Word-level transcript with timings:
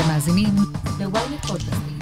אתם 0.00 0.08
מאזינים 0.08 0.54
ל-ynet 0.98 1.46
פודקאסטים. 1.46 1.98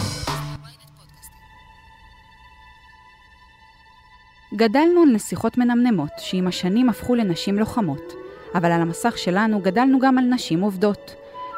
גדלנו 4.55 5.03
על 5.03 5.09
נסיכות 5.09 5.59
מנמנמות, 5.59 6.11
שעם 6.19 6.47
השנים 6.47 6.89
הפכו 6.89 7.15
לנשים 7.15 7.59
לוחמות. 7.59 8.13
אבל 8.55 8.73
על 8.73 8.81
המסך 8.81 9.19
שלנו 9.19 9.61
גדלנו 9.61 9.99
גם 9.99 10.19
על 10.19 10.25
נשים 10.25 10.61
עובדות. 10.61 11.15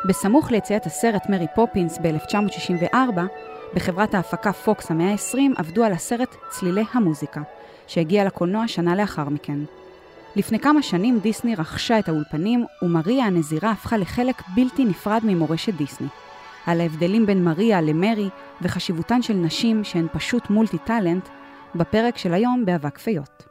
בסמוך 0.09 0.51
ליציאת 0.51 0.87
הסרט 0.87 1.22
מרי 1.29 1.46
פופינס 1.55 1.98
ב-1964, 2.02 2.95
בחברת 3.75 4.14
ההפקה 4.14 4.52
פוקס 4.52 4.91
המאה 4.91 5.12
ה-20 5.12 5.39
עבדו 5.57 5.84
על 5.84 5.93
הסרט 5.93 6.36
צלילי 6.50 6.84
המוזיקה, 6.93 7.41
שהגיע 7.86 8.25
לקולנוע 8.25 8.68
שנה 8.68 8.96
לאחר 8.96 9.29
מכן. 9.29 9.59
לפני 10.36 10.59
כמה 10.59 10.82
שנים 10.82 11.18
דיסני 11.18 11.55
רכשה 11.55 11.98
את 11.98 12.09
האולפנים, 12.09 12.64
ומריה 12.82 13.25
הנזירה 13.25 13.70
הפכה 13.70 13.96
לחלק 13.96 14.43
בלתי 14.55 14.84
נפרד 14.84 15.20
ממורשת 15.25 15.75
דיסני. 15.75 16.09
על 16.69 16.80
ההבדלים 16.80 17.27
בין 17.27 17.45
מריה 17.45 17.80
למרי 17.80 18.29
וחשיבותן 18.62 19.23
של 19.23 19.34
נשים 19.34 19.84
שהן 19.84 20.06
פשוט 20.12 20.51
מולטי 20.51 20.79
טאלנט, 20.79 21.29
בפרק 21.75 22.19
של 22.19 22.34
היום 22.34 22.65
באבק 22.65 22.98
פיות. 22.98 23.42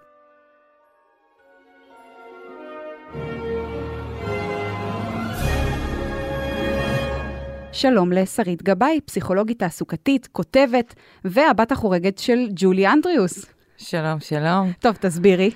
שלום 7.72 8.12
לשרית 8.12 8.64
גבאי, 8.64 9.00
פסיכולוגית 9.06 9.60
תעסוקתית, 9.60 10.28
כותבת, 10.28 10.94
והבת 11.26 11.72
החורגת 11.72 12.18
של 12.18 12.48
ג'ולי 12.56 12.88
אנדריוס. 12.88 13.46
שלום, 13.78 14.20
שלום. 14.20 14.72
טוב, 14.80 14.96
תסבירי. 14.96 15.52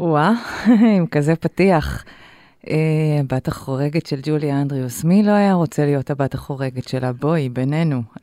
וואה, 0.00 0.32
עם 0.96 1.06
כזה 1.06 1.36
פתיח. 1.36 2.04
Uh, 2.64 2.70
הבת 3.20 3.48
החורגת 3.48 4.06
של 4.06 4.20
ג'ולי 4.22 4.52
אנדריוס. 4.52 5.04
מי 5.04 5.22
לא 5.22 5.30
היה 5.30 5.54
רוצה 5.54 5.84
להיות 5.84 6.10
הבת 6.10 6.34
החורגת 6.34 6.88
שלה? 6.88 7.12
בואי, 7.12 7.48
בינינו. 7.48 8.02
Uh, 8.16 8.20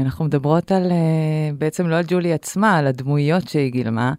אנחנו 0.00 0.24
מדברות 0.24 0.72
על, 0.72 0.90
uh, 0.90 1.54
בעצם 1.58 1.88
לא 1.88 1.96
על 1.96 2.04
ג'ולי 2.08 2.32
עצמה, 2.32 2.78
על 2.78 2.86
הדמויות 2.86 3.48
שהיא 3.48 3.72
גילמה. 3.72 4.12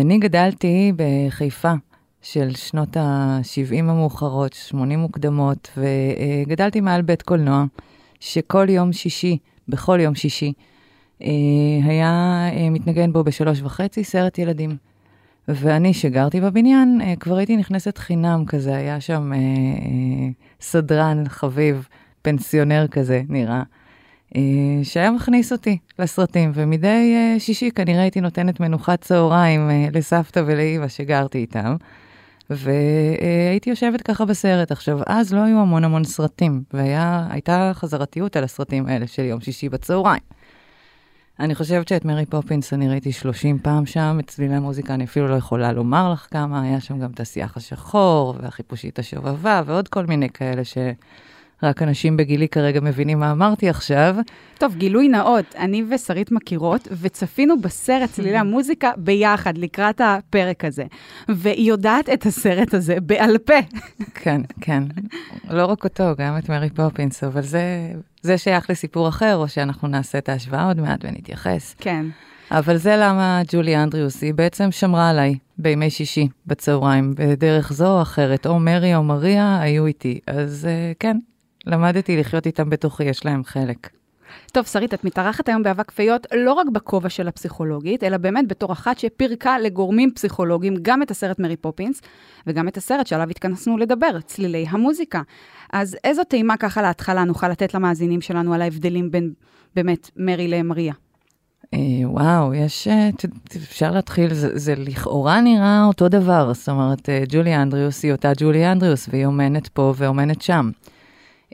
אני 0.00 0.18
גדלתי 0.18 0.92
בחיפה 0.96 1.72
של 2.22 2.54
שנות 2.54 2.96
ה-70 2.96 3.78
המאוחרות, 3.78 4.52
80 4.52 4.98
מוקדמות, 4.98 5.70
וגדלתי 5.76 6.80
מעל 6.80 7.02
בית 7.02 7.22
קולנוע, 7.22 7.64
שכל 8.20 8.66
יום 8.68 8.92
שישי, 8.92 9.38
בכל 9.68 9.98
יום 10.00 10.14
שישי, 10.14 10.52
היה 11.84 12.48
מתנגן 12.70 13.12
בו 13.12 13.24
בשלוש 13.24 13.62
וחצי 13.62 14.04
סרט 14.04 14.38
ילדים. 14.38 14.76
ואני, 15.48 15.94
שגרתי 15.94 16.40
בבניין, 16.40 17.00
אה, 17.04 17.14
כבר 17.20 17.36
הייתי 17.36 17.56
נכנסת 17.56 17.98
חינם 17.98 18.44
כזה, 18.46 18.76
היה 18.76 19.00
שם 19.00 19.32
אה, 19.32 19.38
אה, 19.38 20.28
סדרן 20.60 21.24
חביב, 21.28 21.88
פנסיונר 22.22 22.86
כזה, 22.90 23.22
נראה, 23.28 23.62
אה, 24.36 24.40
שהיה 24.82 25.10
מכניס 25.10 25.52
אותי 25.52 25.78
לסרטים, 25.98 26.52
ומדי 26.54 27.14
אה, 27.14 27.40
שישי 27.40 27.70
כנראה 27.70 28.02
הייתי 28.02 28.20
נותנת 28.20 28.60
מנוחת 28.60 29.00
צהריים 29.00 29.70
אה, 29.70 29.88
לסבתא 29.92 30.42
ולאימא 30.46 30.88
שגרתי 30.88 31.38
איתם, 31.38 31.76
והייתי 32.50 33.70
יושבת 33.70 34.02
ככה 34.02 34.24
בסרט. 34.24 34.72
עכשיו, 34.72 34.98
אז 35.06 35.34
לא 35.34 35.40
היו 35.40 35.60
המון 35.60 35.84
המון 35.84 36.04
סרטים, 36.04 36.62
והייתה 36.72 37.70
חזרתיות 37.74 38.36
על 38.36 38.44
הסרטים 38.44 38.86
האלה 38.86 39.06
של 39.06 39.24
יום 39.24 39.40
שישי 39.40 39.68
בצהריים. 39.68 40.22
אני 41.40 41.54
חושבת 41.54 41.88
שאת 41.88 42.04
מרי 42.04 42.26
פופינס 42.26 42.72
אני 42.72 42.88
ראיתי 42.88 43.12
30 43.12 43.58
פעם 43.58 43.86
שם, 43.86 44.18
את 44.20 44.26
צלילי 44.26 44.54
המוזיקה 44.54 44.94
אני 44.94 45.04
אפילו 45.04 45.28
לא 45.28 45.34
יכולה 45.34 45.72
לומר 45.72 46.12
לך 46.12 46.26
כמה, 46.30 46.62
היה 46.62 46.80
שם 46.80 46.98
גם 46.98 47.10
את 47.10 47.20
השיח 47.20 47.56
השחור, 47.56 48.34
והחיפושית 48.40 48.98
השובבה, 48.98 49.62
ועוד 49.66 49.88
כל 49.88 50.06
מיני 50.06 50.28
כאלה 50.30 50.62
שרק 50.64 51.82
אנשים 51.82 52.16
בגילי 52.16 52.48
כרגע 52.48 52.80
מבינים 52.80 53.20
מה 53.20 53.32
אמרתי 53.32 53.68
עכשיו. 53.68 54.16
טוב, 54.58 54.74
גילוי 54.76 55.08
נאות, 55.08 55.54
אני 55.58 55.84
ושרית 55.90 56.32
מכירות, 56.32 56.88
וצפינו 57.00 57.60
בסרט 57.60 58.10
צלילי 58.10 58.36
המוזיקה 58.36 58.90
ביחד 58.96 59.58
לקראת 59.58 60.00
הפרק 60.04 60.64
הזה. 60.64 60.84
והיא 61.28 61.68
יודעת 61.68 62.08
את 62.08 62.26
הסרט 62.26 62.74
הזה 62.74 63.00
בעל 63.00 63.38
פה. 63.38 63.54
כן, 64.14 64.40
כן. 64.60 64.82
לא 65.50 65.66
רק 65.66 65.84
אותו, 65.84 66.04
גם 66.18 66.38
את 66.38 66.48
מרי 66.48 66.70
פופינס, 66.70 67.24
אבל 67.24 67.42
זה, 67.42 67.92
זה 68.26 68.38
שייך 68.38 68.70
לסיפור 68.70 69.08
אחר, 69.08 69.36
או 69.36 69.48
שאנחנו 69.48 69.88
נעשה 69.88 70.18
את 70.18 70.28
ההשוואה 70.28 70.66
עוד 70.66 70.80
מעט 70.80 71.04
ונתייחס. 71.04 71.74
כן. 71.78 72.06
אבל 72.50 72.76
זה 72.76 72.96
למה 72.96 73.42
ג'ולי 73.52 73.76
אנדריוס, 73.76 74.22
היא 74.22 74.34
בעצם 74.34 74.72
שמרה 74.72 75.10
עליי 75.10 75.34
בימי 75.58 75.90
שישי 75.90 76.28
בצהריים, 76.46 77.14
בדרך 77.16 77.72
זו 77.72 77.96
או 77.96 78.02
אחרת, 78.02 78.46
או 78.46 78.58
מרי 78.58 78.94
או 78.94 79.02
מריה 79.02 79.60
היו 79.60 79.86
איתי. 79.86 80.20
אז 80.26 80.68
uh, 80.68 80.96
כן, 81.00 81.18
למדתי 81.66 82.16
לחיות 82.16 82.46
איתם 82.46 82.70
בתוכי, 82.70 83.04
יש 83.04 83.24
להם 83.24 83.44
חלק. 83.44 83.90
טוב, 84.52 84.66
שרית, 84.66 84.94
את 84.94 85.04
מתארחת 85.04 85.48
היום 85.48 85.62
באבק 85.62 85.90
פיות 85.90 86.26
לא 86.34 86.52
רק 86.52 86.66
בכובע 86.68 87.08
של 87.08 87.28
הפסיכולוגית, 87.28 88.04
אלא 88.04 88.16
באמת 88.16 88.48
בתור 88.48 88.72
אחת 88.72 88.98
שפירקה 88.98 89.58
לגורמים 89.58 90.10
פסיכולוגיים 90.14 90.74
גם 90.82 91.02
את 91.02 91.10
הסרט 91.10 91.38
מרי 91.38 91.56
פופינס, 91.56 92.02
וגם 92.46 92.68
את 92.68 92.76
הסרט 92.76 93.06
שעליו 93.06 93.30
התכנסנו 93.30 93.78
לדבר, 93.78 94.20
צלילי 94.20 94.66
המוזיקה. 94.68 95.22
אז 95.72 95.96
איזו 96.04 96.24
טעימה 96.24 96.56
ככה 96.56 96.82
להתחלה 96.82 97.24
נוכל 97.24 97.48
לתת 97.48 97.74
למאזינים 97.74 98.20
שלנו 98.20 98.54
על 98.54 98.62
ההבדלים 98.62 99.10
בין 99.10 99.32
באמת 99.76 100.10
מרי 100.16 100.48
למריה? 100.48 100.92
אה, 101.74 101.78
וואו, 102.04 102.54
יש, 102.54 102.88
אה, 102.88 103.10
אפשר 103.56 103.90
להתחיל, 103.90 104.34
זה, 104.34 104.58
זה 104.58 104.74
לכאורה 104.76 105.40
נראה 105.40 105.84
אותו 105.84 106.08
דבר, 106.08 106.52
זאת 106.54 106.68
אומרת, 106.68 107.08
אה, 107.08 107.22
ג'ולי 107.28 107.56
אנדריוס 107.56 108.02
היא 108.02 108.12
אותה 108.12 108.32
ג'ולי 108.36 108.72
אנדריוס, 108.72 109.08
והיא 109.12 109.26
אומנת 109.26 109.68
פה 109.68 109.94
ואומנת 109.96 110.42
שם. 110.42 110.70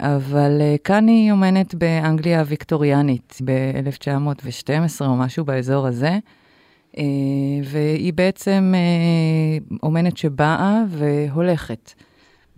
אבל 0.00 0.60
כאן 0.84 1.08
היא 1.08 1.32
אומנת 1.32 1.74
באנגליה 1.74 2.40
הוויקטוריאנית 2.40 3.38
ב-1912 3.44 5.04
או 5.06 5.16
משהו 5.16 5.44
באזור 5.44 5.86
הזה, 5.86 6.18
והיא 7.64 8.12
בעצם 8.12 8.74
אומנת 9.82 10.16
שבאה 10.16 10.82
והולכת. 10.88 11.94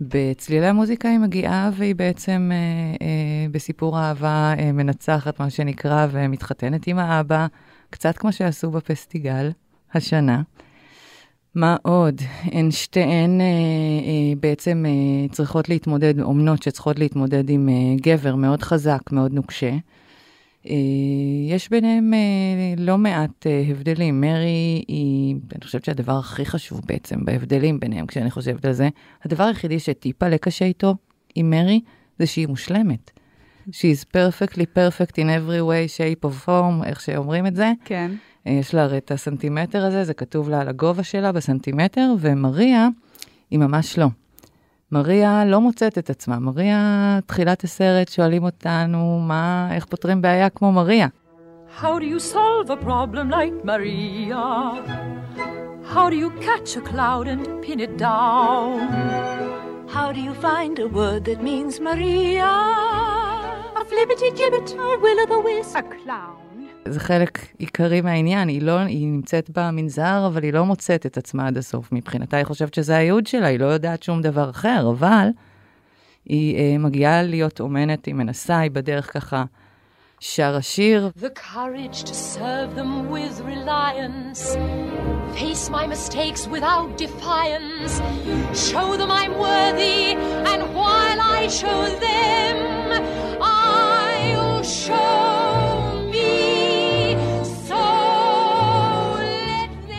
בצלילי 0.01 0.67
המוזיקה 0.67 1.09
היא 1.09 1.19
מגיעה 1.19 1.69
והיא 1.73 1.95
בעצם 1.95 2.51
אה, 2.53 3.05
אה, 3.05 3.47
בסיפור 3.51 3.99
אהבה 3.99 4.53
אה, 4.59 4.71
מנצחת, 4.71 5.39
מה 5.39 5.49
שנקרא, 5.49 6.07
ומתחתנת 6.11 6.87
עם 6.87 6.99
האבא, 6.99 7.47
קצת 7.89 8.17
כמו 8.17 8.33
שעשו 8.33 8.71
בפסטיגל 8.71 9.51
השנה. 9.93 10.41
מה 11.55 11.75
עוד? 11.81 12.21
הן 12.43 12.71
שתיהן 12.71 13.41
אה, 13.41 13.45
אה, 13.45 14.35
בעצם 14.39 14.85
אה, 14.87 15.27
צריכות 15.31 15.69
להתמודד, 15.69 16.19
אומנות 16.19 16.63
שצריכות 16.63 16.99
להתמודד 16.99 17.49
עם 17.49 17.69
אה, 17.69 17.95
גבר 18.01 18.35
מאוד 18.35 18.61
חזק, 18.61 19.11
מאוד 19.11 19.33
נוקשה. 19.33 19.71
אה, 20.69 20.75
יש 21.49 21.69
ביניהם 21.69 22.13
אה, 22.13 22.73
לא 22.77 22.97
מעט 22.97 23.47
אה, 23.47 23.63
הבדלים. 23.69 24.21
מרי 24.21 24.83
היא, 24.87 25.35
אני 25.55 25.61
חושבת 25.63 25.85
שהדבר 25.85 26.17
הכי 26.19 26.45
חשוב 26.45 26.81
בעצם 26.85 27.25
בהבדלים 27.25 27.79
ביניהם, 27.79 28.07
כשאני 28.07 28.31
חושבת 28.31 28.65
על 28.65 28.73
זה, 28.73 28.89
הדבר 29.25 29.43
היחידי 29.43 29.79
שטיפה 29.79 30.27
לקשה 30.27 30.65
איתו 30.65 30.95
עם 31.35 31.49
מרי, 31.49 31.81
זה 32.19 32.27
שהיא 32.27 32.47
מושלמת. 32.47 33.11
She's 33.69 34.05
perfectly 34.17 34.65
perfect 34.77 35.15
in 35.15 35.27
every 35.27 35.61
way, 35.61 35.97
shape 35.97 36.25
of 36.29 36.47
form, 36.47 36.85
איך 36.85 37.01
שאומרים 37.01 37.47
את 37.47 37.55
זה. 37.55 37.71
כן. 37.85 38.11
יש 38.45 38.73
לה 38.73 38.83
הרי 38.83 38.97
את 38.97 39.11
הסנטימטר 39.11 39.85
הזה, 39.85 40.03
זה 40.03 40.13
כתוב 40.13 40.49
לה 40.49 40.61
על 40.61 40.67
הגובה 40.67 41.03
שלה 41.03 41.31
בסנטימטר, 41.31 42.13
ומריה 42.19 42.87
היא 43.51 43.59
ממש 43.59 43.99
לא. 43.99 44.07
מריה 44.91 45.45
לא 45.45 45.61
מוצאת 45.61 45.97
את 45.97 46.09
עצמה. 46.09 46.39
מריה, 46.39 47.19
תחילת 47.25 47.63
הסרט, 47.63 48.09
שואלים 48.09 48.43
אותנו, 48.43 49.19
מה, 49.27 49.69
איך 49.71 49.85
פותרים 49.85 50.21
בעיה 50.21 50.49
כמו 50.49 50.71
מריה? 50.71 51.07
How 51.81 51.99
do 51.99 52.05
you 52.05 52.19
solve 52.19 52.69
a 52.69 52.77
problem 52.77 53.29
like 53.29 53.65
Maria? 53.65 54.43
How 55.93 56.09
do 56.09 56.15
you 56.15 56.29
catch 56.47 56.77
a 56.77 56.81
cloud 56.81 57.27
and 57.27 57.43
pin 57.63 57.79
it 57.79 57.97
down? 57.97 58.79
How 59.95 60.11
do 60.15 60.21
you 60.27 60.33
find 60.47 60.79
a 60.79 60.87
word 60.87 61.25
that 61.25 61.41
means 61.43 61.79
Maria? 61.79 62.53
A 63.81 63.83
flippity 63.91 64.29
gibbet, 64.39 64.69
a 64.85 64.99
will 65.03 65.19
o' 65.23 65.27
the 65.33 65.39
wisp, 65.47 65.75
a 65.75 65.83
clown. 65.83 66.44
זה 66.87 66.99
חלק 66.99 67.39
עיקרי 67.57 68.01
מהעניין, 68.01 68.47
היא 68.47 68.61
לא, 68.61 68.79
היא 68.79 69.07
נמצאת 69.07 69.49
במנזר, 69.49 70.27
אבל 70.27 70.43
היא 70.43 70.53
לא 70.53 70.65
מוצאת 70.65 71.05
את 71.05 71.17
עצמה 71.17 71.47
עד 71.47 71.57
הסוף. 71.57 71.91
מבחינתה 71.91 72.37
היא 72.37 72.45
חושבת 72.45 72.73
שזה 72.73 72.97
הייעוד 72.97 73.27
שלה, 73.27 73.47
היא 73.47 73.59
לא 73.59 73.65
יודעת 73.65 74.03
שום 74.03 74.21
דבר 74.21 74.49
אחר, 74.49 74.89
אבל 74.89 75.27
היא 76.25 76.57
אה, 76.57 76.77
מגיעה 76.77 77.23
להיות 77.23 77.59
אומנת, 77.59 78.05
היא 78.05 78.15
מנסה, 78.15 78.59
היא 78.59 78.71
בדרך 78.71 79.13
ככה 79.13 79.43
שר 80.19 80.55
השיר. 80.55 81.11
The 81.21 81.39
courage 81.53 82.03
to 82.03 82.13
serve 82.13 82.75
them 82.75 83.09
with 83.09 83.35
reliance, 83.41 84.57
face 85.35 85.69
my 85.69 85.85
mistakes 85.87 86.47
without 86.47 86.89
defiance, 86.97 87.93
show 88.69 88.87
them 88.99 89.11
I'm 89.11 89.33
worthy, 89.47 90.01
and 90.51 90.61
while 90.79 91.19
I 91.37 91.41
show 91.61 91.81
them, 92.07 92.57
I'll 93.41 94.63
show 94.63 95.64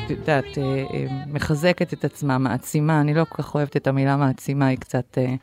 את 0.07 0.11
יודעת, 0.11 0.59
אה, 0.59 0.85
אה, 0.95 1.07
מחזקת 1.27 1.93
את 1.93 2.05
עצמה, 2.05 2.39
מעצימה, 2.39 3.01
אני 3.01 3.15
לא 3.15 3.25
כל 3.29 3.43
כך 3.43 3.55
אוהבת 3.55 3.77
את 3.77 3.87
המילה 3.87 4.17
מעצימה, 4.17 4.67
היא 4.67 4.79
קצת 4.79 5.19
אה, 5.19 5.35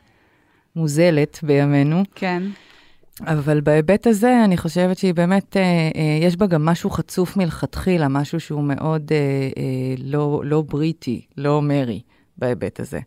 מוזלת 0.76 1.40
בימינו. 1.42 2.02
כן. 2.14 2.42
אבל 3.20 3.60
בהיבט 3.60 4.06
הזה, 4.06 4.44
אני 4.44 4.56
חושבת 4.56 4.98
שהיא 4.98 5.14
באמת, 5.14 5.56
יש 6.22 6.36
בה 6.36 6.46
גם 6.46 6.64
משהו 6.64 6.90
חצוף 6.90 7.36
מלכתחילה, 7.36 8.08
משהו 8.08 8.40
שהוא 8.40 8.64
מאוד 8.64 9.12
לא, 9.98 10.42
לא 10.44 10.62
בריטי, 10.62 11.26
לא 11.36 11.62
מרי, 11.62 12.00
בהיבט 12.38 12.80
הזה. 12.80 13.00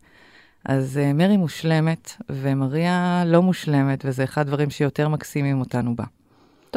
אז 0.65 0.99
מרי 1.13 1.37
מושלמת, 1.37 2.11
ומריה 2.29 3.23
לא 3.25 3.41
מושלמת, 3.41 4.05
וזה 4.05 4.23
אחד 4.23 4.41
הדברים 4.41 4.69
שיותר 4.69 5.09
מקסימים 5.09 5.59
אותנו 5.59 5.95
בה. 5.95 6.03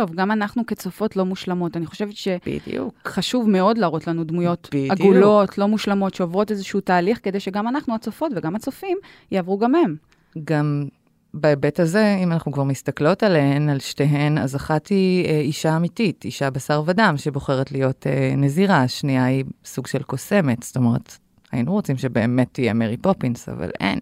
טוב, 0.00 0.14
גם 0.14 0.30
אנחנו 0.30 0.66
כצופות 0.66 1.16
לא 1.16 1.24
מושלמות. 1.24 1.76
אני 1.76 1.86
חושבת. 1.86 2.14
שחשוב 2.14 3.48
מאוד 3.48 3.78
להראות 3.78 4.06
לנו 4.06 4.24
דמויות 4.24 4.68
בדיוק. 4.72 4.90
עגולות, 4.90 5.58
לא 5.58 5.68
מושלמות, 5.68 6.14
שעוברות 6.14 6.50
איזשהו 6.50 6.80
תהליך, 6.80 7.18
כדי 7.22 7.40
שגם 7.40 7.68
אנחנו, 7.68 7.94
הצופות 7.94 8.32
וגם 8.36 8.56
הצופים, 8.56 8.98
יעברו 9.30 9.58
גם 9.58 9.74
הם. 9.74 9.96
גם 10.44 10.84
בהיבט 11.34 11.80
הזה, 11.80 12.16
אם 12.22 12.32
אנחנו 12.32 12.52
כבר 12.52 12.64
מסתכלות 12.64 13.22
עליהן, 13.22 13.68
על 13.68 13.80
שתיהן, 13.80 14.38
אז 14.38 14.56
אחת 14.56 14.86
היא 14.86 15.26
אה, 15.26 15.40
אישה 15.40 15.76
אמיתית, 15.76 16.24
אישה 16.24 16.50
בשר 16.50 16.82
ודם, 16.86 17.14
שבוחרת 17.16 17.72
להיות 17.72 18.06
אה, 18.06 18.34
נזירה, 18.36 18.82
השנייה 18.82 19.24
היא 19.24 19.44
סוג 19.64 19.86
של 19.86 20.02
קוסמת, 20.02 20.62
זאת 20.62 20.76
אומרת, 20.76 21.16
היינו 21.52 21.72
רוצים 21.72 21.96
שבאמת 21.96 22.48
תהיה 22.52 22.74
מרי 22.74 22.96
פופינס, 22.96 23.48
אבל 23.48 23.70
אין. 23.80 23.98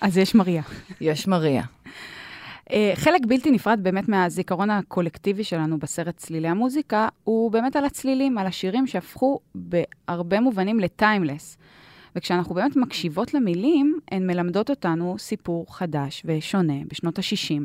אז 0.00 0.18
יש 0.18 0.34
מריה. 0.34 0.62
יש 1.00 1.28
מריה. 1.28 1.62
אה, 2.72 2.92
חלק 2.94 3.20
בלתי 3.26 3.50
נפרד 3.50 3.80
באמת 3.82 4.08
מהזיכרון 4.08 4.70
הקולקטיבי 4.70 5.44
שלנו 5.44 5.78
בסרט 5.78 6.16
צלילי 6.16 6.48
המוזיקה, 6.48 7.08
הוא 7.24 7.50
באמת 7.50 7.76
על 7.76 7.84
הצלילים, 7.84 8.38
על 8.38 8.46
השירים 8.46 8.86
שהפכו 8.86 9.40
בהרבה 9.54 10.40
מובנים 10.40 10.80
לטיימלס. 10.80 11.58
וכשאנחנו 12.16 12.54
באמת 12.54 12.76
מקשיבות 12.76 13.34
למילים, 13.34 13.98
הן 14.10 14.26
מלמדות 14.26 14.70
אותנו 14.70 15.16
סיפור 15.18 15.76
חדש 15.76 16.22
ושונה 16.24 16.74
בשנות 16.88 17.18
ה-60. 17.18 17.62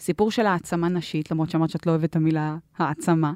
סיפור 0.00 0.30
של 0.30 0.46
העצמה 0.46 0.88
נשית, 0.88 1.30
למרות 1.30 1.50
שאמרת 1.50 1.70
שאת 1.70 1.86
לא 1.86 1.90
אוהבת 1.90 2.10
את 2.10 2.16
המילה 2.16 2.56
העצמה, 2.78 3.32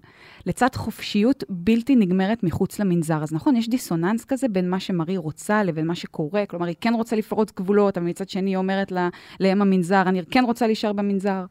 לצד 0.47 0.69
חופשיות 0.75 1.45
בלתי 1.49 1.97
נגמרת 1.97 2.43
מחוץ 2.43 2.79
למנזר. 2.79 3.23
אז 3.23 3.33
נכון, 3.33 3.57
יש 3.57 3.69
דיסוננס 3.69 4.25
כזה 4.25 4.49
בין 4.49 4.71
מה 4.71 4.81
שמרי 4.81 5.17
רוצה 5.17 5.63
לבין 5.63 5.87
מה 5.87 5.95
שקורה, 5.95 6.47
כלומר, 6.47 6.67
היא 6.67 6.77
כן 6.81 6.95
רוצה 6.95 7.17
לפרוץ 7.17 7.53
גבולות, 7.57 7.99
אבל 7.99 8.07
מצד 8.07 8.29
שני 8.29 8.51
היא 8.51 8.57
אומרת 8.57 8.93
לה, 8.93 9.09
לאם 9.41 9.63
המנזר, 9.63 10.03
אני 10.07 10.23
כן 10.31 10.45
רוצה 10.45 10.67
להישאר 10.67 10.93
במנזר. 10.93 11.45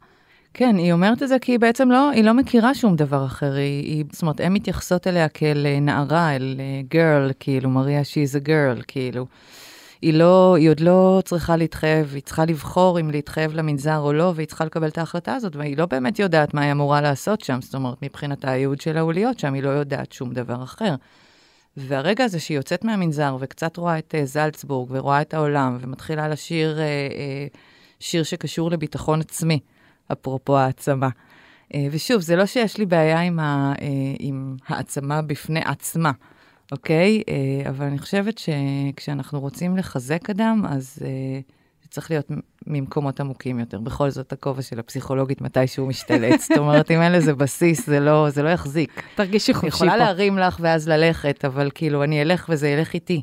כן, 0.54 0.76
היא 0.76 0.92
אומרת 0.92 1.22
את 1.22 1.28
זה 1.28 1.38
כי 1.38 1.52
היא 1.52 1.58
בעצם 1.58 1.90
לא, 1.90 2.10
היא 2.10 2.24
לא 2.24 2.34
מכירה 2.34 2.74
שום 2.74 2.96
דבר 2.96 3.24
אחר. 3.24 3.52
היא, 3.52 3.84
היא 3.84 4.04
זאת 4.12 4.22
אומרת, 4.22 4.40
הן 4.40 4.52
מתייחסות 4.52 5.06
אליה 5.06 5.28
כאל 5.28 5.66
אה, 5.66 5.80
נערה, 5.80 6.36
אל 6.36 6.60
גרל, 6.88 7.30
כאילו, 7.40 7.70
מריה 7.70 8.00
she's 8.00 8.44
a 8.44 8.46
girl, 8.46 8.82
כאילו. 8.88 9.26
היא 10.02 10.14
לא, 10.14 10.56
היא 10.56 10.70
עוד 10.70 10.80
לא 10.80 11.22
צריכה 11.24 11.56
להתחייב, 11.56 12.14
היא 12.14 12.22
צריכה 12.22 12.44
לבחור 12.44 13.00
אם 13.00 13.10
להתחייב 13.10 13.54
למנזר 13.54 13.98
או 13.98 14.12
לא, 14.12 14.32
והיא 14.36 14.46
צריכה 14.46 14.64
לקבל 14.64 14.88
את 14.88 14.98
ההחלטה 14.98 15.34
הזאת, 15.34 15.56
והיא 15.56 15.76
לא 15.78 15.86
באמת 15.86 16.18
יודעת 16.18 16.54
מה 16.54 16.62
היא 16.62 16.72
אמורה 16.72 17.00
לעשות 17.00 17.40
שם, 17.40 17.60
זאת 17.60 17.74
אומרת, 17.74 18.02
מבחינת 18.02 18.44
הייעוד 18.44 18.80
שלה 18.80 19.00
הוא 19.00 19.12
להיות 19.12 19.38
שם, 19.38 19.54
היא 19.54 19.62
לא 19.62 19.68
יודעת 19.68 20.12
שום 20.12 20.32
דבר 20.32 20.62
אחר. 20.62 20.94
והרגע 21.76 22.24
הזה 22.24 22.40
שהיא 22.40 22.56
יוצאת 22.56 22.84
מהמנזר 22.84 23.36
וקצת 23.40 23.76
רואה 23.76 23.98
את 23.98 24.14
uh, 24.14 24.24
זלצבורג 24.24 24.88
ורואה 24.92 25.20
את 25.20 25.34
העולם, 25.34 25.78
ומתחילה 25.80 26.28
לשיר 26.28 26.78
uh, 26.78 27.12
uh, 27.52 27.58
שיר 28.00 28.22
שקשור 28.22 28.70
לביטחון 28.70 29.20
עצמי, 29.20 29.60
אפרופו 30.12 30.58
העצמה. 30.58 31.08
ושוב, 31.90 32.20
זה 32.20 32.36
לא 32.36 32.46
שיש 32.46 32.78
לי 32.78 32.86
בעיה 32.86 33.20
עם, 33.20 33.40
ה, 33.40 33.72
עם 34.18 34.56
העצמה 34.68 35.22
בפני 35.22 35.60
עצמה. 35.64 36.10
אוקיי? 36.72 37.22
אה, 37.28 37.70
אבל 37.70 37.86
אני 37.86 37.98
חושבת 37.98 38.38
שכשאנחנו 38.38 39.40
רוצים 39.40 39.76
לחזק 39.76 40.30
אדם, 40.30 40.62
אז 40.68 40.98
אה, 41.04 41.40
זה 41.82 41.88
צריך 41.88 42.10
להיות 42.10 42.30
ממקומות 42.66 43.20
עמוקים 43.20 43.58
יותר. 43.58 43.80
בכל 43.80 44.10
זאת, 44.10 44.32
הכובע 44.32 44.62
של 44.62 44.78
הפסיכולוגית 44.78 45.40
מתישהו 45.40 45.86
משתלט. 45.86 46.40
זאת 46.40 46.58
אומרת, 46.58 46.90
אם 46.90 47.00
אין 47.02 47.12
לזה 47.12 47.34
בסיס, 47.34 47.86
זה 47.86 48.00
לא, 48.00 48.30
זה 48.30 48.42
לא 48.42 48.48
יחזיק. 48.48 49.02
תרגישי 49.14 49.54
חופשי 49.54 49.70
פה. 49.70 49.76
יכולה 49.76 49.96
להרים 49.96 50.38
לך 50.38 50.56
ואז 50.60 50.88
ללכת, 50.88 51.44
אבל 51.44 51.70
כאילו, 51.74 52.04
אני 52.04 52.22
אלך 52.22 52.46
וזה 52.48 52.68
ילך 52.68 52.94
איתי. 52.94 53.22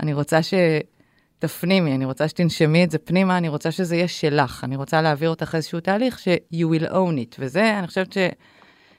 אני 0.00 0.12
רוצה 0.14 0.38
שתפנימי, 0.42 1.94
אני 1.94 2.04
רוצה 2.04 2.28
שתנשמי 2.28 2.84
את 2.84 2.90
זה 2.90 2.98
פנימה, 2.98 3.38
אני 3.38 3.48
רוצה 3.48 3.70
שזה 3.70 3.96
יהיה 3.96 4.08
שלך. 4.08 4.64
אני 4.64 4.76
רוצה 4.76 5.02
להעביר 5.02 5.30
אותך 5.30 5.54
איזשהו 5.54 5.80
תהליך 5.80 6.18
ש- 6.18 6.28
you 6.54 6.66
will 6.66 6.90
own 6.90 7.34
it. 7.34 7.36
וזה, 7.38 7.78
אני 7.78 7.86
חושבת 7.86 8.14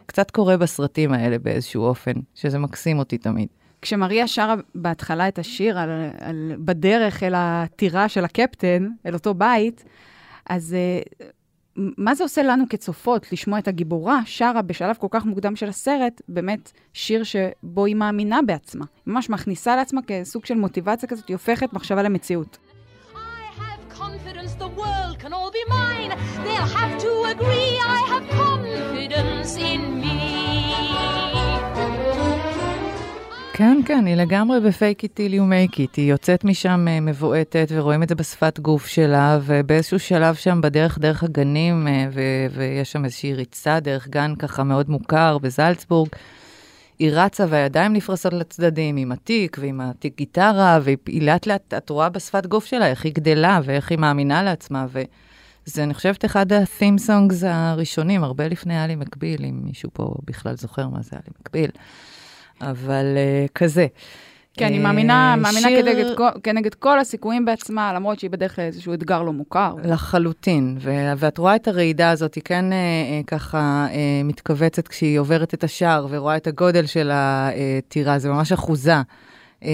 שקצת 0.06 0.32
קורה 0.32 0.58
בסרטים 0.58 1.14
האלה 1.14 1.38
באיזשהו 1.40 1.84
אופן, 1.84 2.14
שזה 2.36 2.60
מקסים 2.60 3.00
אותי 3.00 3.18
תמיד. 3.18 3.48
כשמריה 3.81 4.28
שרה 4.28 4.56
בהתחלה 4.76 5.28
את 5.28 5.40
השיר 5.40 5.80
על, 5.80 5.90
על, 6.20 6.54
בדרך 6.58 7.24
אל 7.24 7.34
הטירה 7.36 8.10
של 8.10 8.26
הקפטן, 8.26 8.88
אל 9.06 9.14
אותו 9.14 9.34
בית, 9.34 9.84
אז 10.50 10.76
uh, 10.76 11.24
מה 11.76 12.16
זה 12.16 12.24
עושה 12.24 12.44
לנו 12.44 12.64
כצופות 12.70 13.31
לשמוע 13.31 13.60
את 13.60 13.68
הגיבורה 13.68 14.20
שרה 14.26 14.62
בשלב 14.62 14.96
כל 15.00 15.08
כך 15.12 15.26
מוקדם 15.26 15.56
של 15.56 15.70
הסרט, 15.70 16.22
באמת 16.30 16.72
שיר 16.94 17.24
שבו 17.24 17.86
היא 17.86 17.96
מאמינה 17.96 18.40
בעצמה. 18.46 18.86
היא 19.06 19.14
ממש 19.14 19.30
מכניסה 19.30 19.76
לעצמה 19.76 20.02
כסוג 20.08 20.46
של 20.46 20.56
מוטיבציה 20.56 21.10
כזאת, 21.10 21.28
היא 21.28 21.36
הופכת 21.36 21.74
מחשבה 21.74 22.04
למציאות. 22.04 22.58
כן, 33.60 33.78
כן, 33.86 34.06
היא 34.06 34.16
לגמרי 34.16 34.58
איט 34.82 35.14
טיל 35.14 35.34
יו 35.34 35.46
מייק 35.46 35.80
איט. 35.80 35.96
היא 35.96 36.12
יוצאת 36.12 36.44
משם 36.44 36.86
אה, 36.88 37.00
מבועטת, 37.00 37.68
ורואים 37.72 38.04
את 38.04 38.10
זה 38.10 38.16
בשפת 38.16 38.60
גוף 38.60 38.88
שלה, 38.88 39.40
ובאיזשהו 39.44 40.00
שלב 40.00 40.36
שם 40.36 40.62
בדרך, 40.62 40.98
דרך 40.98 41.24
הגנים, 41.24 41.88
אה, 41.88 42.08
ו- 42.12 42.48
ויש 42.56 42.92
שם 42.92 43.06
איזושהי 43.06 43.34
ריצה 43.34 43.80
דרך 43.80 44.08
גן 44.08 44.34
ככה 44.40 44.64
מאוד 44.64 44.90
מוכר 44.90 45.38
בזלצבורג. 45.38 46.10
היא 47.00 47.12
רצה 47.14 47.46
והידיים 47.50 47.94
נפרסות 47.94 48.34
לצדדים 48.34 48.98
עם 48.98 49.12
התיק 49.12 49.58
ועם 49.60 49.82
התיק 49.82 50.18
גיטרה, 50.18 50.80
והיא 50.84 51.22
לאט 51.22 51.48
לאט, 51.48 51.74
את 51.74 51.90
רואה 51.90 52.10
בשפת 52.10 52.46
גוף 52.46 52.66
שלה 52.66 52.88
איך 52.88 53.06
היא 53.06 53.14
גדלה 53.14 53.60
ואיך 53.64 53.90
היא 53.92 54.00
מאמינה 54.00 54.44
לעצמה, 54.44 54.86
וזה, 54.90 55.84
אני 55.84 55.94
חושבת, 55.94 56.26
אחד 56.26 56.54
ה-theme 56.54 57.08
songs 57.08 57.46
הראשונים, 57.46 58.24
הרבה 58.24 58.48
לפני 58.48 58.84
אלי 58.84 58.96
מקביל, 58.96 59.46
אם 59.46 59.60
מישהו 59.64 59.90
פה 59.94 60.14
בכלל 60.26 60.56
זוכר 60.56 60.88
מה 60.88 61.02
זה 61.02 61.16
אלי 61.16 61.32
מקביל. 61.40 61.70
אבל 62.62 63.06
uh, 63.16 63.52
כזה. 63.56 63.88
כן, 64.54 64.74
היא 64.74 64.82
מאמינה, 64.82 65.34
uh, 65.34 65.40
מאמינה 65.40 65.70
שיר... 65.70 65.86
כנגד, 65.86 66.06
כנגד 66.44 66.74
כל 66.74 67.00
הסיכויים 67.00 67.46
בעצמה, 67.46 67.94
למרות 67.94 68.20
שהיא 68.20 68.30
בדרך 68.30 68.56
כלל 68.56 68.66
איזשהו 68.66 68.94
אתגר 68.94 69.22
לא 69.24 69.34
מוכר. 69.34 69.76
לחלוטין, 69.84 70.78
ו- 70.80 71.12
ואת 71.18 71.38
רואה 71.38 71.56
את 71.56 71.68
הרעידה 71.68 72.10
הזאת, 72.10 72.36
היא 72.36 72.44
כן 72.46 72.66
uh, 72.72 73.26
ככה 73.28 73.88
uh, 73.89 73.94
מתכווצת 74.24 74.88
כשהיא 74.88 75.20
עוברת 75.20 75.54
את 75.54 75.63
השער 75.63 76.08
ורואה 76.10 76.38
את 76.38 76.48
הגודל 76.48 76.86
של 76.86 77.10
הטירה, 77.13 78.20
זה 78.20 78.30
ממש 78.30 78.51
אחוזה. 78.51 79.01
Uh, 79.62 79.66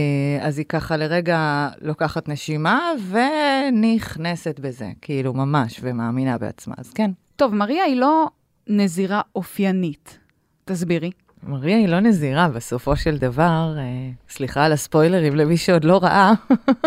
אז 0.41 0.57
היא 0.57 0.65
ככה 0.69 0.97
לרגע 0.97 1.69
לוקחת 1.81 2.29
נשימה 2.29 2.91
ונכנסת 3.09 4.59
בזה, 4.59 4.87
כאילו 5.01 5.33
ממש, 5.33 5.79
ומאמינה 5.81 6.37
בעצמה, 6.37 6.75
אז 6.77 6.93
כן. 6.93 7.11
טוב, 7.35 7.55
מריה 7.55 7.83
היא 7.83 7.95
לא 7.95 8.27
נזירה 8.67 9.21
אופיינית. 9.35 10.19
תסבירי. 10.65 11.11
מריה 11.47 11.77
היא 11.77 11.87
לא 11.87 11.99
נזירה, 11.99 12.49
בסופו 12.49 12.95
של 12.95 13.17
דבר, 13.17 13.75
אה, 13.77 14.09
סליחה 14.29 14.65
על 14.65 14.71
הספוילרים 14.71 15.35
למי 15.35 15.57
שעוד 15.57 15.83
לא 15.83 15.99
ראה, 16.03 16.33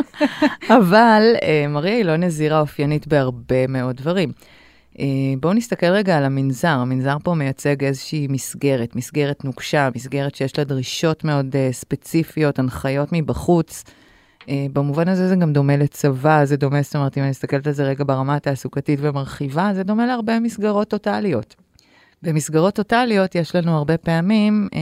אבל 0.79 1.23
אה, 1.43 1.67
מריה 1.69 1.95
היא 1.95 2.05
לא 2.05 2.17
נזירה 2.17 2.61
אופיינית 2.61 3.07
בהרבה 3.07 3.67
מאוד 3.67 3.97
דברים. 3.97 4.33
אה, 4.99 5.05
בואו 5.41 5.53
נסתכל 5.53 5.87
רגע 5.87 6.19
על 6.19 6.25
המנזר. 6.25 6.69
המנזר 6.69 7.17
פה 7.25 7.35
מייצג 7.35 7.85
איזושהי 7.85 8.27
מסגרת, 8.31 8.97
מסגרת 8.97 9.45
נוקשה, 9.45 9.89
מסגרת 9.95 10.35
שיש 10.35 10.59
לה 10.59 10.65
דרישות 10.65 11.25
מאוד 11.25 11.55
ספציפיות, 11.73 12.59
הנחיות 12.59 13.09
מבחוץ. 13.13 13.85
במובן 14.73 15.09
הזה 15.09 15.29
זה 15.29 15.37
גם 15.37 15.53
דומה 15.53 15.77
לצבא, 15.77 16.45
זה 16.45 16.57
דומה, 16.57 16.83
זאת 16.83 16.97
אומרת, 16.97 17.19
אם 17.19 17.23
אני 17.23 17.31
מסתכלת 17.31 17.67
על 17.67 17.73
זה 17.73 17.85
רגע 17.85 18.05
ברמה 18.07 18.37
התעסוקתית 18.37 18.99
ומרחיבה, 19.03 19.71
זה 19.75 19.83
דומה 19.83 20.07
להרבה 20.07 20.41
מסגרות 20.41 20.89
טוטאליות. 20.89 21.68
במסגרות 22.23 22.75
טוטאליות 22.75 23.35
יש 23.35 23.55
לנו 23.55 23.77
הרבה 23.77 23.97
פעמים 23.97 24.69
אה, 24.75 24.81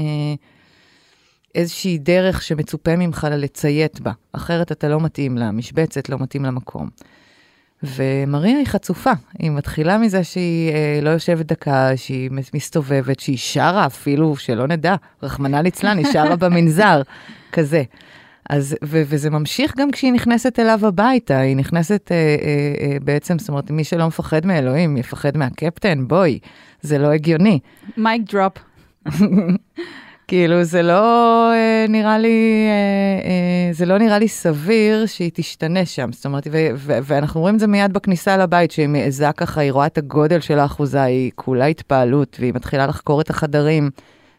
איזושהי 1.54 1.98
דרך 1.98 2.42
שמצופה 2.42 2.96
ממך 2.96 3.26
לציית 3.30 4.00
בה, 4.00 4.12
אחרת 4.32 4.72
אתה 4.72 4.88
לא 4.88 5.00
מתאים 5.00 5.38
למשבצת, 5.38 6.08
לא 6.08 6.18
מתאים 6.18 6.44
למקום. 6.44 6.88
ומריה 7.82 8.58
היא 8.58 8.66
חצופה, 8.66 9.12
היא 9.38 9.50
מתחילה 9.50 9.98
מזה 9.98 10.24
שהיא 10.24 10.72
אה, 10.72 10.98
לא 11.02 11.10
יושבת 11.10 11.46
דקה, 11.46 11.96
שהיא 11.96 12.30
מסתובבת, 12.54 13.20
שהיא 13.20 13.38
שרה 13.38 13.86
אפילו, 13.86 14.36
שלא 14.36 14.66
נדע, 14.66 14.94
רחמנא 15.22 15.56
ליצלן, 15.56 15.98
היא 15.98 16.06
שרה 16.12 16.36
במנזר, 16.42 17.02
כזה. 17.52 17.82
אז, 18.50 18.76
ו- 18.84 19.02
וזה 19.06 19.30
ממשיך 19.30 19.72
גם 19.76 19.90
כשהיא 19.90 20.12
נכנסת 20.12 20.58
אליו 20.58 20.86
הביתה, 20.86 21.38
היא 21.38 21.56
נכנסת 21.56 22.12
אה, 22.12 22.16
אה, 22.16 22.92
אה, 22.92 22.96
בעצם, 23.04 23.38
זאת 23.38 23.48
אומרת, 23.48 23.70
מי 23.70 23.84
שלא 23.84 24.06
מפחד 24.06 24.46
מאלוהים, 24.46 24.96
יפחד 24.96 25.36
מהקפטן, 25.36 26.08
בואי, 26.08 26.38
זה 26.80 26.98
לא 26.98 27.12
הגיוני. 27.12 27.58
מייק 27.96 28.22
דרופ. 28.32 28.52
כאילו, 30.28 30.64
זה 30.64 30.82
לא 30.82 31.52
אה, 31.52 31.84
נראה 31.88 32.18
לי, 32.18 32.66
אה, 32.68 33.28
אה, 33.28 33.72
זה 33.72 33.86
לא 33.86 33.98
נראה 33.98 34.18
לי 34.18 34.28
סביר 34.28 35.06
שהיא 35.06 35.30
תשתנה 35.34 35.86
שם. 35.86 36.12
זאת 36.12 36.26
אומרת, 36.26 36.46
ו- 36.50 36.68
ו- 36.74 36.98
ואנחנו 37.02 37.40
רואים 37.40 37.54
את 37.54 37.60
זה 37.60 37.66
מיד 37.66 37.92
בכניסה 37.92 38.36
לבית, 38.36 38.70
שהיא 38.70 38.88
מעיזה 38.88 39.26
ככה, 39.36 39.60
היא 39.60 39.72
רואה 39.72 39.86
את 39.86 39.98
הגודל 39.98 40.40
של 40.40 40.58
האחוזה, 40.58 41.02
היא 41.02 41.30
כולה 41.34 41.66
התפעלות, 41.66 42.36
והיא 42.40 42.52
מתחילה 42.54 42.86
לחקור 42.86 43.20
את 43.20 43.30
החדרים, 43.30 43.90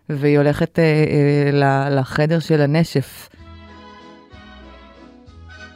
והיא 0.09 0.37
הולכת 0.37 0.79
אה, 0.79 0.83
אה, 1.63 1.89
לחדר 1.89 2.39
של 2.39 2.61
הנשף. 2.61 3.29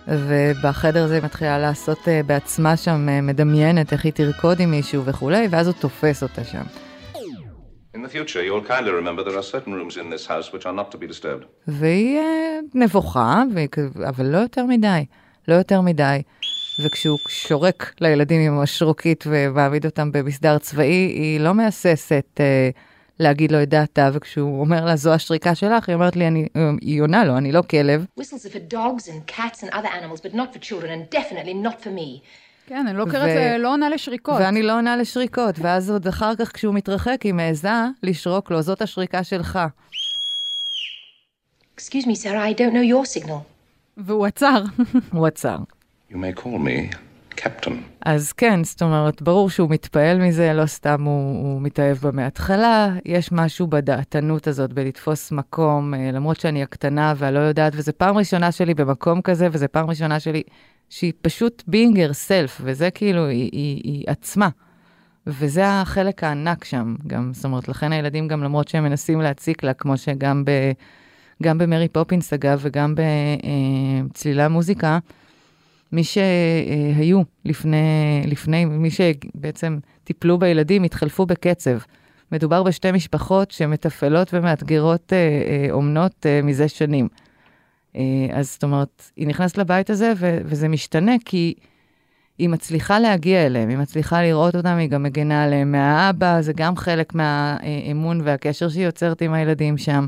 ובחדר 0.07 1.03
הזה 1.03 1.15
היא 1.15 1.23
מתחילה 1.23 1.59
לעשות 1.59 1.99
uh, 1.99 2.25
בעצמה 2.25 2.77
שם, 2.77 3.07
uh, 3.07 3.21
מדמיינת 3.21 3.93
איך 3.93 4.05
היא 4.05 4.13
תרקוד 4.13 4.59
עם 4.59 4.71
מישהו 4.71 5.05
וכולי, 5.05 5.47
ואז 5.49 5.67
הוא 5.67 5.75
תופס 5.79 6.23
אותה 6.23 6.43
שם. 6.43 6.63
In 7.95 7.99
the 8.03 8.09
future, 8.09 8.41
you'll 8.47 8.67
kindly 8.67 8.91
remember 8.91 9.23
there 9.23 9.37
are 9.37 9.51
certain 9.55 9.73
rooms 9.73 9.97
in 9.97 10.09
this 10.09 10.25
house 10.27 10.53
which 10.53 10.65
are 10.65 10.73
not 10.73 10.91
to 10.91 10.97
be 10.97 11.07
disturbed. 11.07 11.45
והיא 11.67 12.19
uh, 12.19 12.23
נבוכה, 12.73 13.43
אבל 14.09 14.25
לא 14.25 14.37
יותר 14.37 14.65
מדי, 14.65 15.05
לא 15.47 15.53
יותר 15.53 15.81
מדי. 15.81 16.21
וכשהוא 16.85 17.17
שורק 17.27 17.93
לילדים 18.01 18.41
עם 18.41 18.59
השרוקית 18.59 19.23
ומעמיד 19.27 19.85
אותם 19.85 20.11
במסדר 20.11 20.57
צבאי, 20.57 20.85
היא 20.87 21.39
לא 21.39 21.53
מהססת 21.53 22.25
uh, 22.37 22.41
להגיד 23.19 23.51
לו 23.51 23.63
את 23.63 23.69
דעתה, 23.69 24.09
וכשהוא 24.13 24.61
אומר 24.61 24.85
לה, 24.85 24.95
זו 24.95 25.13
השריקה 25.13 25.55
שלך, 25.55 25.89
היא 25.89 25.93
אומרת 25.95 26.15
לי, 26.15 26.27
אני, 26.27 26.47
היא 26.81 27.01
עונה 27.01 27.25
לו, 27.25 27.37
אני 27.37 27.51
לא 27.51 27.61
כלב. 27.61 28.05
כן, 32.67 32.87
אני 32.87 32.97
לא 32.97 33.05
קוראת, 33.05 33.29
ו... 33.35 33.57
לא 33.57 33.73
עונה 33.73 33.89
לשריקות. 33.89 34.35
ואני 34.39 34.63
לא 34.63 34.77
עונה 34.77 34.97
לשריקות, 34.97 35.59
ואז 35.59 35.89
עוד 35.89 36.07
אחר 36.07 36.35
כך, 36.35 36.51
כשהוא 36.55 36.73
מתרחק, 36.73 37.21
היא 37.21 37.33
מעיזה 37.33 37.69
לשרוק 38.03 38.51
לו, 38.51 38.61
זאת 38.61 38.81
השריקה 38.81 39.23
שלך. 39.23 39.59
Excuse 41.77 42.05
me, 42.05 42.15
sir, 42.15 42.35
I 42.35 42.53
don't 42.53 42.73
know 42.73 42.83
your 42.93 43.19
signal. 43.19 43.41
והוא 43.97 44.25
עצר. 44.25 44.63
הוא 45.11 45.27
עצר. 45.27 45.57
You 46.11 46.13
may 46.13 46.41
call 46.41 46.45
me 46.45 47.10
קפטן. 47.43 47.75
אז 48.05 48.33
כן, 48.33 48.63
זאת 48.63 48.81
אומרת, 48.81 49.21
ברור 49.21 49.49
שהוא 49.49 49.69
מתפעל 49.69 50.17
מזה, 50.21 50.53
לא 50.53 50.65
סתם 50.65 51.03
הוא, 51.03 51.43
הוא 51.43 51.61
מתאהב 51.61 51.97
בה 51.97 52.11
מההתחלה. 52.11 52.89
יש 53.05 53.31
משהו 53.31 53.67
בדעתנות 53.67 54.47
הזאת, 54.47 54.73
בלתפוס 54.73 55.31
מקום, 55.31 55.93
אה, 55.93 56.11
למרות 56.13 56.39
שאני 56.39 56.63
הקטנה 56.63 57.13
והלא 57.17 57.39
יודעת, 57.39 57.73
וזו 57.75 57.91
פעם 57.97 58.17
ראשונה 58.17 58.51
שלי 58.51 58.73
במקום 58.73 59.21
כזה, 59.21 59.47
וזו 59.51 59.65
פעם 59.71 59.89
ראשונה 59.89 60.19
שלי 60.19 60.43
שהיא 60.89 61.13
פשוט 61.21 61.63
being 61.69 61.95
herself, 61.95 62.61
וזה 62.61 62.91
כאילו, 62.91 63.25
היא, 63.25 63.49
היא, 63.51 63.81
היא 63.83 64.03
עצמה. 64.07 64.49
וזה 65.27 65.67
החלק 65.67 66.23
הענק 66.23 66.63
שם, 66.63 66.95
גם, 67.07 67.31
זאת 67.33 67.45
אומרת, 67.45 67.67
לכן 67.67 67.91
הילדים 67.91 68.27
גם, 68.27 68.43
למרות 68.43 68.67
שהם 68.67 68.83
מנסים 68.83 69.21
להציק 69.21 69.63
לה, 69.63 69.73
כמו 69.73 69.97
שגם 69.97 70.45
ב, 70.45 70.51
גם 71.43 71.57
במרי 71.57 71.87
פופינס, 71.87 72.33
אגב, 72.33 72.59
וגם 72.61 72.95
בצלילי 74.09 74.43
המוזיקה, 74.43 74.99
מי 75.91 76.03
שהיו 76.03 77.21
לפני, 77.45 78.21
לפני, 78.27 78.65
מי 78.65 78.89
שבעצם 78.91 79.77
טיפלו 80.03 80.39
בילדים, 80.39 80.83
התחלפו 80.83 81.25
בקצב. 81.25 81.77
מדובר 82.31 82.63
בשתי 82.63 82.91
משפחות 82.91 83.51
שמתפעלות 83.51 84.33
ומאתגרות 84.33 85.13
אה, 85.13 85.17
אה, 85.17 85.71
אומנות 85.71 86.25
אה, 86.25 86.41
מזה 86.43 86.67
שנים. 86.67 87.07
אז 88.33 88.51
זאת 88.53 88.63
אומרת, 88.63 89.11
היא 89.15 89.27
נכנסת 89.27 89.57
לבית 89.57 89.89
הזה 89.89 90.13
ו- 90.17 90.37
וזה 90.45 90.67
משתנה 90.67 91.11
כי 91.25 91.53
היא 92.37 92.49
מצליחה 92.49 92.99
להגיע 92.99 93.45
אליהם, 93.45 93.69
היא 93.69 93.77
מצליחה 93.77 94.21
לראות 94.21 94.55
אותם, 94.55 94.77
היא 94.77 94.89
גם 94.89 95.03
מגנה 95.03 95.43
עליהם 95.43 95.71
מהאבא, 95.71 96.41
זה 96.41 96.53
גם 96.53 96.75
חלק 96.75 97.15
מהאמון 97.15 98.21
והקשר 98.23 98.69
שהיא 98.69 98.85
יוצרת 98.85 99.21
עם 99.21 99.33
הילדים 99.33 99.77
שם. 99.77 100.07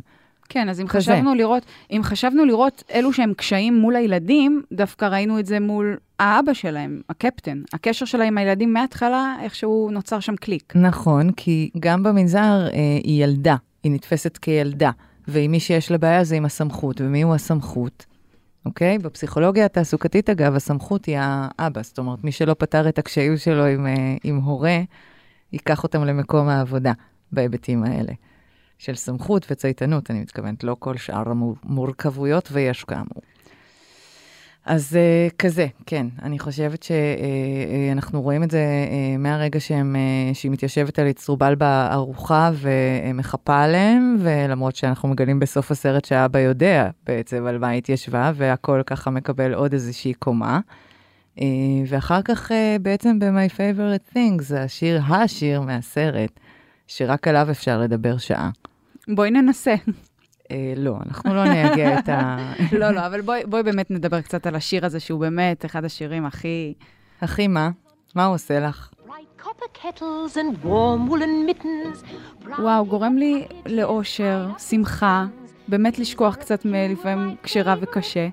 כן, 0.53 0.69
אז 0.69 0.81
אם 0.81 0.87
כזה. 0.87 0.99
חשבנו 0.99 1.35
לראות, 1.35 1.65
אם 1.91 2.01
חשבנו 2.03 2.45
לראות 2.45 2.83
אלו 2.93 3.13
שהם 3.13 3.33
קשיים 3.33 3.77
מול 3.77 3.95
הילדים, 3.95 4.61
דווקא 4.71 5.05
ראינו 5.05 5.39
את 5.39 5.45
זה 5.45 5.59
מול 5.59 5.97
האבא 6.19 6.53
שלהם, 6.53 7.01
הקפטן. 7.09 7.61
הקשר 7.73 8.05
שלה 8.05 8.23
עם 8.23 8.37
הילדים 8.37 8.73
מההתחלה, 8.73 9.35
איכשהו 9.41 9.89
נוצר 9.91 10.19
שם 10.19 10.35
קליק. 10.35 10.73
נכון, 10.75 11.31
כי 11.31 11.69
גם 11.79 12.03
במנזר 12.03 12.67
אה, 12.73 12.99
היא 13.03 13.23
ילדה, 13.23 13.55
היא 13.83 13.91
נתפסת 13.91 14.37
כילדה, 14.37 14.91
ועם 15.27 15.51
מי 15.51 15.59
שיש 15.59 15.91
לה 15.91 15.97
בעיה 15.97 16.23
זה 16.23 16.35
עם 16.35 16.45
הסמכות, 16.45 17.01
ומי 17.01 17.21
הוא 17.21 17.35
הסמכות? 17.35 18.05
אוקיי? 18.65 18.97
בפסיכולוגיה 18.97 19.65
התעסוקתית, 19.65 20.29
אגב, 20.29 20.55
הסמכות 20.55 21.05
היא 21.05 21.17
האבא, 21.19 21.83
זאת 21.83 21.97
אומרת, 21.97 22.23
מי 22.23 22.31
שלא 22.31 22.55
פתר 22.57 22.89
את 22.89 22.99
הקשיים 22.99 23.37
שלו 23.37 23.65
עם, 23.65 23.87
אה, 23.87 24.15
עם 24.23 24.37
הורה, 24.37 24.79
ייקח 25.53 25.83
אותם 25.83 26.03
למקום 26.03 26.47
העבודה 26.47 26.91
בהיבטים 27.31 27.83
האלה. 27.83 28.13
של 28.77 28.95
סמכות 28.95 29.45
וצייתנות, 29.51 30.11
אני 30.11 30.19
מתכוונת, 30.19 30.63
לא 30.63 30.75
כל 30.79 30.97
שאר 30.97 31.23
המורכבויות, 31.29 32.49
ויש 32.51 32.83
כאמור. 32.83 33.21
אז 34.65 34.97
uh, 34.97 35.35
כזה, 35.35 35.67
כן, 35.85 36.07
אני 36.21 36.39
חושבת 36.39 36.83
שאנחנו 36.83 38.19
uh, 38.19 38.21
uh, 38.21 38.23
רואים 38.23 38.43
את 38.43 38.51
זה 38.51 38.59
uh, 38.87 39.17
מהרגע 39.17 39.59
שהם, 39.59 39.95
uh, 39.95 40.35
שהיא 40.35 40.51
מתיישבת 40.51 40.99
על 40.99 41.07
יצרובל 41.07 41.55
בארוחה 41.55 42.51
ומחפה 42.55 43.63
עליהם, 43.63 44.17
ולמרות 44.19 44.75
שאנחנו 44.75 45.09
מגלים 45.09 45.39
בסוף 45.39 45.71
הסרט 45.71 46.05
שהאבא 46.05 46.39
יודע 46.39 46.89
בעצם 47.07 47.45
על 47.45 47.57
מה 47.57 47.67
היא 47.67 47.77
התיישבה, 47.77 48.31
והכל 48.35 48.81
ככה 48.85 49.11
מקבל 49.11 49.53
עוד 49.53 49.73
איזושהי 49.73 50.13
קומה. 50.13 50.59
Uh, 51.37 51.41
ואחר 51.87 52.21
כך 52.21 52.51
uh, 52.51 52.53
בעצם 52.81 53.19
ב-My 53.19 53.51
Favorite 53.55 54.15
Things, 54.15 54.55
השיר, 54.55 55.01
השיר 55.09 55.61
מהסרט, 55.61 56.39
שרק 56.87 57.27
עליו 57.27 57.47
אפשר 57.51 57.79
לדבר 57.79 58.17
שעה. 58.17 58.49
בואי 59.07 59.31
ננסה. 59.31 59.75
אה, 60.51 60.73
לא, 60.77 60.97
אנחנו 61.05 61.33
לא 61.33 61.43
נהגה 61.43 61.99
את 61.99 62.09
ה... 62.09 62.37
לא, 62.79 62.91
לא, 62.91 63.05
אבל 63.05 63.21
בואי, 63.21 63.45
בואי 63.45 63.63
באמת 63.63 63.91
נדבר 63.91 64.21
קצת 64.21 64.47
על 64.47 64.55
השיר 64.55 64.85
הזה, 64.85 64.99
שהוא 64.99 65.19
באמת 65.19 65.65
אחד 65.65 65.85
השירים 65.85 66.25
הכי... 66.25 66.73
הכי 67.21 67.47
מה? 67.47 67.69
מה 68.15 68.25
הוא 68.25 68.35
עושה 68.35 68.59
לך? 68.59 68.89
וואו, 72.59 72.85
גורם 72.85 73.17
לי 73.17 73.47
לאושר, 73.65 74.47
שמחה, 74.69 75.25
באמת 75.67 75.99
לשכוח 75.99 76.35
קצת 76.35 76.65
מלפעמים 76.65 77.35
כשרע 77.43 77.75
וקשה. 77.81 78.27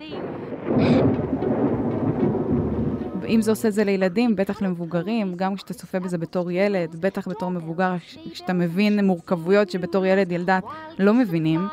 אם 3.28 3.42
זה 3.42 3.50
עושה 3.50 3.68
את 3.68 3.72
זה 3.72 3.84
לילדים, 3.84 4.36
בטח 4.36 4.62
למבוגרים, 4.62 5.34
גם 5.36 5.56
כשאתה 5.56 5.74
צופה 5.74 6.00
בזה 6.00 6.18
בתור 6.18 6.50
ילד, 6.50 6.96
בטח 7.00 7.28
בתור 7.28 7.50
מבוגר, 7.50 7.94
כשאתה 8.32 8.52
מבין 8.52 9.04
מורכבויות 9.04 9.70
שבתור 9.70 10.06
ילד, 10.06 10.32
ילדה 10.32 10.58
לא 10.98 11.14
מבינים, 11.14 11.68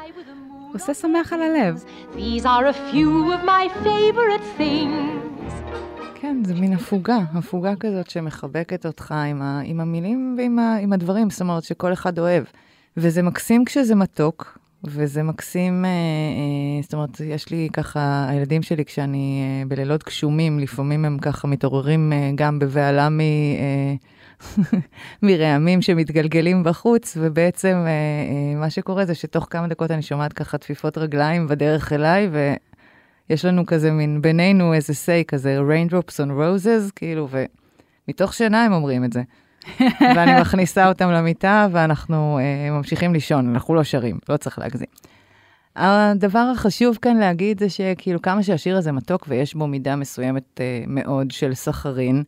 עושה 0.73 0.93
שמח 0.93 1.33
על 1.33 1.41
הלב. 1.41 1.83
כן, 6.15 6.41
זה 6.45 6.53
מין 6.53 6.73
הפוגה, 6.73 7.17
הפוגה 7.33 7.75
כזאת 7.75 8.09
שמחבקת 8.09 8.85
אותך 8.85 9.11
עם, 9.11 9.41
ה, 9.41 9.61
עם 9.63 9.79
המילים 9.79 10.35
ועם 10.37 10.59
ה, 10.59 10.75
עם 10.75 10.93
הדברים, 10.93 11.29
זאת 11.29 11.41
אומרת 11.41 11.63
שכל 11.63 11.93
אחד 11.93 12.19
אוהב. 12.19 12.43
וזה 12.97 13.23
מקסים 13.23 13.65
כשזה 13.65 13.95
מתוק, 13.95 14.56
וזה 14.83 15.23
מקסים, 15.23 15.85
אה, 15.85 15.89
אה, 15.89 16.81
זאת 16.81 16.93
אומרת, 16.93 17.19
יש 17.19 17.49
לי 17.49 17.69
ככה, 17.73 18.25
הילדים 18.29 18.61
שלי, 18.61 18.85
כשאני 18.85 19.43
אה, 19.43 19.65
בלילות 19.67 20.03
גשומים, 20.03 20.59
לפעמים 20.59 21.05
הם 21.05 21.17
ככה 21.19 21.47
מתעוררים 21.47 22.13
אה, 22.13 22.31
גם 22.35 22.59
בבהלה 22.59 23.09
מ... 23.09 23.19
מרעמים 25.23 25.81
שמתגלגלים 25.81 26.63
בחוץ, 26.63 27.17
ובעצם 27.19 27.85
מה 28.55 28.69
שקורה 28.69 29.05
זה 29.05 29.15
שתוך 29.15 29.47
כמה 29.49 29.67
דקות 29.67 29.91
אני 29.91 30.01
שומעת 30.01 30.33
ככה 30.33 30.57
תפיפות 30.57 30.97
רגליים 30.97 31.47
בדרך 31.47 31.93
אליי, 31.93 32.29
ויש 33.29 33.45
לנו 33.45 33.65
כזה 33.65 33.91
מין 33.91 34.21
בינינו 34.21 34.73
איזה 34.73 34.93
say 34.93 35.23
כזה, 35.27 35.59
raindrops 35.59 36.13
on 36.13 36.29
roses, 36.29 36.91
כאילו, 36.95 37.27
ומתוך 38.07 38.33
שינה 38.33 38.65
הם 38.65 38.73
אומרים 38.73 39.03
את 39.03 39.13
זה. 39.13 39.21
ואני 40.01 40.41
מכניסה 40.41 40.87
אותם 40.87 41.11
למיטה, 41.11 41.67
ואנחנו 41.71 42.39
uh, 42.39 42.71
ממשיכים 42.71 43.13
לישון, 43.13 43.49
אנחנו 43.49 43.75
לא 43.75 43.83
שרים, 43.83 44.19
לא 44.29 44.37
צריך 44.37 44.59
להגזים. 44.59 44.87
הדבר 45.75 46.51
החשוב 46.55 46.97
כאן 47.01 47.17
להגיד 47.17 47.59
זה 47.59 47.69
שכאילו 47.69 48.21
כמה 48.21 48.43
שהשיר 48.43 48.77
הזה 48.77 48.91
מתוק 48.91 49.25
ויש 49.27 49.55
בו 49.55 49.67
מידה 49.67 49.95
מסוימת 49.95 50.59
uh, 50.59 50.61
מאוד 50.87 51.31
של 51.31 51.53
סחרין, 51.53 52.23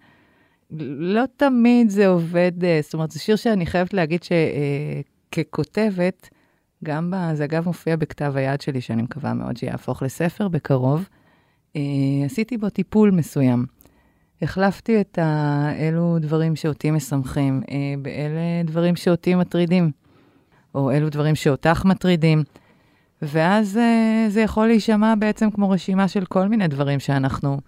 לא 1.00 1.24
תמיד 1.38 1.89
זה 1.89 2.08
עובד, 2.08 2.51
uh, 2.62 2.84
זאת 2.84 2.93
אומרת, 2.93 3.12
זה 3.12 3.19
שיר 3.19 3.36
שאני 3.36 3.65
חייבת 3.65 3.93
להגיד 3.93 4.22
שככותבת, 4.24 6.29
uh, 6.31 6.36
גם 6.84 7.12
ב... 7.12 7.34
זה 7.34 7.43
אגב 7.43 7.65
מופיע 7.65 7.96
בכתב 7.96 8.34
היד 8.36 8.62
שלי, 8.62 8.81
שאני 8.81 9.01
מקווה 9.01 9.34
מאוד 9.34 9.58
שיהפוך 9.58 10.03
לספר 10.03 10.48
בקרוב, 10.48 11.10
uh, 11.74 11.77
עשיתי 12.25 12.58
בו 12.58 12.69
טיפול 12.69 13.12
מסוים. 13.12 13.78
החלפתי 14.41 15.01
את 15.01 15.19
אלו 15.79 16.17
דברים 16.19 16.55
שאותי 16.55 16.91
משמחים, 16.91 17.62
אה, 17.72 17.75
באלה 18.01 18.41
דברים 18.65 18.96
שאותי 18.96 19.36
מטרידים, 19.36 19.91
או 20.75 20.91
אלו 20.91 21.10
דברים 21.10 21.36
שאותך 21.36 21.86
מטרידים. 21.86 22.43
ואז 23.22 23.77
אה, 23.77 24.25
זה 24.29 24.41
יכול 24.41 24.67
להישמע 24.67 25.13
בעצם 25.19 25.51
כמו 25.51 25.69
רשימה 25.69 26.08
של 26.08 26.25
כל 26.25 26.48
מיני 26.48 26.67
דברים 26.67 27.00
שאנחנו 27.00 27.60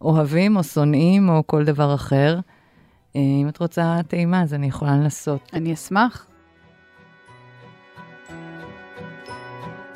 אוהבים 0.00 0.56
או 0.56 0.64
שונאים 0.64 1.28
או 1.28 1.42
כל 1.46 1.64
דבר 1.64 1.94
אחר. 1.94 2.38
אה, 3.16 3.20
אם 3.20 3.48
את 3.48 3.58
רוצה 3.58 4.00
טעימה, 4.08 4.42
אז 4.42 4.54
אני 4.54 4.66
יכולה 4.66 4.96
לנסות. 4.96 5.50
אני 5.52 5.74
אשמח. 5.74 6.29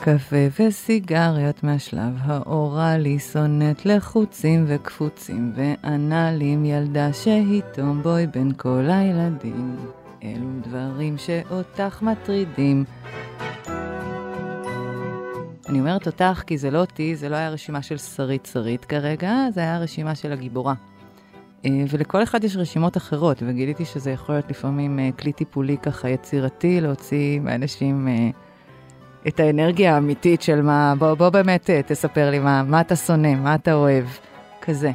קפה 0.05 0.37
וסיגריות 0.61 1.63
מהשלב 1.63 2.13
האוראלי, 2.19 3.19
שונאת 3.19 3.87
לחוצים 3.87 4.65
וקפוצים 4.69 5.53
ואנלים, 5.57 6.65
ילדה 6.65 7.13
שהיא 7.13 7.63
טומבוי 7.75 8.27
בין 8.27 8.53
כל 8.57 8.85
הילדים. 8.89 9.77
אלו 10.25 10.61
דברים 10.63 11.19
שאותך 11.19 12.03
מטרידים. 12.03 12.85
אני 15.69 15.81
אומרת 15.81 16.07
אותך 16.07 16.43
כי 16.47 16.59
זה 16.59 16.71
לא 16.71 16.79
אותי, 16.79 17.17
זה 17.17 17.29
לא 17.29 17.37
היה 17.37 17.51
רשימה 17.51 17.83
של 17.83 17.99
שרית 17.99 18.49
שרית 18.53 18.85
כרגע, 18.85 19.33
זה 19.55 19.61
היה 19.61 19.79
רשימה 19.79 20.15
של 20.15 20.33
הגיבורה. 20.33 20.75
אה, 21.65 21.85
ולכל 21.91 22.23
אחד 22.23 22.45
יש 22.45 22.57
רשימות 22.57 22.97
אחרות, 22.97 23.43
וגיליתי 23.47 23.85
שזה 23.85 24.11
יכול 24.11 24.35
להיות 24.35 24.51
לפעמים 24.51 24.99
אה, 24.99 25.11
כלי 25.19 25.33
טיפולי 25.33 25.77
ככה 25.79 26.09
יצירתי, 26.09 26.81
להוציא 26.81 27.41
מאנשים 27.41 28.09
אה, 28.09 28.31
את 29.29 29.41
האנרגיה 29.41 29.95
האמיתית 29.95 30.43
של 30.43 30.63
מה, 30.63 30.95
בוא, 30.99 31.15
בוא 31.15 31.29
באמת 31.29 31.71
תספר 31.87 32.31
לי 32.31 32.39
מה, 32.39 32.63
מה 32.63 32.81
אתה 32.81 32.97
שונא, 32.97 33.35
מה 33.35 33.55
אתה 33.55 33.73
אוהב, 33.73 34.05
כזה. 34.63 34.91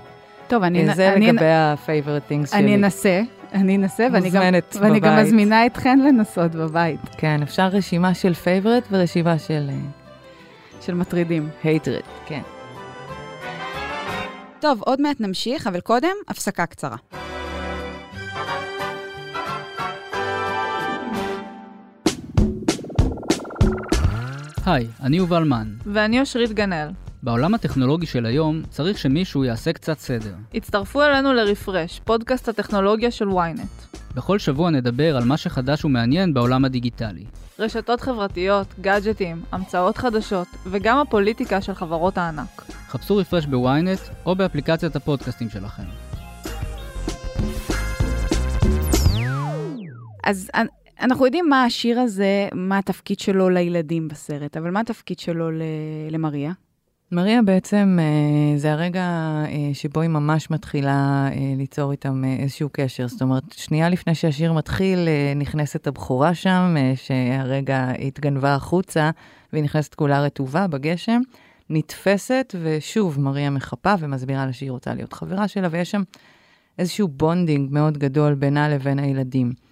טוב, 0.47 0.63
אני... 0.63 0.93
זה 0.95 1.13
אני, 1.13 1.27
לגבי 1.27 1.45
ה-favorite 1.45 2.31
things 2.31 2.47
שלי. 2.47 2.59
אני 2.59 2.75
אנסה, 2.75 3.21
אני 3.53 3.75
אנסה, 3.75 4.07
ואני 4.13 4.29
גם, 4.29 4.43
ואני 4.81 4.99
גם 4.99 5.17
מזמינה 5.17 5.65
אתכן 5.65 5.99
לנסות 5.99 6.51
בבית. 6.51 6.99
כן, 7.17 7.41
אפשר 7.43 7.67
רשימה 7.67 8.13
של 8.13 8.33
favorite 8.43 8.87
ורשימה 8.91 9.39
של... 9.39 9.69
של 10.81 10.93
מטרידים. 10.93 11.49
hatred, 11.63 12.05
כן. 12.25 12.41
טוב, 14.59 14.81
עוד 14.81 15.01
מעט 15.01 15.19
נמשיך, 15.19 15.67
אבל 15.67 15.79
קודם, 15.79 16.15
הפסקה 16.27 16.65
קצרה. 16.65 16.95
היי, 24.69 24.87
אני 25.03 25.17
יובל 25.17 25.43
מן. 25.43 25.67
ואני 25.85 26.19
אושרית 26.19 26.51
גנאל. 26.51 26.87
בעולם 27.23 27.53
הטכנולוגי 27.53 28.05
של 28.05 28.25
היום 28.25 28.61
צריך 28.69 28.97
שמישהו 28.97 29.43
יעשה 29.43 29.73
קצת 29.73 29.99
סדר. 29.99 30.33
הצטרפו 30.53 31.01
אלינו 31.03 31.33
לרפרש, 31.33 32.01
פודקאסט 32.03 32.49
הטכנולוגיה 32.49 33.11
של 33.11 33.29
ynet. 33.29 33.97
בכל 34.15 34.39
שבוע 34.39 34.69
נדבר 34.69 35.17
על 35.17 35.23
מה 35.23 35.37
שחדש 35.37 35.85
ומעניין 35.85 36.33
בעולם 36.33 36.65
הדיגיטלי. 36.65 37.25
רשתות 37.59 38.01
חברתיות, 38.01 38.67
גאדג'טים, 38.81 39.41
המצאות 39.51 39.97
חדשות, 39.97 40.47
וגם 40.65 40.97
הפוליטיקה 40.97 41.61
של 41.61 41.73
חברות 41.73 42.17
הענק. 42.17 42.61
חפשו 42.89 43.17
רפרש 43.17 43.45
בוויינט 43.45 43.99
או 44.25 44.35
באפליקציית 44.35 44.95
הפודקאסטים 44.95 45.49
שלכם. 45.49 45.83
אז 50.23 50.49
אנחנו 51.01 51.25
יודעים 51.25 51.49
מה 51.49 51.63
השיר 51.63 51.99
הזה, 51.99 52.47
מה 52.53 52.77
התפקיד 52.77 53.19
שלו 53.19 53.49
לילדים 53.49 54.07
בסרט, 54.07 54.57
אבל 54.57 54.71
מה 54.71 54.79
התפקיד 54.79 55.19
שלו 55.19 55.49
למריה? 56.11 56.51
מריה 57.11 57.41
בעצם 57.41 57.97
אה, 58.01 58.57
זה 58.57 58.71
הרגע 58.71 59.01
אה, 59.47 59.69
שבו 59.73 60.01
היא 60.01 60.09
ממש 60.09 60.51
מתחילה 60.51 61.29
אה, 61.31 61.53
ליצור 61.57 61.91
איתם 61.91 62.23
איזשהו 62.39 62.69
קשר. 62.71 63.07
זאת 63.07 63.21
אומרת, 63.21 63.43
שנייה 63.51 63.89
לפני 63.89 64.15
שהשיר 64.15 64.53
מתחיל, 64.53 65.07
נכנסת 65.35 65.87
הבחורה 65.87 66.33
שם, 66.33 66.75
שהרגע 66.95 67.91
התגנבה 67.99 68.55
החוצה, 68.55 69.09
והיא 69.53 69.63
נכנסת 69.63 69.95
כולה 69.95 70.21
רטובה 70.21 70.67
בגשם, 70.67 71.21
נתפסת, 71.69 72.55
ושוב, 72.61 73.19
מריה 73.19 73.49
מחפה 73.49 73.93
ומסבירה 73.99 74.45
לה 74.45 74.53
שהיא 74.53 74.71
רוצה 74.71 74.93
להיות 74.93 75.13
חברה 75.13 75.47
שלה, 75.47 75.67
ויש 75.71 75.91
שם 75.91 76.03
איזשהו 76.79 77.07
bonding 77.07 77.73
מאוד 77.73 77.97
גדול 77.97 78.33
בינה 78.33 78.69
לבין 78.69 78.99
הילדים. 78.99 79.68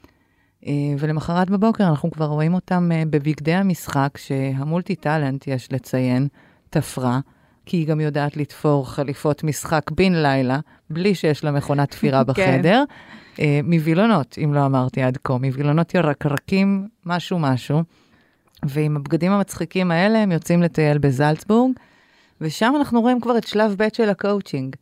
ולמחרת 1.00 1.50
בבוקר 1.50 1.88
אנחנו 1.89 2.12
כבר 2.12 2.25
רואים 2.25 2.53
אותם 2.53 2.89
בבגדי 3.09 3.53
המשחק, 3.53 4.09
שה 4.17 4.47
multi 4.47 4.96
talent, 4.96 5.48
יש 5.47 5.71
לציין, 5.71 6.27
תפרה, 6.69 7.19
כי 7.65 7.77
היא 7.77 7.88
גם 7.88 8.00
יודעת 8.00 8.38
לתפור 8.38 8.89
חליפות 8.89 9.43
משחק 9.43 9.91
בן 9.91 10.13
לילה, 10.13 10.59
בלי 10.89 11.15
שיש 11.15 11.43
לה 11.43 11.51
מכונת 11.51 11.91
תפירה 11.91 12.24
כן. 12.25 12.31
בחדר. 12.31 12.83
כן. 13.36 13.43
מווילונות, 13.63 14.38
אם 14.43 14.53
לא 14.53 14.65
אמרתי 14.65 15.01
עד 15.01 15.17
כה, 15.24 15.38
מווילונות 15.38 15.95
ירקרקים, 15.95 16.88
משהו 17.05 17.39
משהו. 17.39 17.83
ועם 18.63 18.96
הבגדים 18.96 19.31
המצחיקים 19.31 19.92
האלה 19.92 20.20
הם 20.20 20.31
יוצאים 20.31 20.63
לטייל 20.63 20.98
בזלצבורג, 20.98 21.72
ושם 22.42 22.74
אנחנו 22.77 23.01
רואים 23.01 23.22
כבר 23.22 23.37
את 23.37 23.48
שלב 23.48 23.75
ב' 23.77 23.87
של 23.94 24.09
הקואוצ'ינג. 24.09 24.75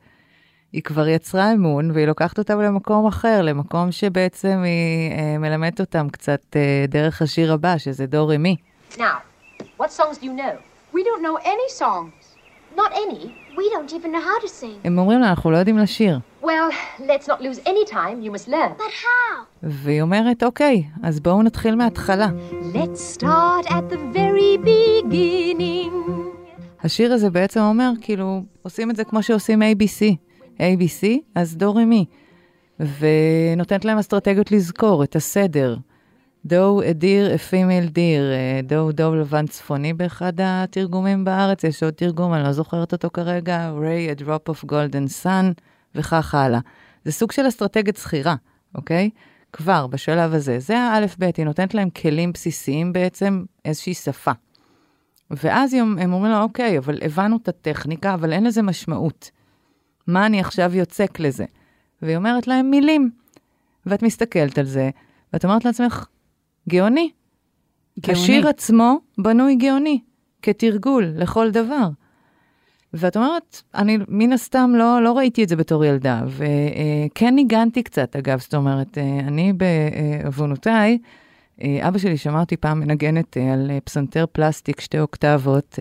היא 0.75 0.83
כבר 0.83 1.07
יצרה 1.07 1.53
אמון, 1.53 1.91
והיא 1.91 2.07
לוקחת 2.07 2.37
אותם 2.37 2.61
למקום 2.61 3.07
אחר, 3.07 3.41
למקום 3.41 3.91
שבעצם 3.91 4.63
היא 4.65 5.11
uh, 5.11 5.39
מלמדת 5.39 5.79
אותם 5.79 6.09
קצת 6.09 6.41
אה, 6.51 6.91
דרך 6.91 7.21
השיר 7.21 7.53
הבא, 7.53 7.77
שזה 7.77 8.05
דו 8.05 8.20
רה 8.20 8.35
מי. 8.35 8.55
Now, 8.91 8.99
what 9.79 9.91
songs 9.91 10.17
do 10.21 10.25
you 10.25 10.33
know? 10.33 10.55
We 10.93 11.03
don't 11.03 11.21
know 11.21 11.37
any 11.43 11.69
songs. 11.81 12.25
Not 12.75 12.91
any. 12.93 13.23
We 13.57 13.65
don't 13.73 13.91
even 13.93 14.11
know 14.11 14.21
how 14.21 14.45
to 14.45 14.47
sing. 14.47 14.79
הם 14.83 14.97
אומרים 14.97 15.19
לה, 15.19 15.29
אנחנו 15.29 15.51
לא 15.51 15.57
יודעים 15.57 15.77
לשיר. 15.77 16.19
Well, 16.43 16.47
let's 16.99 17.27
not 17.27 17.41
lose 17.41 17.59
any 17.67 17.91
time. 17.91 18.25
You 18.25 18.31
must 18.31 18.47
learn. 18.47 18.77
But 18.77 18.93
how? 19.03 19.45
והיא 19.63 20.01
אומרת, 20.01 20.43
אוקיי, 20.43 20.83
אז 21.03 21.19
בואו 21.19 21.43
נתחיל 21.43 21.75
מההתחלה. 21.75 22.27
Let's 22.73 23.19
start 23.19 23.65
at 23.67 23.93
the 23.93 24.17
very 24.17 24.57
beginning. 24.65 25.93
השיר 26.83 27.13
הזה 27.13 27.29
בעצם 27.29 27.59
אומר, 27.59 27.91
כאילו, 28.01 28.41
עושים 28.61 28.91
את 28.91 28.95
זה 28.95 29.03
כמו 29.03 29.23
שעושים 29.23 29.61
ABC. 29.61 30.24
ABC, 30.57 31.05
אז 31.35 31.57
דו 31.57 31.75
רה 31.75 31.87
מי. 31.87 32.05
ונותנת 32.79 33.85
להם 33.85 33.97
אסטרטגיות 33.97 34.51
לזכור 34.51 35.03
את 35.03 35.15
הסדר. 35.15 35.77
Doe, 36.45 36.81
a 36.89 36.97
deer, 36.97 37.37
a 37.37 37.44
female 37.44 37.87
deer, 37.87 38.23
דו 38.63 38.91
דו 38.91 39.15
לבן 39.15 39.47
צפוני 39.47 39.93
באחד 39.93 40.33
התרגומים 40.43 41.23
בארץ, 41.25 41.63
יש 41.63 41.83
עוד 41.83 41.93
תרגום, 41.93 42.33
אני 42.33 42.43
לא 42.43 42.51
זוכרת 42.51 42.91
אותו 42.91 43.09
כרגע, 43.13 43.69
Ray, 43.69 44.11
a 44.11 44.21
drop 44.21 44.51
of 44.51 44.65
golden 44.65 45.23
sun, 45.23 45.61
וכך 45.95 46.35
הלאה. 46.35 46.59
זה 47.05 47.11
סוג 47.11 47.31
של 47.31 47.47
אסטרטגיית 47.47 47.97
זכירה, 47.97 48.35
אוקיי? 48.75 49.09
כבר 49.53 49.87
בשלב 49.87 50.33
הזה. 50.33 50.59
זה 50.59 50.79
האלף-בית, 50.79 51.35
היא 51.35 51.45
נותנת 51.45 51.73
להם 51.73 51.89
כלים 51.89 52.31
בסיסיים 52.31 52.93
בעצם, 52.93 53.43
איזושהי 53.65 53.93
שפה. 53.93 54.31
ואז 55.31 55.73
הם 55.73 56.13
אומרים 56.13 56.31
לה, 56.31 56.41
אוקיי, 56.41 56.77
אבל 56.77 56.99
הבנו 57.01 57.37
את 57.37 57.47
הטכניקה, 57.47 58.13
אבל 58.13 58.33
אין 58.33 58.43
לזה 58.43 58.61
משמעות. 58.61 59.31
מה 60.07 60.25
אני 60.25 60.39
עכשיו 60.39 60.75
יוצק 60.75 61.19
לזה? 61.19 61.45
והיא 62.01 62.17
אומרת 62.17 62.47
להם 62.47 62.71
מילים. 62.71 63.11
ואת 63.85 64.03
מסתכלת 64.03 64.57
על 64.57 64.65
זה, 64.65 64.89
ואת 65.33 65.45
אומרת 65.45 65.65
לעצמך, 65.65 66.05
גאוני. 66.69 67.11
גאוני. 67.99 68.19
השיר 68.21 68.47
עצמו 68.47 68.99
בנוי 69.17 69.55
גאוני, 69.55 69.99
כתרגול 70.41 71.05
לכל 71.15 71.51
דבר. 71.51 71.89
ואת 72.93 73.17
אומרת, 73.17 73.61
אני 73.75 73.97
מן 74.07 74.33
הסתם 74.33 74.71
לא, 74.75 75.03
לא 75.03 75.17
ראיתי 75.17 75.43
את 75.43 75.49
זה 75.49 75.55
בתור 75.55 75.85
ילדה, 75.85 76.21
וכן 76.27 77.35
ניגנתי 77.35 77.83
קצת, 77.83 78.15
אגב, 78.15 78.39
זאת 78.39 78.53
אומרת, 78.53 78.97
אה, 78.97 79.19
אני 79.19 79.53
בעוונותיי, 79.53 80.97
אה, 81.61 81.87
אבא 81.87 81.97
שלי 81.97 82.17
שמע 82.17 82.39
אותי 82.39 82.57
פעם 82.57 82.79
מנגנת 82.79 83.37
אה, 83.37 83.53
על 83.53 83.71
פסנתר 83.83 84.25
פלסטיק, 84.31 84.81
שתי 84.81 84.99
אוקטבות, 84.99 85.79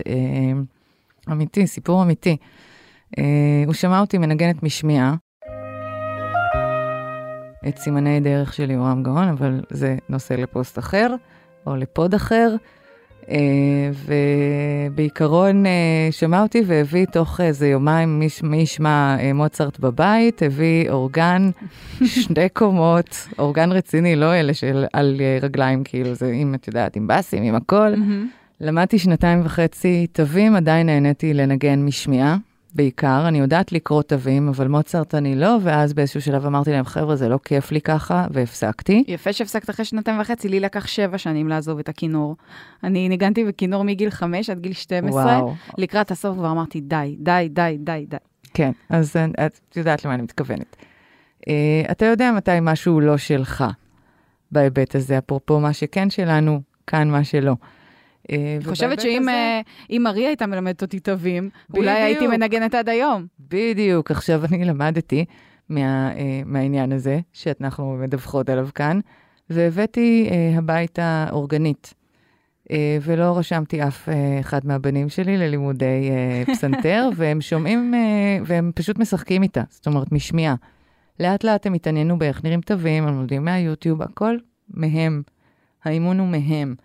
אמיתי, 1.31 1.67
סיפור 1.67 2.03
אמיתי. 2.03 2.37
הוא 3.65 3.73
שמע 3.73 3.99
אותי 3.99 4.17
מנגנת 4.17 4.63
משמיעה, 4.63 5.15
את 7.67 7.77
סימני 7.77 8.19
דרך 8.19 8.53
של 8.53 8.71
יורם 8.71 9.03
גאון, 9.03 9.27
אבל 9.27 9.61
זה 9.69 9.97
נושא 10.09 10.33
לפוסט 10.33 10.79
אחר, 10.79 11.15
או 11.67 11.75
לפוד 11.75 12.13
אחר. 12.13 12.55
Uh, 13.21 13.27
ובעיקרון 14.91 15.65
uh, 15.65 15.69
שמע 16.11 16.41
אותי 16.41 16.61
והביא 16.65 17.05
תוך 17.05 17.41
איזה 17.41 17.67
יומיים, 17.67 18.21
מי 18.43 18.57
ישמע 18.57 19.17
uh, 19.19 19.33
מוצרט 19.33 19.79
בבית, 19.79 20.41
הביא 20.43 20.89
אורגן, 20.89 21.49
שני 22.23 22.49
קומות, 22.49 23.27
אורגן 23.39 23.71
רציני, 23.71 24.15
לא 24.15 24.33
אלה 24.33 24.53
של 24.53 24.85
על 24.93 25.21
רגליים, 25.41 25.83
כאילו 25.83 26.13
זה, 26.13 26.31
אם 26.31 26.55
את 26.55 26.67
יודעת, 26.67 26.95
עם 26.95 27.07
באסים, 27.07 27.43
עם 27.43 27.55
הכל. 27.55 27.93
למדתי 28.61 28.99
שנתיים 28.99 29.41
וחצי 29.45 30.07
תווים, 30.11 30.55
עדיין 30.55 30.85
נהניתי 30.85 31.33
לנגן 31.33 31.85
משמיעה. 31.85 32.37
בעיקר, 32.75 33.27
אני 33.27 33.39
יודעת 33.39 33.71
לקרוא 33.71 34.01
תווים, 34.01 34.47
אבל 34.47 34.67
מוצרט 34.67 35.15
אני 35.15 35.35
לא, 35.35 35.57
ואז 35.61 35.93
באיזשהו 35.93 36.21
שלב 36.21 36.45
אמרתי 36.45 36.71
להם, 36.71 36.85
חבר'ה, 36.85 37.15
זה 37.15 37.29
לא 37.29 37.39
כיף 37.45 37.71
לי 37.71 37.81
ככה, 37.81 38.27
והפסקתי. 38.31 39.03
יפה 39.07 39.33
שהפסקת 39.33 39.69
אחרי 39.69 39.85
שנתיים 39.85 40.19
וחצי, 40.19 40.49
לי 40.49 40.59
לקח 40.59 40.87
שבע 40.87 41.17
שנים 41.17 41.47
לעזוב 41.47 41.79
את 41.79 41.89
הכינור. 41.89 42.35
אני 42.83 43.09
ניגנתי 43.09 43.45
בכינור 43.45 43.83
מגיל 43.83 44.09
חמש 44.09 44.49
עד 44.49 44.59
גיל 44.59 44.73
12, 44.73 45.23
וואו. 45.23 45.53
לקראת 45.77 46.11
הסוף 46.11 46.37
כבר 46.37 46.51
אמרתי, 46.51 46.81
די, 46.81 47.15
די, 47.19 47.47
די, 47.51 47.77
די, 47.79 48.05
די. 48.09 48.17
כן, 48.53 48.71
אז 48.89 49.15
את 49.45 49.77
יודעת 49.77 50.05
למה 50.05 50.13
אני 50.13 50.23
מתכוונת. 50.23 50.75
Uh, 51.41 51.91
אתה 51.91 52.05
יודע 52.05 52.31
מתי 52.31 52.51
משהו 52.61 52.99
לא 52.99 53.17
שלך 53.17 53.63
בהיבט 54.51 54.95
הזה, 54.95 55.17
אפרופו 55.17 55.59
מה 55.59 55.73
שכן 55.73 56.09
שלנו, 56.09 56.61
כאן 56.87 57.09
מה 57.09 57.23
שלא. 57.23 57.55
אה, 58.31 58.55
אני 58.55 58.65
חושבת 58.65 58.99
שאם 58.99 59.29
הזה... 59.29 59.99
מריה 59.99 60.27
הייתה 60.27 60.47
מלמדת 60.47 60.81
אותי 60.81 60.99
תווים, 60.99 61.49
אולי 61.73 61.91
הייתי 61.91 62.27
מנגנת 62.27 62.75
עד 62.75 62.89
היום. 62.89 63.25
בדיוק, 63.39 64.11
עכשיו 64.11 64.45
אני 64.45 64.65
למדתי 64.65 65.25
מה, 65.69 66.11
אה, 66.15 66.41
מהעניין 66.45 66.91
הזה, 66.91 67.19
שאנחנו 67.33 67.97
מדווחות 68.01 68.49
עליו 68.49 68.67
כאן, 68.75 68.99
והבאתי 69.49 70.29
אה, 70.31 70.57
הביתה 70.57 71.27
אורגנית. 71.31 71.93
אה, 72.71 72.97
ולא 73.01 73.37
רשמתי 73.37 73.83
אף 73.83 74.09
אה, 74.09 74.39
אחד 74.39 74.65
מהבנים 74.65 75.09
שלי 75.09 75.37
ללימודי 75.37 76.09
אה, 76.09 76.43
פסנתר, 76.53 77.09
והם 77.15 77.41
שומעים, 77.41 77.93
אה, 77.93 78.37
והם 78.45 78.71
פשוט 78.75 78.99
משחקים 78.99 79.43
איתה, 79.43 79.61
זאת 79.69 79.87
אומרת, 79.87 80.11
משמיעה. 80.11 80.55
לאט 81.19 81.43
לאט 81.43 81.65
הם 81.65 81.73
התעניינו 81.73 82.19
באיך 82.19 82.43
נראים 82.43 82.61
תווים, 82.61 83.07
הם 83.07 83.15
לומדים 83.15 83.45
מהיוטיוב, 83.45 84.01
הכל 84.01 84.37
מהם. 84.69 85.21
האימון 85.83 86.19
הוא 86.19 86.27
מהם. 86.27 86.75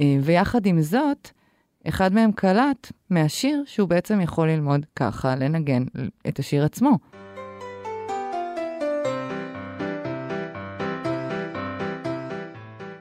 אה, 0.00 0.16
ויחד 0.22 0.66
עם 0.66 0.80
זאת, 0.80 1.30
אחד 1.88 2.12
מהם 2.12 2.32
קלט 2.32 2.92
מהשיר 3.10 3.62
שהוא 3.66 3.88
בעצם 3.88 4.20
יכול 4.20 4.50
ללמוד 4.50 4.86
ככה, 4.96 5.36
לנגן 5.36 5.84
את 6.28 6.38
השיר 6.38 6.64
עצמו. 6.64 6.98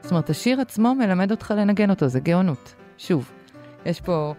זאת 0.01 0.11
אומרת, 0.11 0.29
השיר 0.29 0.61
עצמו 0.61 0.95
מלמד 0.95 1.31
אותך 1.31 1.53
לנגן 1.57 1.89
אותו, 1.89 2.07
זה 2.07 2.19
גאונות. 2.19 2.73
שוב, 2.97 3.31
יש 3.85 4.01
פה 4.01 4.33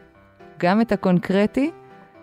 גם 0.59 0.81
את 0.81 0.93
הקונקרטי 0.93 1.71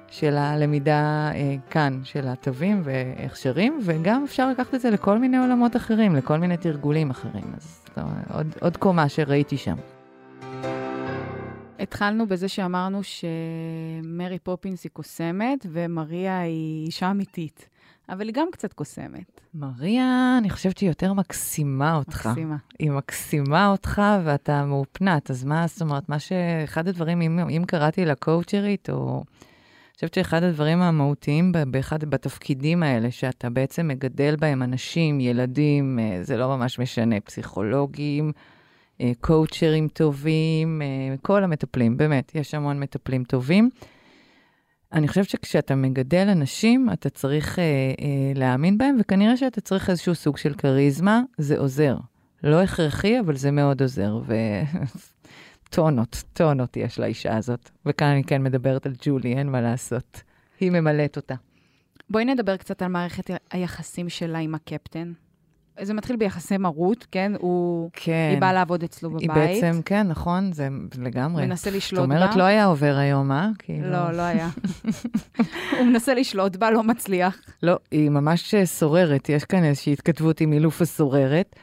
של 0.08 0.38
הלמידה 0.38 1.32
אה, 1.34 1.56
כאן, 1.70 2.02
של 2.04 2.28
התווים 2.28 2.82
ואיך 2.84 3.38
שרים, 3.38 3.80
וגם 3.84 4.24
אפשר 4.24 4.50
לקחת 4.50 4.76
את 4.76 4.82
זה 4.82 4.90
לכל 4.90 5.18
מיני 5.18 5.38
עולמות 5.38 5.76
אחרים, 5.76 6.16
לכל 6.16 6.38
מיני 6.38 6.58
תרגולים 6.58 7.10
אחרים. 7.10 7.54
אז 7.58 7.86
אומרת, 7.98 8.32
עוד, 8.32 8.48
עוד 8.62 8.78
קומה 8.78 9.10
שראיתי 9.10 9.58
שם. 9.58 9.76
התחלנו 11.80 12.28
בזה 12.28 12.48
שאמרנו 12.48 13.02
שמרי 13.04 14.40
פופינס 14.44 14.84
היא 14.84 14.90
קוסמת 14.94 15.66
ומריה 15.72 16.40
היא 16.40 16.86
אישה 16.86 17.12
אמיתית, 17.12 17.70
אבל 18.10 18.28
היא 18.28 18.34
גם 18.36 18.48
קצת 18.52 18.74
קוסמת. 18.74 19.42
מריה, 19.54 20.36
אני 20.38 20.50
חושבת 20.50 20.78
שהיא 20.78 20.90
יותר 20.90 21.14
מקסימה 21.14 21.96
אותך. 21.96 22.26
מקסימה. 22.26 22.56
היא 22.80 22.92
מקסימה 22.92 23.68
אותך 23.68 24.02
ואתה 24.26 24.66
מאופנת, 24.66 25.32
אז 25.32 25.44
מה, 25.44 25.68
זאת 25.68 25.82
אומרת, 25.82 26.10
מה 26.10 26.20
שאחד 26.20 26.88
הדברים, 26.88 27.22
אם, 27.22 27.40
אם 27.40 27.64
קראתי 27.68 28.06
לה 28.06 28.16
קואוצ'רית, 28.16 28.90
או... 28.90 29.24
אני 29.96 29.98
חושבת 29.98 30.14
שאחד 30.14 30.44
הדברים 30.44 30.82
המהותיים 30.82 31.52
באחד, 31.68 32.04
בתפקידים 32.04 32.84
האלה, 32.84 33.12
שאתה 33.12 33.50
בעצם 33.50 33.88
מגדל 33.88 34.36
בהם 34.36 34.64
אנשים, 34.64 35.20
ילדים, 35.20 36.00
אה, 36.00 36.20
זה 36.22 36.38
לא 36.38 36.58
ממש 36.58 36.80
משנה, 36.80 37.20
פסיכולוגים, 37.20 38.32
קואוצ'רים 39.22 39.88
טובים, 39.88 40.82
אה, 40.82 41.16
כל 41.22 41.44
המטפלים, 41.44 41.98
באמת, 41.98 42.32
יש 42.36 42.54
המון 42.54 42.80
מטפלים 42.80 43.24
טובים. 43.24 43.70
אני 44.94 45.08
חושבת 45.08 45.30
שכשאתה 45.30 45.76
מגדל 45.76 46.28
אנשים, 46.32 46.90
אתה 46.94 47.10
צריך 47.10 47.60
אה, 47.60 47.64
אה, 47.64 48.32
להאמין 48.36 48.78
בהם, 48.78 48.98
וכנראה 49.00 49.38
שאתה 49.38 49.62
צריך 49.62 49.90
איזשהו 49.90 50.16
סוג 50.16 50.38
של 50.38 50.54
כריזמה, 50.54 51.22
זה 51.38 51.60
עוזר. 51.60 51.98
לא 52.44 52.62
הכרחי, 52.62 53.20
אבל 53.20 53.36
זה 53.36 53.52
מאוד 53.52 53.82
עוזר. 53.82 54.20
וטונות, 55.70 56.24
טונות 56.34 56.78
יש 56.78 57.00
לאישה 57.00 57.38
הזאת. 57.38 57.70
וכאן 57.86 58.08
אני 58.08 58.24
כן 58.24 58.44
מדברת 58.44 58.86
על 58.86 58.94
ג'ולי, 59.02 59.34
אין 59.34 59.50
מה 59.50 59.62
לעשות. 59.62 60.22
היא 60.60 60.72
ממלאת 60.72 61.18
אותה. 61.18 61.36
בואי 62.10 62.26
נדבר 62.26 62.58
קצת 62.58 62.82
על 62.82 62.88
מערכת 62.88 63.30
היחסים 63.52 64.10
שלה 64.10 64.40
עם 64.40 64.56
הקפטן. 64.56 65.14
זה 65.82 65.94
מתחיל 65.94 66.16
ביחסי 66.16 66.58
מרות, 66.58 67.08
כן? 67.12 67.32
הוא... 67.40 67.90
כן. 67.94 68.30
היא 68.32 68.42
באה 68.42 68.54
לעבוד 68.54 68.84
אצלו 68.84 69.10
בבית. 69.10 69.22
היא 69.22 69.30
בעצם, 69.30 69.82
כן, 69.86 70.08
נכון, 70.08 70.52
זה 70.52 70.68
לגמרי. 70.98 71.46
מנסה 71.46 71.70
לשלוט 71.72 72.02
זאת 72.02 72.06
אומרת, 72.06 72.30
בה. 72.30 72.38
לא 72.38 72.44
היה 72.44 72.66
עובר 72.66 72.96
היום, 72.98 73.32
אה? 73.32 73.50
כאילו... 73.60 73.90
לא, 73.90 74.12
לא 74.12 74.22
היה. 74.22 74.50
הוא 75.80 75.86
מנסה 75.86 76.14
לשלוט 76.14 76.56
בה, 76.56 76.72
לא 76.72 76.84
מצליח. 76.84 77.42
לא, 77.64 77.78
היא 77.92 78.10
ממש 78.10 78.56
סוררת, 78.64 79.30
יש 79.30 79.46
כאן 79.46 79.64
איזושהי 79.64 79.94
התכתבות 79.94 80.42
עם 80.42 80.54
אילוף 80.54 80.82
הסוררת. 80.82 81.56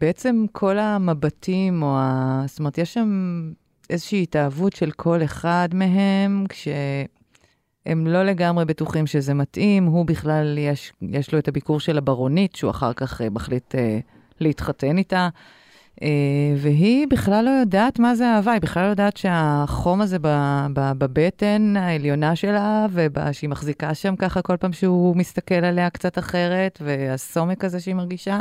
בעצם 0.00 0.44
כל 0.52 0.78
המבטים, 0.78 1.82
או 1.82 1.96
ה... 1.98 2.42
זאת 2.46 2.58
אומרת, 2.58 2.78
יש 2.78 2.94
שם 2.94 3.40
איזושהי 3.90 4.22
התאהבות 4.22 4.72
של 4.72 4.90
כל 4.90 5.22
אחד 5.24 5.68
מהם, 5.74 6.44
כשהם 7.84 8.06
לא 8.06 8.22
לגמרי 8.24 8.64
בטוחים 8.64 9.06
שזה 9.06 9.34
מתאים, 9.34 9.84
הוא 9.86 10.06
בכלל, 10.06 10.58
יש, 10.58 10.92
יש 11.02 11.32
לו 11.32 11.38
את 11.38 11.48
הביקור 11.48 11.80
של 11.80 11.98
הברונית, 11.98 12.56
שהוא 12.56 12.70
אחר 12.70 12.92
כך 12.92 13.20
אה, 13.20 13.30
מחליט 13.30 13.74
אה, 13.74 13.98
להתחתן 14.40 14.98
איתה. 14.98 15.28
אה, 16.02 16.08
והיא 16.56 17.06
בכלל 17.10 17.44
לא 17.44 17.50
יודעת 17.50 17.98
מה 17.98 18.14
זה 18.14 18.34
אהבה, 18.34 18.52
היא 18.52 18.60
בכלל 18.60 18.82
לא 18.84 18.88
יודעת 18.88 19.16
שהחום 19.16 20.00
הזה 20.00 20.18
ב- 20.20 20.66
ב- 20.72 20.92
בבטן 20.98 21.74
העליונה 21.76 22.36
שלה, 22.36 22.86
ושהיא 22.92 23.50
מחזיקה 23.50 23.94
שם 23.94 24.16
ככה 24.16 24.42
כל 24.42 24.56
פעם 24.56 24.72
שהוא 24.72 25.16
מסתכל 25.16 25.54
עליה 25.54 25.90
קצת 25.90 26.18
אחרת, 26.18 26.78
והסומק 26.84 27.64
הזה 27.64 27.80
שהיא 27.80 27.94
מרגישה, 27.94 28.40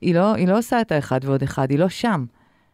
היא 0.00 0.14
לא, 0.14 0.34
היא 0.34 0.48
לא 0.48 0.58
עושה 0.58 0.80
את 0.80 0.92
האחד 0.92 1.20
ועוד 1.24 1.42
אחד, 1.42 1.70
היא 1.70 1.78
לא 1.78 1.88
שם. 1.88 2.24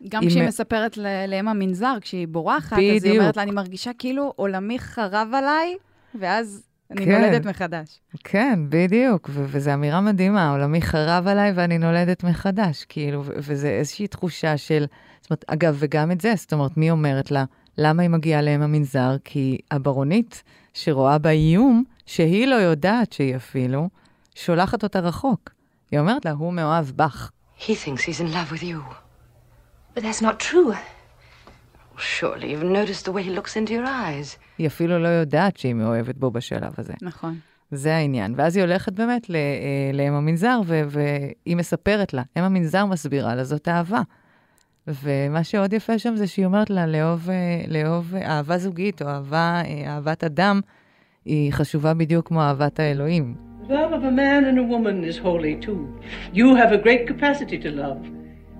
גם 0.09 0.21
היא 0.23 0.31
כשהיא 0.31 0.43
מ- 0.43 0.47
מספרת 0.47 0.97
לאם 1.29 1.49
המנזר, 1.49 1.95
כשהיא 2.01 2.29
בורחת, 2.29 2.73
אז 2.73 2.79
היא 2.79 3.01
בדיוק. 3.01 3.17
אומרת 3.19 3.37
לה, 3.37 3.43
אני 3.43 3.51
מרגישה 3.51 3.91
כאילו 3.99 4.33
עולמי 4.37 4.79
חרב 4.79 5.29
עליי, 5.35 5.75
ואז 6.21 6.63
אני 6.91 7.05
כן. 7.05 7.13
נולדת 7.13 7.47
מחדש. 7.47 8.01
כן, 8.25 8.59
בדיוק, 8.69 9.31
ו- 9.33 9.45
וזו 9.49 9.75
אמירה 9.75 10.01
מדהימה, 10.01 10.51
עולמי 10.51 10.83
חרב 10.83 11.27
עליי 11.27 11.53
ואני 11.55 11.79
נולדת 11.79 12.25
מחדש, 12.25 12.85
כאילו, 12.89 13.25
ו- 13.25 13.33
וזה 13.37 13.69
איזושהי 13.69 14.07
תחושה 14.07 14.57
של, 14.57 14.87
זאת 15.21 15.31
אומרת, 15.31 15.45
אגב, 15.47 15.77
וגם 15.79 16.11
את 16.11 16.21
זה, 16.21 16.33
זאת 16.37 16.53
אומרת, 16.53 16.77
מי 16.77 16.91
אומרת 16.91 17.31
לה, 17.31 17.45
למה 17.79 18.03
היא 18.03 18.11
מגיעה 18.11 18.43
לאם 18.43 18.63
המנזר? 18.63 19.17
כי 19.25 19.59
הברונית 19.71 20.43
שרואה 20.75 21.19
בה 21.19 21.31
איום, 21.31 21.85
שהיא 22.07 22.47
לא 22.47 22.55
יודעת 22.55 23.13
שהיא 23.13 23.37
אפילו, 23.37 23.89
שולחת 24.35 24.83
אותה 24.83 25.01
רחוק. 25.01 25.51
היא 25.91 26.01
אומרת 26.01 26.25
לה, 26.25 26.31
הוא 26.31 26.53
מאוהב 26.53 26.87
בך. 26.97 27.31
He 27.59 27.63
thinks 27.63 28.01
he's 28.01 28.21
in 28.21 28.33
love 28.35 28.53
with 28.53 28.63
you. 28.63 28.81
But 29.95 30.01
that's 30.01 30.23
not 30.23 30.39
true. 30.51 30.75
Surely 31.99 32.53
you've 32.53 32.63
noticed 32.63 33.05
the 33.05 33.13
way 33.13 33.23
he 33.23 33.31
looks 33.31 33.57
into 33.57 33.71
your 33.71 33.87
eyes. 33.87 34.39
היא 34.59 34.67
אפילו 34.67 34.99
לא 34.99 35.09
יודעת 35.09 35.57
שהיא 35.57 35.75
מאוהבת 35.75 36.17
בו 36.17 36.31
בשלב 36.31 36.75
הזה. 36.79 36.95
נכון. 37.03 37.39
זה 37.71 37.95
העניין. 37.95 38.35
ואז 38.37 38.57
היא 38.57 38.65
הולכת 38.65 38.93
באמת 38.93 39.31
אה, 39.31 39.37
לאם 39.93 40.13
המנזר, 40.13 40.61
והיא 40.67 41.57
מספרת 41.57 42.15
לה, 42.15 42.23
אם 42.37 42.43
המנזר 42.43 42.87
מסבירה 42.87 43.35
לה, 43.35 43.45
זאת 43.45 43.69
אהבה. 43.69 44.03
ומה 44.87 45.45
שעוד 45.45 45.73
יפה 45.73 45.99
שם 45.99 46.17
זה 46.17 46.27
שהיא 46.27 46.47
אומרת 46.47 46.71
לה, 46.71 46.87
לאהוב, 46.87 47.31
אה, 47.31 47.65
לאהוב 47.69 48.15
אה, 48.15 48.37
אהבה 48.37 48.59
זוגית 48.59 49.03
או 49.03 49.09
אהבה, 49.09 49.63
אה, 49.65 49.95
אהבת 49.95 50.25
אדם, 50.25 50.61
היא 51.25 51.53
חשובה 51.53 51.95
בדיוק 51.95 52.29
כמו 52.29 52.43
אהבת 52.43 52.81
האלוהים. 52.81 53.35
Love 53.69 53.93
of 53.93 54.05
a 54.05 54.11
man 54.11 54.45
and 54.45 54.59
a 54.59 54.63
woman 54.63 55.05
is 55.11 55.19
holy 55.19 55.67
too. 55.67 55.81
You 56.35 56.55
have 56.55 56.73
a 56.73 56.81
great 56.85 57.07
capacity 57.07 57.59
to 57.65 57.71
love. 57.71 58.01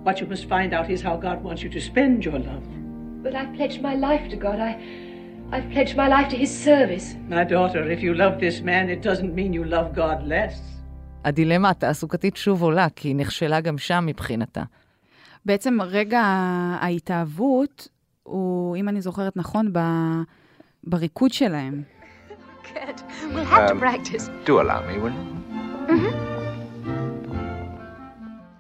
What 0.05 0.19
you 0.21 0.27
must 0.33 0.45
find 0.49 0.73
out 0.73 0.89
is 0.89 1.03
how 1.03 1.17
God 1.17 1.39
wants 1.45 1.63
you 1.63 1.71
to 1.77 1.81
spend 1.81 2.25
your 2.25 2.39
love. 2.39 2.84
But 3.25 3.33
I've 3.41 3.53
pledged 3.59 3.81
my 3.89 3.95
life 4.07 4.25
to 4.33 4.37
God. 4.47 4.59
I, 4.71 4.73
I've 5.55 5.69
pledged 5.75 5.95
my 6.03 6.09
life 6.15 6.29
to 6.33 6.37
His 6.45 6.53
service. 6.69 7.07
My 7.39 7.45
daughter, 7.57 7.81
if 7.97 8.01
you 8.07 8.13
love 8.23 8.35
this 8.47 8.57
man, 8.71 8.85
it 8.95 9.01
doesn't 9.09 9.33
mean 9.39 9.51
you 9.59 9.65
love 9.77 9.89
God 9.95 10.19
less. 10.35 10.55
הדילמה 11.25 11.71
התעסוקתית 11.71 12.37
שוב 12.37 12.63
עולה, 12.63 12.87
כי 12.97 13.09
היא 13.09 13.17
נכשלה 13.17 13.61
גם 13.61 13.79
שם 13.79 14.05
מבחינתה. 14.07 14.63
בעצם 15.47 15.79
רגע 15.83 16.21
ההתאהבות 16.81 17.89
הוא, 18.23 18.77
אם 18.77 18.89
אני 18.89 19.01
זוכרת 19.01 19.37
נכון, 19.37 19.73
ב... 19.73 19.79
בריקוד 20.85 21.33
שלהם. 21.33 21.83
Good. 22.75 23.01
We'll 23.35 23.45
have 23.45 23.71
Um, 23.71 23.77
to 23.77 23.81
practice. 23.81 24.31
Do 24.47 24.61
allow 24.61 24.81
me, 24.89 24.99
will 24.99 25.13
you? 25.13 26.34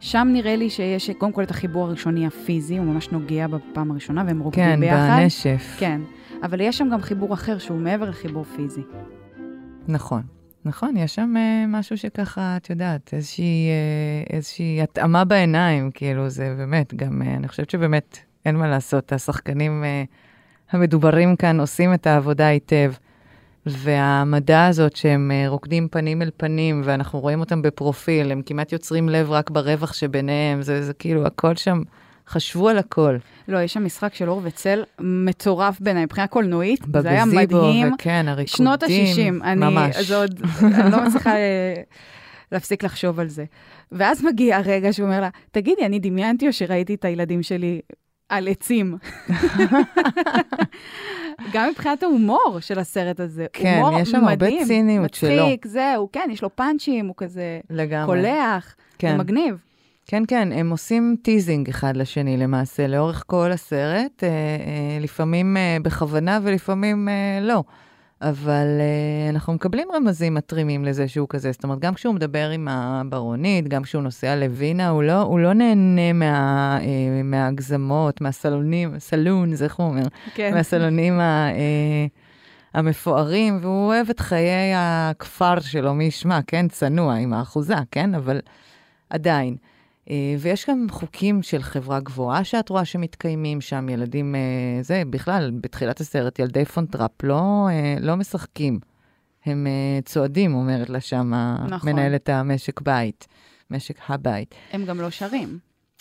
שם 0.04 0.28
נראה 0.32 0.56
לי 0.56 0.70
שיש 0.70 1.10
קודם 1.10 1.32
כל 1.32 1.42
את 1.42 1.50
החיבור 1.50 1.84
הראשוני 1.86 2.26
הפיזי, 2.26 2.78
הוא 2.78 2.86
ממש 2.86 3.10
נוגע 3.10 3.46
בפעם 3.46 3.90
הראשונה 3.90 4.24
והם 4.26 4.40
רוקדים 4.40 4.64
כן, 4.64 4.80
ביחד. 4.80 5.18
בנשף. 5.22 5.76
כן, 5.78 6.00
אבל 6.42 6.60
יש 6.60 6.78
שם 6.78 6.88
גם 6.92 7.00
חיבור 7.02 7.34
אחר 7.34 7.58
שהוא 7.58 7.78
מעבר 7.78 8.10
לחיבור 8.10 8.44
פיזי. 8.44 8.80
נכון. 9.88 10.22
נכון, 10.64 10.96
יש 10.96 11.14
שם 11.14 11.34
אה, 11.36 11.64
משהו 11.68 11.98
שככה, 11.98 12.56
את 12.56 12.70
יודעת, 12.70 13.10
איזושהי, 13.14 13.68
אה, 13.68 14.36
איזושהי 14.36 14.82
התאמה 14.82 15.24
בעיניים, 15.24 15.90
כאילו, 15.94 16.28
זה 16.28 16.54
באמת, 16.58 16.94
גם, 16.94 17.22
אה, 17.22 17.34
אני 17.34 17.48
חושבת 17.48 17.70
שבאמת 17.70 18.18
אין 18.46 18.56
מה 18.56 18.68
לעשות, 18.68 19.12
השחקנים 19.12 19.84
אה, 19.84 20.04
המדוברים 20.70 21.36
כאן 21.36 21.60
עושים 21.60 21.94
את 21.94 22.06
העבודה 22.06 22.46
היטב. 22.46 22.92
והמדע 23.66 24.66
הזאת 24.66 24.96
שהם 24.96 25.30
אה, 25.34 25.48
רוקדים 25.48 25.88
פנים 25.88 26.22
אל 26.22 26.30
פנים, 26.36 26.82
ואנחנו 26.84 27.20
רואים 27.20 27.40
אותם 27.40 27.62
בפרופיל, 27.62 28.32
הם 28.32 28.42
כמעט 28.46 28.72
יוצרים 28.72 29.08
לב 29.08 29.30
רק 29.30 29.50
ברווח 29.50 29.92
שביניהם, 29.92 30.62
זה, 30.62 30.82
זה 30.82 30.94
כאילו, 30.94 31.26
הכל 31.26 31.56
שם, 31.56 31.82
חשבו 32.28 32.68
על 32.68 32.78
הכל. 32.78 33.16
לא, 33.48 33.58
יש 33.58 33.72
שם 33.72 33.84
משחק 33.84 34.14
של 34.14 34.28
אור 34.28 34.40
וצל 34.44 34.82
מטורף 35.00 35.80
בעיניי, 35.80 36.04
מבחינה 36.04 36.26
קולנועית, 36.26 36.80
זה 37.02 37.10
היה 37.10 37.24
בגזיבו, 37.24 37.62
מדהים. 37.62 37.94
וכן, 37.94 38.28
הריקודים, 38.28 38.66
שנות 38.66 38.82
ה-60, 38.82 39.44
אני, 39.44 39.60
ממש. 39.60 39.96
זה 39.96 40.16
עוד, 40.16 40.40
אני 40.62 40.92
לא 40.92 41.04
מצליחה 41.06 41.36
אה, 41.36 41.74
להפסיק 42.52 42.84
לחשוב 42.84 43.20
על 43.20 43.28
זה. 43.28 43.44
ואז 43.92 44.24
מגיע 44.24 44.56
הרגע 44.56 44.92
שהוא 44.92 45.06
אומר 45.06 45.20
לה, 45.20 45.28
תגידי, 45.50 45.86
אני 45.86 45.98
דמיינתי 45.98 46.46
או 46.46 46.52
שראיתי 46.52 46.94
את 46.94 47.04
הילדים 47.04 47.42
שלי 47.42 47.80
על 48.36 48.48
עצים? 48.48 48.96
גם 51.52 51.68
מבחינת 51.70 52.02
ההומור 52.02 52.58
של 52.60 52.78
הסרט 52.78 53.20
הזה, 53.20 53.46
כן, 53.52 53.80
הומור 53.82 54.00
יש 54.00 54.10
שם 54.10 54.16
הרבה 54.24 54.32
מדהים, 54.32 54.66
ציניות 54.66 55.14
שלו. 55.14 55.30
מצחיק, 55.30 55.66
זהו, 55.66 56.08
כן, 56.12 56.28
יש 56.32 56.42
לו 56.42 56.56
punch־ים, 56.56 57.06
הוא 57.06 57.14
כזה 57.16 57.60
לגמרי. 57.70 58.06
קולח, 58.06 58.74
כן. 58.98 59.10
זה 59.12 59.18
מגניב. 59.18 59.56
כן, 60.06 60.22
כן, 60.28 60.48
הם 60.52 60.70
עושים 60.70 61.16
teasing 61.22 61.68
אחד 61.68 61.96
לשני 61.96 62.36
למעשה, 62.36 62.86
לאורך 62.86 63.24
כל 63.26 63.52
הסרט, 63.52 64.24
אה, 64.24 64.28
אה, 64.28 64.98
לפעמים 65.00 65.56
אה, 65.56 65.76
בכוונה 65.82 66.38
ולפעמים 66.42 67.08
אה, 67.08 67.38
לא. 67.42 67.62
אבל 68.28 68.66
אה, 68.80 69.30
אנחנו 69.30 69.52
מקבלים 69.52 69.88
רמזים 69.94 70.34
מתרימים 70.34 70.84
לזה 70.84 71.08
שהוא 71.08 71.28
כזה. 71.28 71.52
זאת 71.52 71.64
אומרת, 71.64 71.78
גם 71.78 71.94
כשהוא 71.94 72.14
מדבר 72.14 72.50
עם 72.50 72.68
הברונית, 72.68 73.68
גם 73.68 73.82
כשהוא 73.82 74.02
נוסע 74.02 74.36
לווינה, 74.36 74.88
הוא 74.88 75.02
לא, 75.02 75.20
הוא 75.22 75.40
לא 75.40 75.52
נהנה 75.52 76.12
מה, 76.12 76.78
אה, 76.80 77.22
מההגזמות, 77.24 78.20
מהסלונים, 78.20 78.98
salons, 78.98 79.62
איך 79.62 79.74
הוא 79.74 79.86
אומר? 79.86 80.06
כן. 80.34 80.54
מהסלונים 80.54 81.20
ה, 81.20 81.48
אה, 81.50 82.06
המפוארים, 82.74 83.58
והוא 83.60 83.86
אוהב 83.86 84.10
את 84.10 84.20
חיי 84.20 84.72
הכפר 84.76 85.60
שלו, 85.60 85.94
מי 85.94 86.04
ישמע, 86.04 86.38
כן? 86.46 86.68
צנוע, 86.68 87.14
עם 87.14 87.32
האחוזה, 87.32 87.74
כן? 87.90 88.14
אבל 88.14 88.40
עדיין. 89.10 89.56
אה, 90.10 90.34
ויש 90.38 90.70
גם 90.70 90.86
חוקים 90.90 91.42
של 91.42 91.62
חברה 91.62 92.00
גבוהה 92.00 92.44
שאת 92.44 92.68
רואה 92.68 92.84
שמתקיימים 92.84 93.60
שם, 93.60 93.88
ילדים, 93.88 94.34
אה, 94.34 94.82
זה, 94.82 95.02
בכלל, 95.10 95.50
בתחילת 95.60 96.00
הסרט, 96.00 96.38
ילדי 96.38 96.64
פון 96.64 96.89
טראפ 96.89 97.22
לא, 97.22 97.68
אה, 97.70 97.96
לא 98.00 98.16
משחקים. 98.16 98.80
הם 99.44 99.66
צועדים, 100.04 100.54
אומרת 100.54 100.90
לה 100.90 101.00
שם 101.00 101.32
נכון. 101.68 101.92
מנהלת 101.92 102.28
המשק 102.28 102.80
בית, 102.80 103.26
משק 103.70 103.98
הבית. 104.08 104.54
הם 104.72 104.84
גם 104.84 105.00
לא 105.00 105.10
שרים. 105.10 105.58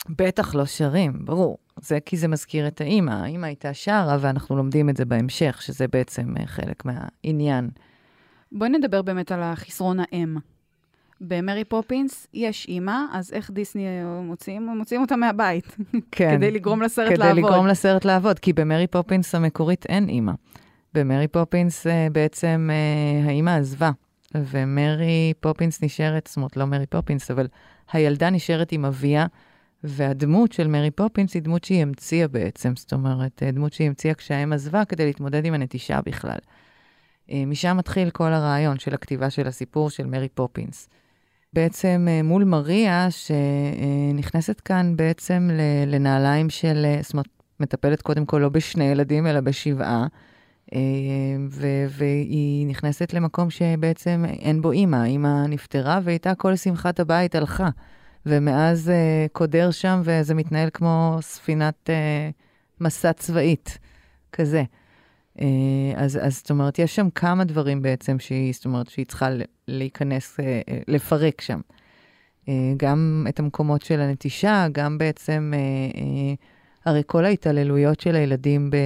בטח 0.10 0.56
לא 0.56 0.66
שרים, 0.66 1.13
ברור. 1.26 1.58
זה 1.82 2.00
כי 2.06 2.18
זה 2.18 2.28
מזכיר 2.28 2.68
את 2.68 2.82
האימא. 2.82 3.12
האימא 3.12 3.46
הייתה 3.46 3.74
שרה, 3.74 4.18
ואנחנו 4.22 4.56
לומדים 4.56 4.89
את 4.89 4.98
זה 4.98 5.06
בהמשך, 5.06 5.62
שזה 5.62 5.88
בעצם 5.88 6.34
חלק 6.46 6.84
מהעניין. 6.86 7.70
בואי 8.52 8.70
נדבר 8.70 9.02
באמת 9.02 9.32
על 9.32 9.44
החסרון 9.44 9.98
האם. 10.00 10.38
במרי 11.21 11.63
פופינס 11.63 12.28
יש 12.34 12.65
אימא, 12.67 12.97
אז 13.12 13.34
איך 13.34 13.52
דיסני 13.52 13.86
מוציאים? 14.23 14.67
מוציאים 14.67 15.02
אותה 15.02 15.15
מהבית. 15.15 15.76
כן. 16.12 16.36
כדי 16.38 16.52
לגרום 16.52 16.82
לסרט 16.82 17.08
כדי 17.08 17.17
לעבוד. 17.17 17.38
לגרום 17.38 17.67
לסרט 17.67 18.06
לעבוד, 18.06 18.39
כי 18.39 18.54
במרי 18.54 18.88
פופינס 18.88 19.36
המקורית 19.36 19.86
אין 19.86 20.10
אימא. 20.10 20.32
במרי 20.93 21.28
פופינס 21.28 21.88
אה, 21.88 22.08
בעצם 22.12 22.69
אה, 22.71 23.28
האימא 23.30 23.49
עזבה, 23.49 23.91
ומרי 24.36 25.34
פופינס 25.39 25.84
נשארת, 25.84 26.28
זאת 26.28 26.38
אומרת, 26.38 26.58
לא 26.58 26.65
מרי 26.65 26.86
פופינס, 26.86 27.32
אבל 27.32 27.47
הילדה 27.91 28.30
נשארת 28.30 28.71
עם 28.71 28.86
אביה, 28.86 29.26
והדמות 29.84 30.52
של 30.52 30.67
מרי 30.67 30.91
פופינס 30.91 31.34
היא 31.34 31.41
דמות 31.41 31.63
שהיא 31.63 31.82
המציאה 31.82 32.28
בעצם, 32.28 32.76
זאת 32.76 32.93
אומרת, 32.93 33.43
אה, 33.43 33.52
דמות 33.52 33.73
שהיא 33.73 33.88
המציאה 33.88 34.13
כשהאם 34.13 34.54
עזבה 34.54 34.86
כדי 34.86 35.06
להתמודד 35.06 35.45
עם 35.45 35.54
הנטישה 35.54 35.99
בכלל. 36.06 36.38
משם 37.47 37.78
מתחיל 37.78 38.10
כל 38.10 38.34
הרעיון 38.34 38.80
של 38.80 38.93
הכתיבה 38.93 39.30
של 39.30 39.47
הסיפור 39.47 39.89
של 39.89 40.06
מרי 40.06 40.30
פופינס. 40.30 40.89
בעצם 41.54 42.08
אה, 42.10 42.24
מול 42.24 42.44
מריה, 42.44 43.08
שנכנסת 43.12 44.60
כאן 44.60 44.96
בעצם 44.96 45.50
לנעליים 45.88 46.50
של, 46.50 46.86
אה, 46.86 47.00
זאת 47.02 47.13
אומרת, 47.13 47.28
מטפלת 47.60 48.02
קודם 48.02 48.26
כל 48.26 48.38
לא 48.38 48.50
בשני 48.50 48.84
ילדים, 48.84 49.28
אלא 49.28 49.39
בשבעה, 49.39 50.08
אה, 50.74 50.80
ו- 51.50 51.86
והיא 51.89 52.68
נכנסת 52.68 53.13
למקום 53.13 53.50
שבעצם 53.50 54.26
אין 54.28 54.62
בו 54.62 54.72
אימא, 54.72 55.04
אימא 55.04 55.48
נפטרה, 55.48 56.00
ואיתה 56.04 56.36
כל 56.36 56.56
שמחת 56.56 57.00
הבית 57.00 57.36
הלכה. 57.36 57.70
ומאז 58.26 58.92
קודר 59.32 59.72
שם, 59.72 60.02
וזה 60.04 60.36
מתנהל 60.36 60.70
כמו 60.74 61.18
ספינת 61.22 61.89
מסע 62.82 63.13
צבאית, 63.13 63.78
כזה. 64.32 64.63
אה, 65.41 65.46
אז, 65.96 66.19
אז 66.22 66.38
זאת 66.38 66.50
אומרת, 66.50 66.80
יש 66.80 66.96
שם 66.96 67.10
כמה 67.10 67.43
דברים 67.43 67.82
בעצם 67.82 68.19
שהיא, 68.19 68.54
זאת 68.54 68.65
אומרת, 68.65 68.89
שהיא 68.89 69.06
צריכה 69.06 69.30
להיכנס, 69.67 70.39
אה, 70.39 70.62
אה, 70.69 70.80
לפרק 70.88 71.41
שם. 71.41 71.60
גם 72.78 73.26
את 73.30 73.39
המקומות 73.39 73.82
של 73.82 74.00
הנטישה, 74.00 74.67
גם 74.72 74.98
בעצם, 74.98 75.54
הרי 76.86 77.02
כל 77.06 77.26
ההתעללויות 77.26 78.00
של 78.00 78.15
הילדים 78.15 78.69
ב, 78.69 78.78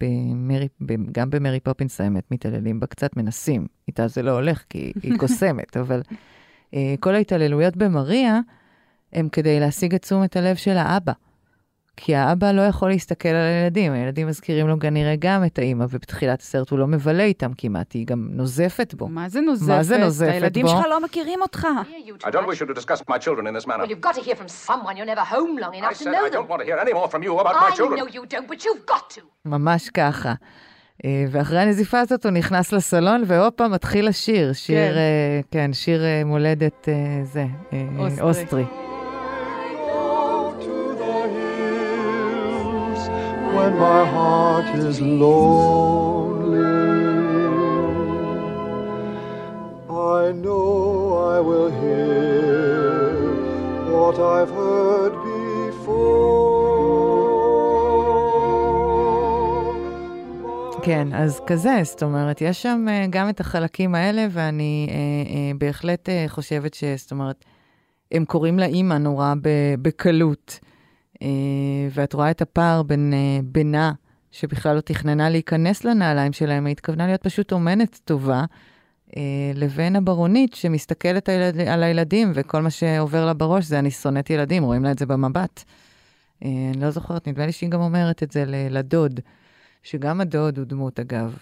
במרי, 0.00 0.68
ב, 0.80 0.94
גם 1.12 1.30
במרי 1.30 1.60
פופינס 1.60 2.00
האמת 2.00 2.30
מתעללים 2.30 2.80
בה 2.80 2.86
קצת, 2.86 3.16
מנסים. 3.16 3.66
איתה 3.88 4.08
זה 4.08 4.22
לא 4.22 4.30
הולך 4.30 4.64
כי 4.68 4.92
היא 5.02 5.12
קוסמת, 5.20 5.76
אבל 5.76 6.02
כל 7.00 7.14
ההתעללויות 7.14 7.76
במריה 7.76 8.40
הם 9.12 9.28
כדי 9.28 9.60
להשיג 9.60 9.94
את 9.94 10.02
תשומת 10.02 10.36
הלב 10.36 10.56
של 10.56 10.76
האבא. 10.76 11.12
כי 11.96 12.14
האבא 12.14 12.52
לא 12.52 12.62
יכול 12.62 12.88
להסתכל 12.88 13.28
על 13.28 13.36
הילדים, 13.46 13.92
הילדים 13.92 14.26
מזכירים 14.26 14.68
לו 14.68 14.78
כנראה 14.78 15.14
גם 15.18 15.44
את 15.44 15.58
האימא, 15.58 15.84
ובתחילת 15.90 16.40
הסרט 16.40 16.70
הוא 16.70 16.78
לא 16.78 16.86
מבלה 16.86 17.22
איתם 17.22 17.50
כמעט, 17.58 17.92
היא 17.92 18.06
גם 18.06 18.28
נוזפת 18.30 18.94
בו. 18.94 19.08
מה 19.08 19.28
זה 19.28 19.40
נוזפת? 19.40 19.68
מה 19.68 19.82
זה 19.82 19.98
נוזפת 19.98 20.30
הילדים 20.32 20.66
בו? 20.66 20.72
שלך 20.72 20.84
לא 20.90 21.00
מכירים 21.04 21.42
אותך. 21.42 21.66
I 22.24 22.26
don't 22.30 22.46
wish 22.46 22.60
you 22.60 22.66
to 22.66 22.80
discuss 22.80 23.02
my 23.10 23.18
children 23.18 23.46
in 23.46 23.60
this 23.60 23.66
manner. 23.66 23.78
Well, 23.84 23.90
you've 23.90 24.06
got 24.08 24.14
to 24.14 24.22
hear 24.22 24.36
from 24.36 24.48
someone. 24.68 24.96
You're 24.96 25.12
never 25.14 25.24
home 25.34 25.58
long 25.58 25.74
I 25.74 25.78
enough 25.78 25.92
to 25.98 26.04
said 26.04 26.12
know 26.12 26.24
I 26.26 26.30
them. 26.30 26.34
don't 26.38 26.48
want 26.52 26.60
to 26.62 26.66
hear 26.68 26.78
any 26.86 26.92
more 26.98 27.08
from 27.14 27.22
you 27.26 27.32
about 27.42 27.54
my 27.64 27.70
I 27.72 27.76
children. 27.78 27.98
know 28.00 28.08
you 28.16 28.22
don't, 28.34 28.46
but 28.52 28.58
you've 28.64 28.86
got 28.92 29.14
to. 29.16 29.20
ממש 29.44 29.90
ככה. 29.90 30.32
אה, 31.04 31.24
ואחרי 31.30 31.58
הנזיפה 31.58 32.00
הזאת 32.00 32.24
הוא 32.24 32.32
נכנס 32.32 32.72
לסלון, 32.72 33.22
והופה, 33.26 33.68
מתחיל 33.68 34.08
השיר. 34.08 34.52
שיר, 34.52 34.76
כן. 34.92 34.96
אה, 34.96 35.40
כן, 35.50 35.72
שיר 35.72 36.04
אה, 36.04 36.22
מולדת 36.24 36.88
זה, 37.24 37.44
אוסטרי. 38.20 38.64
When 43.56 43.72
my 43.88 44.02
heart 44.14 44.68
is 44.88 44.96
lonely. 45.00 45.42
I 50.18 50.32
know 50.44 50.66
I 51.34 51.38
will 51.48 51.70
hear 51.82 53.14
what 53.92 54.16
I've 54.36 54.52
heard 54.60 55.14
before. 55.30 56.32
כן, 60.82 61.08
אז 61.14 61.40
כזה, 61.46 61.80
זאת 61.82 62.02
אומרת, 62.02 62.40
יש 62.40 62.62
שם 62.62 62.86
אה, 62.88 63.06
גם 63.10 63.28
את 63.28 63.40
החלקים 63.40 63.94
האלה, 63.94 64.26
ואני 64.30 64.86
אה, 64.90 64.94
אה, 64.94 65.52
בהחלט 65.58 66.08
אה, 66.08 66.24
חושבת 66.28 66.74
ש... 66.74 66.84
זאת 66.84 67.10
אומרת, 67.10 67.44
הם 68.12 68.24
קוראים 68.24 68.58
לאימא 68.58 68.94
נורא 68.94 69.34
בקלות, 69.82 70.58
ואת 71.90 72.12
רואה 72.12 72.30
את 72.30 72.42
הפער 72.42 72.82
בין 72.82 73.12
אה, 73.14 73.40
בינה, 73.44 73.92
שבכלל 74.30 74.76
לא 74.76 74.80
תכננה 74.80 75.30
להיכנס 75.30 75.84
לנעליים 75.84 76.32
שלהם, 76.32 76.66
היא 76.66 76.72
התכוונה 76.72 77.06
להיות 77.06 77.22
פשוט 77.22 77.52
אומנת 77.52 78.00
טובה, 78.04 78.44
אה, 79.16 79.22
לבין 79.54 79.96
הברונית 79.96 80.54
שמסתכלת 80.54 81.28
על 81.28 81.34
הילד- 81.42 81.68
על 81.68 81.82
הילדים, 81.82 82.32
וכל 82.34 82.62
מה 82.62 82.70
שעובר 82.70 83.26
לה 83.26 83.34
בראש 83.34 83.64
זה 83.64 83.78
אני 83.78 83.90
שונאת 83.90 84.30
ילדים, 84.30 84.62
רואים 84.62 84.84
לה 84.84 84.90
את 84.90 84.98
זה 84.98 85.06
במבט. 85.06 85.64
אה, 86.44 86.48
אני 86.74 86.80
לא 86.82 86.90
זוכרת, 86.90 87.28
נדמה 87.28 87.46
לי 87.46 87.52
שהיא 87.52 87.70
גם 87.70 87.80
אומרת 87.80 88.22
את 88.22 88.32
זה 88.32 88.44
לדוד, 88.46 89.20
שגם 89.82 90.20
הדוד 90.20 90.58
הוא 90.58 90.66
דמות, 90.66 91.00
אגב, 91.00 91.36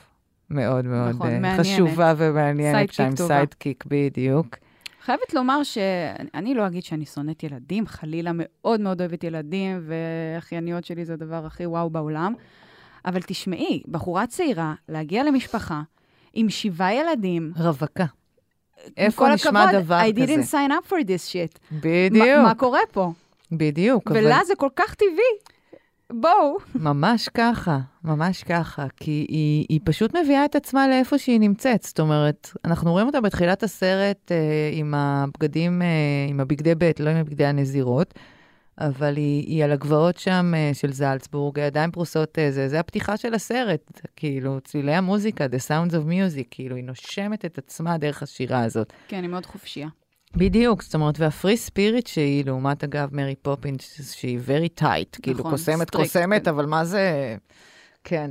מאוד 0.50 0.84
מאוד 0.84 1.08
נכון, 1.14 1.44
אה. 1.44 1.58
חשובה 1.58 2.14
ומעניינת 2.16 2.92
sidekick 2.92 3.16
טובה. 3.18 3.34
sidekick, 3.34 3.84
בדיוק. 3.86 4.56
חייבת 5.04 5.34
לומר 5.34 5.62
שאני 5.62 6.54
לא 6.54 6.66
אגיד 6.66 6.82
שאני 6.84 7.06
שונאת 7.06 7.42
ילדים, 7.42 7.86
חלילה 7.86 8.30
מאוד 8.34 8.80
מאוד 8.80 9.00
אוהבת 9.00 9.24
ילדים, 9.24 9.80
ואחייניות 9.86 10.84
שלי 10.84 11.04
זה 11.04 11.12
הדבר 11.12 11.46
הכי 11.46 11.66
וואו 11.66 11.90
בעולם. 11.90 12.34
אבל 13.06 13.20
תשמעי, 13.22 13.82
בחורה 13.88 14.26
צעירה, 14.26 14.74
להגיע 14.88 15.24
למשפחה 15.24 15.82
עם 16.34 16.50
שבעה 16.50 16.94
ילדים, 16.94 17.52
רווקה. 17.56 18.04
איפה 18.96 19.28
נשמע 19.28 19.62
הכבוד, 19.64 19.82
דבר 19.82 20.00
I 20.00 20.12
כזה? 20.12 20.24
didn't 20.34 20.46
sign 20.52 20.70
up 20.70 20.90
for 20.90 21.04
this 21.04 21.32
shit. 21.32 21.58
בדיוק, 21.72 22.26
מה, 22.36 22.42
מה 22.42 22.54
קורה 22.54 22.80
פה? 22.92 23.12
בדיוק. 23.52 24.10
אבל- 24.10 24.24
ולה 24.26 24.38
זה 24.46 24.54
כל 24.56 24.68
כך 24.76 24.94
טבעי. 24.94 25.54
בואו. 26.10 26.56
ממש 26.74 27.28
ככה, 27.34 27.78
ממש 28.04 28.42
ככה, 28.42 28.86
כי 28.96 29.26
היא, 29.28 29.66
היא 29.68 29.80
פשוט 29.84 30.16
מביאה 30.16 30.44
את 30.44 30.56
עצמה 30.56 30.88
לאיפה 30.88 31.18
שהיא 31.18 31.40
נמצאת. 31.40 31.82
זאת 31.82 32.00
אומרת, 32.00 32.50
אנחנו 32.64 32.92
רואים 32.92 33.06
אותה 33.06 33.20
בתחילת 33.20 33.62
הסרט 33.62 34.32
אה, 34.32 34.70
עם 34.72 34.94
הבגדים, 34.94 35.82
אה, 35.82 35.86
עם 36.28 36.40
הבגדי 36.40 36.74
ב', 36.74 36.90
לא 37.00 37.10
עם 37.10 37.16
הבגדי 37.16 37.46
הנזירות, 37.46 38.14
אבל 38.78 39.16
היא, 39.16 39.46
היא 39.46 39.64
על 39.64 39.72
הגבעות 39.72 40.16
שם 40.16 40.52
אה, 40.56 40.70
של 40.74 40.92
זלצבורג, 40.92 41.58
הידיים 41.58 41.90
פרוסות, 41.90 42.38
אה, 42.38 42.50
זה, 42.50 42.68
זה 42.68 42.80
הפתיחה 42.80 43.16
של 43.16 43.34
הסרט, 43.34 44.00
כאילו, 44.16 44.60
צלילי 44.64 44.94
המוזיקה, 44.94 45.46
The 45.46 45.68
Sounds 45.68 45.92
of 45.92 46.08
Music, 46.08 46.44
כאילו, 46.50 46.76
היא 46.76 46.84
נושמת 46.84 47.44
את 47.44 47.58
עצמה 47.58 47.98
דרך 47.98 48.22
השירה 48.22 48.64
הזאת. 48.64 48.92
כן, 49.08 49.22
היא 49.22 49.30
מאוד 49.30 49.46
חופשייה. 49.46 49.88
בדיוק, 50.36 50.82
זאת 50.82 50.94
אומרת, 50.94 51.20
והפרי 51.20 51.56
ספיריט 51.56 52.06
שהיא, 52.06 52.44
לעומת 52.44 52.84
אגב 52.84 53.08
מרי 53.12 53.34
פופינס, 53.42 54.14
שהיא 54.14 54.38
very 54.46 54.80
tight, 54.82 55.20
כאילו 55.22 55.38
נכון, 55.38 55.50
קוסמת, 55.50 55.94
strict, 55.94 55.96
קוסמת, 55.96 56.44
כן. 56.44 56.50
אבל 56.50 56.66
מה 56.66 56.84
זה... 56.84 57.36
כן. 58.04 58.30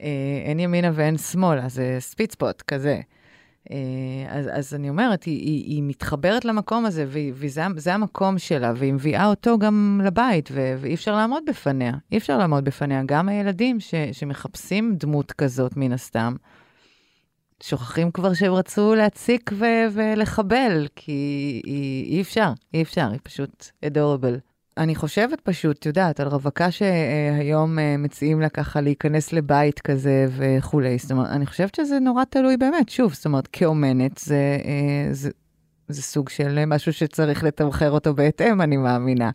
אה, 0.00 0.42
אין 0.44 0.60
ימינה 0.60 0.90
ואין 0.94 1.18
שמאלה, 1.18 1.68
זה 1.68 1.96
ספיצפוט 2.00 2.62
כזה. 2.62 3.00
אה, 3.70 3.76
אז, 4.28 4.48
אז 4.52 4.74
אני 4.74 4.88
אומרת, 4.88 5.24
היא, 5.24 5.38
היא, 5.38 5.64
היא 5.64 5.82
מתחברת 5.82 6.44
למקום 6.44 6.86
הזה, 6.86 7.06
וזה 7.34 7.62
זה 7.76 7.94
המקום 7.94 8.38
שלה, 8.38 8.72
והיא 8.76 8.92
מביאה 8.92 9.26
אותו 9.26 9.58
גם 9.58 10.00
לבית, 10.04 10.48
ו, 10.52 10.76
ואי 10.80 10.94
אפשר 10.94 11.16
לעמוד 11.16 11.42
בפניה. 11.48 11.92
אי 12.12 12.18
אפשר 12.18 12.38
לעמוד 12.38 12.64
בפניה. 12.64 13.02
גם 13.06 13.28
הילדים 13.28 13.80
ש, 13.80 13.94
שמחפשים 14.12 14.96
דמות 14.96 15.32
כזאת, 15.32 15.76
מן 15.76 15.92
הסתם, 15.92 16.34
שוכחים 17.62 18.10
כבר 18.10 18.34
שהם 18.34 18.52
רצו 18.52 18.94
להציק 18.94 19.50
ו- 19.54 19.86
ולחבל, 19.92 20.86
כי 20.96 21.62
אי, 21.66 22.04
אי 22.06 22.20
אפשר, 22.20 22.52
אי 22.74 22.82
אפשר, 22.82 23.08
היא 23.10 23.20
פשוט 23.22 23.66
אדורבל. 23.86 24.38
אני 24.78 24.94
חושבת 24.94 25.40
פשוט, 25.40 25.78
את 25.78 25.86
יודעת, 25.86 26.20
על 26.20 26.28
רווקה 26.28 26.70
שהיום 26.70 27.78
אה, 27.78 27.96
מציעים 27.96 28.40
לה 28.40 28.48
ככה 28.48 28.80
להיכנס 28.80 29.32
לבית 29.32 29.80
כזה 29.80 30.26
וכולי. 30.36 30.98
זאת 30.98 31.12
אומרת, 31.12 31.30
אני 31.30 31.46
חושבת 31.46 31.74
שזה 31.74 31.98
נורא 31.98 32.24
תלוי 32.24 32.56
באמת, 32.56 32.88
שוב, 32.88 33.14
זאת 33.14 33.26
אומרת, 33.26 33.46
כאומנת 33.46 34.18
זה, 34.18 34.58
אה, 34.64 35.12
זה, 35.12 35.30
זה 35.88 36.02
סוג 36.02 36.28
של 36.28 36.64
משהו 36.66 36.92
שצריך 36.92 37.44
לתמחר 37.44 37.90
אותו 37.90 38.14
בהתאם, 38.14 38.60
אני 38.60 38.76
מאמינה. 38.76 39.30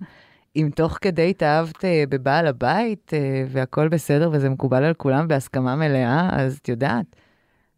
אם 0.55 0.69
תוך 0.75 0.97
כדי 1.01 1.29
התאהבת 1.29 1.85
אה, 1.85 2.03
בבעל 2.09 2.47
הבית 2.47 3.11
והכול 3.49 3.87
בסדר 3.87 4.29
וזה 4.33 4.49
מקובל 4.49 4.83
על 4.83 4.93
כולם 4.93 5.27
בהסכמה 5.27 5.75
מלאה, 5.75 6.29
אז 6.31 6.59
את 6.61 6.69
יודעת, 6.69 7.05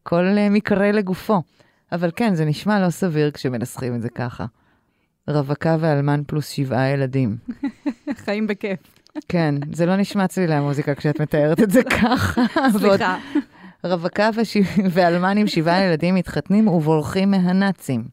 כל 0.08 0.26
מקרה 0.50 0.92
לגופו. 0.92 1.42
אבל 1.92 2.12
כן, 2.16 2.36
זה 2.36 2.46
נשמע 2.46 2.80
לא 2.80 2.90
סביר 2.90 3.32
כשמנסחים 3.32 3.96
את 3.96 4.02
זה 4.02 4.10
ככה. 4.10 4.46
רווקה 5.28 5.78
ואלמן 5.80 6.22
פלוס 6.28 6.50
שבעה 6.50 6.90
ילדים. 6.90 7.38
חיים 8.26 8.48
בכיף. 8.48 8.80
כן, 9.30 9.56
זה 9.74 9.86
לא 9.86 9.96
נשמע 9.96 10.28
צלילי 10.28 10.56
המוזיקה 10.56 10.96
כשאת 10.96 11.22
מתארת 11.22 11.62
את 11.62 11.72
זה 11.72 11.84
ככה. 12.02 12.42
סליחה. 12.72 13.18
רווקה 13.84 14.30
וש... 14.36 14.58
ואלמן 14.92 15.38
עם 15.38 15.48
שבעה 15.48 15.84
ילדים 15.84 16.16
מתחתנים 16.16 16.68
ובורחים 16.68 17.32
מהנאצים. 17.32 18.04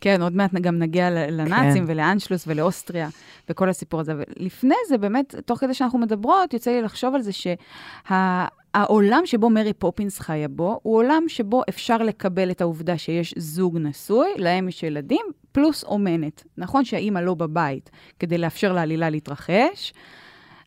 כן, 0.00 0.22
עוד 0.22 0.36
מעט 0.36 0.54
גם 0.54 0.78
נגיע 0.78 1.10
לנאצים 1.10 1.86
כן. 1.86 1.92
ולאנשלוס 1.92 2.44
ולאוסטריה 2.46 3.08
וכל 3.48 3.68
הסיפור 3.68 4.00
הזה. 4.00 4.12
ולפני 4.16 4.74
זה, 4.88 4.98
באמת, 4.98 5.34
תוך 5.46 5.58
כדי 5.58 5.74
שאנחנו 5.74 5.98
מדברות, 5.98 6.54
יוצא 6.54 6.70
לי 6.70 6.82
לחשוב 6.82 7.14
על 7.14 7.22
זה 7.22 7.32
שהעולם 7.32 8.46
שה... 8.76 9.26
שבו 9.26 9.50
מרי 9.50 9.72
פופינס 9.72 10.18
חיה 10.18 10.48
בו, 10.48 10.80
הוא 10.82 10.96
עולם 10.96 11.22
שבו 11.28 11.62
אפשר 11.68 11.98
לקבל 11.98 12.50
את 12.50 12.60
העובדה 12.60 12.98
שיש 12.98 13.34
זוג 13.36 13.78
נשוי, 13.78 14.28
להם 14.36 14.68
יש 14.68 14.82
ילדים, 14.82 15.26
פלוס 15.52 15.84
אומנת. 15.84 16.44
נכון 16.58 16.84
שהאימא 16.84 17.18
לא 17.18 17.34
בבית 17.34 17.90
כדי 18.18 18.38
לאפשר 18.38 18.72
לעלילה 18.72 19.10
להתרחש, 19.10 19.92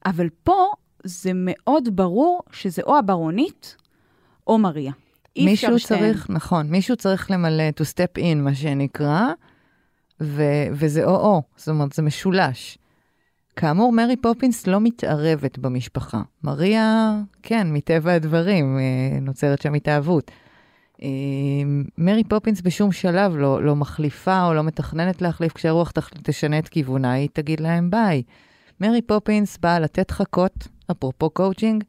אבל 0.05 0.29
פה 0.43 0.67
זה 1.03 1.31
מאוד 1.33 1.95
ברור 1.95 2.41
שזה 2.51 2.81
או 2.81 2.97
הברונית 2.97 3.75
או 4.47 4.57
מריה. 4.57 4.91
מישהו 5.37 5.79
צריך, 5.79 5.79
שתיהן. 6.23 6.37
נכון, 6.37 6.67
מישהו 6.69 6.95
צריך 6.95 7.31
למלא, 7.31 7.69
to 7.69 7.83
step 7.83 8.21
in, 8.21 8.35
מה 8.35 8.55
שנקרא, 8.55 9.27
ו- 10.21 10.67
וזה 10.71 11.05
או-או, 11.05 11.41
זאת 11.55 11.67
אומרת, 11.67 11.93
זה 11.93 12.01
משולש. 12.01 12.77
כאמור, 13.59 13.93
מרי 13.93 14.15
פופינס 14.15 14.67
לא 14.67 14.81
מתערבת 14.81 15.57
במשפחה. 15.57 16.21
מריה, 16.43 17.15
כן, 17.43 17.67
מטבע 17.73 18.13
הדברים, 18.13 18.77
אה, 18.77 19.19
נוצרת 19.21 19.61
שם 19.61 19.73
התאהבות. 19.73 20.31
אה, 21.03 21.07
מרי 21.97 22.23
פופינס 22.23 22.61
בשום 22.61 22.91
שלב 22.91 23.35
לא, 23.35 23.63
לא 23.63 23.75
מחליפה 23.75 24.45
או 24.45 24.53
לא 24.53 24.63
מתכננת 24.63 25.21
להחליף, 25.21 25.53
כשהרוח 25.53 25.91
תשנה 26.23 26.59
את 26.59 26.69
כיוונה, 26.69 27.11
היא 27.11 27.29
תגיד 27.33 27.59
להם 27.59 27.89
ביי. 27.91 28.23
מרי 28.81 29.01
פופינס 29.01 29.57
באה 29.57 29.79
לתת 29.79 30.11
חכות, 30.11 30.67
אפרופו 30.91 31.29
קואוצ'ינג, 31.29 31.83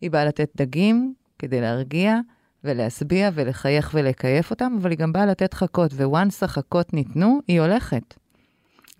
היא 0.00 0.10
באה 0.10 0.24
לתת 0.24 0.50
דגים 0.56 1.14
כדי 1.38 1.60
להרגיע 1.60 2.18
ולהשביע 2.64 3.30
ולחייך 3.34 3.90
ולקייף 3.94 4.50
אותם, 4.50 4.76
אבל 4.80 4.90
היא 4.90 4.98
גם 4.98 5.12
באה 5.12 5.26
לתת 5.26 5.54
חכות, 5.54 5.92
ו 5.92 6.02
once 6.02 6.42
החכות 6.42 6.94
ניתנו, 6.94 7.38
היא 7.48 7.60
הולכת. 7.60 8.19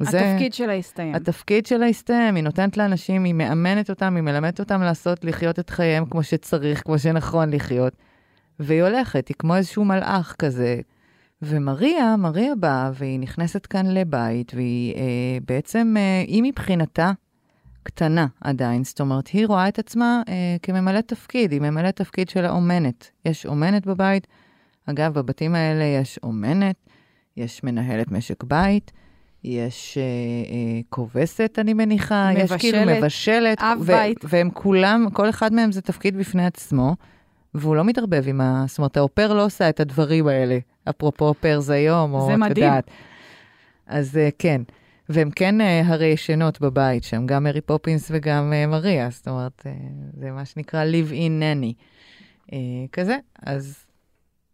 התפקיד 0.01 0.55
שלה 0.55 0.73
הסתיים. 0.73 1.15
התפקיד 1.15 1.67
שלה 1.67 1.87
הסתיים, 1.87 2.35
היא 2.35 2.45
נותנת 2.45 2.77
לאנשים, 2.77 3.25
היא 3.25 3.35
מאמנת 3.35 3.91
אותם, 3.91 4.17
היא 4.17 4.23
מלמדת 4.23 4.61
אותם 4.61 4.83
לעשות, 4.83 5.25
לחיות 5.25 5.59
את 5.59 5.71
חייהם 5.71 6.07
כמו 6.07 6.23
שצריך, 6.23 6.83
כמו 6.83 6.99
שנכון 6.99 7.51
לחיות. 7.51 7.93
והיא 8.59 8.83
הולכת, 8.83 9.29
היא 9.29 9.35
כמו 9.39 9.57
איזשהו 9.57 9.85
מלאך 9.85 10.35
כזה. 10.39 10.81
ומריה, 11.43 12.17
מריה 12.17 12.55
באה 12.55 12.91
והיא 12.95 13.21
נכנסת 13.21 13.67
כאן 13.67 13.87
לבית, 13.87 14.53
והיא 14.55 14.95
אה, 14.95 15.39
בעצם, 15.47 15.95
אה, 15.99 16.25
היא 16.27 16.43
מבחינתה 16.43 17.13
קטנה 17.83 18.27
עדיין, 18.41 18.85
זאת 18.85 19.01
אומרת, 19.01 19.29
היא 19.29 19.47
רואה 19.47 19.69
את 19.69 19.79
עצמה 19.79 20.23
אה, 20.29 20.57
כממלאת 20.63 21.09
תפקיד, 21.09 21.53
היא 21.53 21.61
ממלאת 21.61 21.97
תפקיד 21.97 22.29
של 22.29 22.45
האומנת. 22.45 23.11
יש 23.25 23.47
אומנת 23.47 23.87
בבית, 23.87 24.27
אגב, 24.87 25.15
בבתים 25.15 25.55
האלה 25.55 25.85
יש 25.85 26.19
אומנת, 26.23 26.77
יש 27.37 27.65
מנהלת 27.65 28.11
משק 28.11 28.45
בית, 28.45 28.93
יש 29.45 29.99
אה, 29.99 30.03
אה, 30.03 30.81
כובסת, 30.89 31.59
אני 31.59 31.75
מניחה, 31.75 32.31
מבשלת, 32.31 32.51
יש 32.51 32.61
כאילו 32.61 32.79
מבשלת, 32.87 33.59
אב 33.61 33.83
בית. 33.87 34.19
והם 34.25 34.51
כולם, 34.51 35.07
כל 35.13 35.29
אחד 35.29 35.53
מהם 35.53 35.73
זה 35.73 35.81
תפקיד 35.81 36.17
בפני 36.17 36.47
עצמו. 36.47 36.97
והוא 37.55 37.77
לא 37.77 37.85
מתערבב 37.85 38.29
עם 38.29 38.41
ה... 38.41 38.65
זאת 38.69 38.79
אומרת, 38.79 38.97
האופר 38.97 39.35
לא 39.35 39.45
עושה 39.45 39.69
את 39.69 39.81
הדברים 39.81 40.27
האלה, 40.27 40.59
אפרופו 40.91 41.25
אופר 41.25 41.61
זה 41.61 41.75
היום, 41.75 42.15
או 42.15 42.31
את 42.35 42.59
יודעת. 42.59 42.91
אז 43.87 44.17
uh, 44.17 44.35
כן, 44.39 44.63
והם 45.09 45.31
כן 45.31 45.61
uh, 45.61 45.65
הרי 45.87 46.07
ישנות 46.07 46.61
בבית 46.61 47.05
שם, 47.05 47.27
גם 47.27 47.45
מרי 47.45 47.61
פופינס 47.61 48.11
וגם 48.15 48.53
uh, 48.53 48.71
מריה, 48.71 49.11
זאת 49.11 49.29
אומרת, 49.29 49.63
uh, 49.67 50.21
זה 50.21 50.31
מה 50.31 50.45
שנקרא 50.45 50.85
live 50.85 51.11
in 51.11 51.43
nanny. 51.43 51.75
Uh, 52.47 52.53
כזה, 52.93 53.17
אז... 53.43 53.85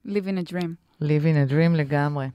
live 0.07 0.27
in 0.27 0.49
a 0.49 0.53
dream. 0.53 1.03
live 1.03 1.25
in 1.25 1.51
a 1.51 1.53
dream 1.53 1.77
לגמרי. 1.77 2.27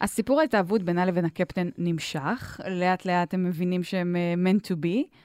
הסיפור 0.00 0.40
ההתאהבות 0.40 0.82
בינה 0.82 1.06
לבין 1.06 1.24
הקפטן 1.24 1.68
נמשך, 1.78 2.60
לאט 2.68 3.06
לאט 3.06 3.34
הם 3.34 3.44
מבינים 3.44 3.82
שהם 3.82 4.16
uh, 4.16 4.46
meant 4.46 4.66
to 4.66 4.74
be. 4.74 5.16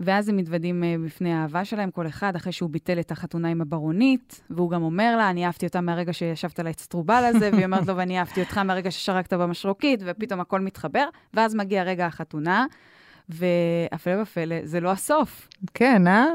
ואז 0.00 0.28
הם 0.28 0.36
מתוודים 0.36 0.82
uh, 0.82 1.06
בפני 1.06 1.32
האהבה 1.32 1.64
שלהם, 1.64 1.90
כל 1.90 2.06
אחד, 2.06 2.36
אחרי 2.36 2.52
שהוא 2.52 2.70
ביטל 2.70 3.00
את 3.00 3.10
החתונה 3.10 3.48
עם 3.48 3.60
הברונית, 3.60 4.40
והוא 4.50 4.70
גם 4.70 4.82
אומר 4.82 5.16
לה, 5.16 5.30
אני 5.30 5.46
אהבתי 5.46 5.66
אותה 5.66 5.80
מהרגע 5.80 6.12
שישבת 6.12 6.60
על 6.60 6.66
האצטרובל 6.66 7.24
הזה, 7.24 7.50
והיא 7.52 7.64
אומרת 7.64 7.86
לו, 7.86 7.96
ואני 7.96 8.18
אהבתי 8.18 8.40
אותך 8.40 8.58
מהרגע 8.58 8.90
ששרקת 8.90 9.32
במשרוקית, 9.32 10.00
ופתאום 10.06 10.40
הכל 10.40 10.60
מתחבר, 10.60 11.08
ואז 11.34 11.54
מגיע 11.54 11.82
רגע 11.82 12.06
החתונה, 12.06 12.66
והפלא 13.28 14.22
ופלא, 14.22 14.56
זה 14.64 14.80
לא 14.80 14.90
הסוף. 14.90 15.48
כן, 15.74 16.06
אה? 16.06 16.26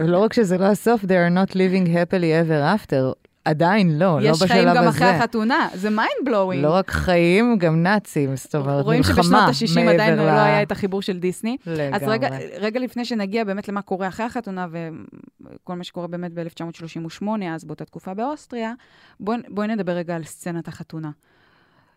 לא 0.00 0.18
רק 0.18 0.32
שזה 0.32 0.58
לא 0.58 0.64
הסוף, 0.64 1.04
they 1.04 1.06
are 1.06 1.34
not 1.34 1.52
living 1.52 1.86
happily 1.86 2.32
ever 2.44 2.76
after. 2.76 3.19
עדיין 3.44 3.98
לא, 3.98 3.98
לא 3.98 4.16
בשלב 4.18 4.32
הזה. 4.32 4.44
יש 4.44 4.50
חיים 4.52 4.68
גם 4.74 4.88
אחרי 4.88 5.08
החתונה, 5.08 5.68
זה 5.74 5.90
mind 5.90 6.24
blowing. 6.24 6.64
לא 6.64 6.70
רק 6.74 6.90
חיים, 6.90 7.58
גם 7.58 7.82
נאצים, 7.82 8.36
זאת 8.36 8.54
אומרת, 8.54 8.66
מלחמה 8.66 8.82
רואים 8.82 9.02
שבשנות 9.02 9.42
ה-60 9.42 9.90
עדיין 9.94 10.14
ל... 10.14 10.22
לא 10.22 10.30
היה 10.30 10.62
את 10.62 10.72
החיבור 10.72 11.02
של 11.02 11.18
דיסני. 11.18 11.56
לגמרי. 11.66 11.96
אז 11.96 12.02
רגע, 12.06 12.28
רגע 12.58 12.80
לפני 12.80 13.04
שנגיע 13.04 13.44
באמת 13.44 13.68
למה 13.68 13.82
קורה 13.82 14.08
אחרי 14.08 14.26
החתונה, 14.26 14.66
וכל 14.70 15.74
מה 15.74 15.84
שקורה 15.84 16.06
באמת 16.06 16.32
ב-1938, 16.34 17.26
אז 17.54 17.64
באותה 17.64 17.84
תקופה 17.84 18.14
באוסטריה, 18.14 18.72
בואי 19.20 19.38
בוא 19.48 19.64
נדבר 19.64 19.92
רגע 19.92 20.16
על 20.16 20.24
סצנת 20.24 20.68
החתונה. 20.68 21.10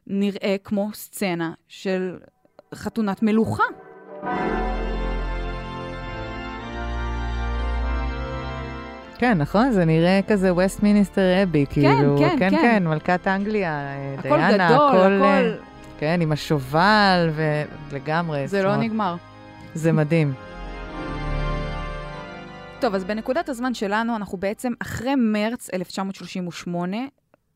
נראה 0.08 0.56
כמו 0.64 0.90
סצנה 0.94 1.52
של 1.68 2.18
חתונת 2.76 3.24
מלוכה. 3.24 3.64
כן, 9.24 9.38
נכון? 9.38 9.72
זה 9.72 9.86
נראה 9.86 10.20
כזה 10.28 10.54
ווסט 10.54 10.84
מיניסטר 10.84 11.44
אבי, 11.44 11.66
כאילו, 11.70 12.18
כן, 12.20 12.40
כן, 12.40 12.50
כן, 12.50 12.62
כן, 12.62 12.88
מלכת 12.88 13.28
אנגליה, 13.28 13.94
הכל 14.18 14.38
דיאנה, 14.38 14.70
גדול, 14.70 14.90
הכל... 14.90 15.24
הכל... 15.24 15.64
כן, 16.00 16.22
עם 16.22 16.32
השובל, 16.32 17.30
ולגמרי. 17.36 18.48
זה 18.48 18.64
לא 18.64 18.76
נגמר. 18.76 19.16
זה 19.74 19.92
מדהים. 19.92 20.34
טוב, 22.80 22.96
אז 22.96 23.04
בנקודת 23.04 23.50
הזמן 23.50 23.74
שלנו, 23.74 24.16
אנחנו 24.16 24.38
בעצם 24.38 24.74
אחרי 24.80 25.16
מרץ 25.16 25.70
1938, 25.74 26.98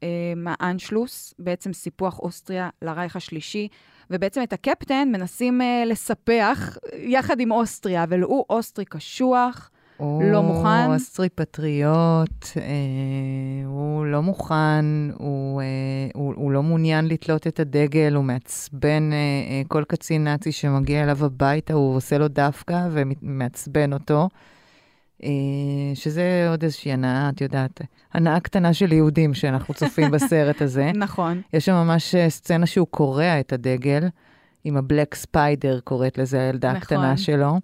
אה, 0.03 0.07
מהאנשלוס, 0.35 1.33
בעצם 1.39 1.73
סיפוח 1.73 2.19
אוסטריה 2.19 2.69
לרייך 2.81 3.15
השלישי, 3.15 3.67
ובעצם 4.09 4.43
את 4.43 4.53
הקפטן 4.53 5.09
מנסים 5.11 5.61
אה, 5.61 5.83
לספח 5.85 6.77
יחד 6.93 7.39
עם 7.39 7.51
אוסטריה, 7.51 8.03
אבל 8.03 8.21
הוא 8.21 8.45
אוסטרי 8.49 8.85
קשוח, 8.85 9.71
הוא 9.97 10.23
לא 10.23 10.43
מוכן. 10.43 10.85
הוא 10.87 10.95
אסטרי 10.95 11.29
פטריוט, 11.29 12.45
אה, 12.57 12.61
הוא 13.65 14.05
לא 14.05 14.21
מוכן, 14.21 14.85
הוא, 15.17 15.61
אה, 15.61 15.65
הוא, 16.13 16.33
הוא 16.35 16.51
לא 16.51 16.63
מעוניין 16.63 17.07
לתלות 17.07 17.47
את 17.47 17.59
הדגל, 17.59 18.13
הוא 18.15 18.23
מעצבן 18.23 19.09
אה, 19.13 19.17
אה, 19.17 19.61
כל 19.67 19.83
קצין 19.87 20.23
נאצי 20.23 20.51
שמגיע 20.51 21.03
אליו 21.03 21.25
הביתה, 21.25 21.73
הוא 21.73 21.95
עושה 21.95 22.17
לו 22.17 22.27
דווקא 22.27 22.87
ומעצבן 22.91 23.93
אותו. 23.93 24.29
אה, 25.23 25.29
שזה 25.93 26.47
עוד 26.49 26.63
איזושהי 26.63 26.91
הנאה, 26.91 27.29
את 27.29 27.41
יודעת, 27.41 27.81
הנאה 28.13 28.39
קטנה 28.39 28.73
של 28.73 28.91
יהודים 28.91 29.33
שאנחנו 29.33 29.73
צופים 29.73 30.11
בסרט 30.13 30.61
הזה. 30.61 30.91
נכון. 30.95 31.41
יש 31.53 31.65
שם 31.65 31.73
ממש 31.73 32.15
אה, 32.15 32.29
סצנה 32.29 32.65
שהוא 32.65 32.87
קורע 32.91 33.39
את 33.39 33.53
הדגל, 33.53 34.07
עם 34.63 34.77
הבלק 34.77 35.15
ספיידר, 35.15 35.79
קוראת 35.79 36.17
לזה 36.17 36.41
הילדה 36.41 36.69
נכון. 36.69 36.81
הקטנה 36.81 37.17
שלו. 37.17 37.59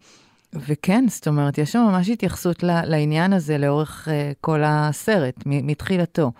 וכן, 0.55 1.05
זאת 1.07 1.27
אומרת, 1.27 1.57
יש 1.57 1.71
שם 1.71 1.79
ממש 1.79 2.09
התייחסות 2.09 2.63
לעניין 2.63 3.33
הזה 3.33 3.57
לאורך 3.57 4.07
uh, 4.07 4.11
כל 4.41 4.61
הסרט, 4.65 5.35
מתחילתו. 5.45 6.31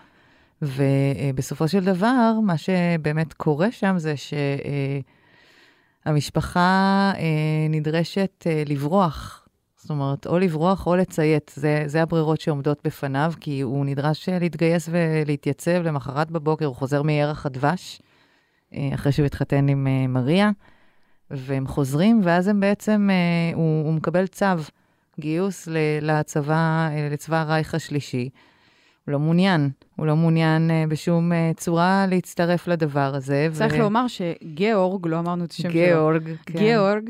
ובסופו 0.62 1.68
של 1.68 1.84
דבר, 1.84 2.34
מה 2.44 2.58
שבאמת 2.58 3.34
קורה 3.34 3.72
שם 3.72 3.96
זה 3.98 4.14
שהמשפחה 6.06 7.12
uh, 7.14 7.18
uh, 7.18 7.22
נדרשת 7.70 8.48
לברוח. 8.66 9.44
זאת 9.84 9.90
אומרת, 9.90 10.28
או 10.28 10.40
לברוח 10.40 10.88
או 10.88 10.96
לציית, 10.96 11.52
זה, 11.56 11.84
זה 11.86 12.02
הברירות 12.02 12.42
שעומדות 12.42 12.80
בפניו, 12.84 13.34
כי 13.40 13.62
הוא 13.62 13.86
נדרש 13.86 14.30
אה, 14.30 14.40
להתגייס 14.40 14.90
ולהתייצב 14.92 15.72
למחרת 15.72 16.32
בבוקר, 16.32 16.66
הוא 16.66 16.76
חוזר 16.76 17.02
מירח 17.02 17.46
הדבש, 17.46 18.02
אה, 18.74 18.90
אחרי 18.94 19.12
שהוא 19.12 19.26
התחתן 19.26 19.68
עם 19.68 19.88
אה, 19.88 20.08
מריה, 20.08 20.52
והם 21.38 21.68
חוזרים, 21.68 22.22
ואז 22.24 22.48
הם 22.48 22.60
בעצם, 22.60 23.10
הוא, 23.54 23.86
הוא 23.86 23.94
מקבל 23.94 24.28
צו 24.28 24.46
גיוס 25.20 25.68
לצבא, 26.02 26.90
לצבא 27.12 27.42
הרייך 27.42 27.76
השלישי. 27.76 28.30
הוא 29.06 29.14
לא 29.14 29.20
מעוניין, 29.20 29.70
הוא 29.96 30.08
לא 30.08 30.16
מעוניין 30.16 30.72
בשום 30.90 31.32
צורה 31.58 32.06
להצטרף 32.10 32.68
לדבר 32.68 33.16
הזה. 33.16 33.50
צריך 33.54 33.74
ו... 33.74 33.78
לומר 33.78 34.06
שגיאורג, 34.08 35.08
לא 35.08 35.20
אמרנו 35.20 35.46
את 35.46 35.52
השם 35.52 35.64
שלו. 35.64 35.72
גיאורג, 35.72 36.24
כן. 36.46 36.60
גיאורג, 36.60 37.10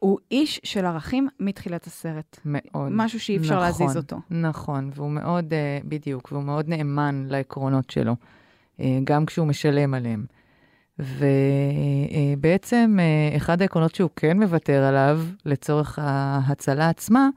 הוא 0.00 0.18
איש 0.30 0.60
של 0.64 0.84
ערכים 0.84 1.28
מתחילת 1.40 1.86
הסרט. 1.86 2.40
מאוד. 2.44 2.88
משהו 2.90 3.20
שאי 3.20 3.36
אפשר 3.36 3.54
נכון, 3.54 3.66
להזיז 3.66 3.96
אותו. 3.96 4.16
נכון, 4.30 4.90
והוא 4.94 5.10
מאוד, 5.10 5.52
uh, 5.52 5.86
בדיוק, 5.88 6.32
והוא 6.32 6.44
מאוד 6.44 6.68
נאמן 6.68 7.26
לעקרונות 7.28 7.90
שלו, 7.90 8.16
uh, 8.78 8.82
גם 9.04 9.26
כשהוא 9.26 9.46
משלם 9.46 9.94
עליהם. 9.94 10.24
ובעצם 11.00 12.98
uh, 12.98 13.36
אחד 13.36 13.62
העקרונות 13.62 13.94
שהוא 13.94 14.10
כן 14.16 14.38
מוותר 14.38 14.82
עליו, 14.84 15.20
לצורך 15.46 15.98
ההצלה 16.02 16.88
עצמה, 16.88 17.28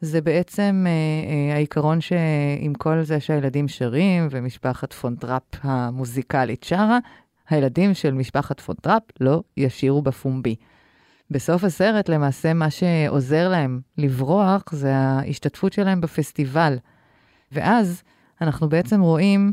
זה 0.00 0.20
בעצם 0.20 0.86
uh, 0.86 0.88
uh, 1.26 1.54
העיקרון 1.54 2.00
שעם 2.00 2.74
כל 2.78 3.02
זה 3.02 3.20
שהילדים 3.20 3.68
שרים, 3.68 4.28
ומשפחת 4.30 4.92
פונטראפ 4.92 5.42
המוזיקלית 5.62 6.64
שרה, 6.64 6.98
הילדים 7.48 7.94
של 7.94 8.14
משפחת 8.14 8.60
פונטראפ 8.60 9.02
לא 9.20 9.42
ישירו 9.56 10.02
בפומבי. 10.02 10.54
בסוף 11.30 11.64
הסרט, 11.64 12.08
למעשה, 12.08 12.54
מה 12.54 12.70
שעוזר 12.70 13.48
להם 13.48 13.80
לברוח 13.98 14.62
זה 14.72 14.94
ההשתתפות 14.96 15.72
שלהם 15.72 16.00
בפסטיבל. 16.00 16.76
ואז 17.52 18.02
אנחנו 18.40 18.68
בעצם 18.68 19.00
רואים 19.00 19.52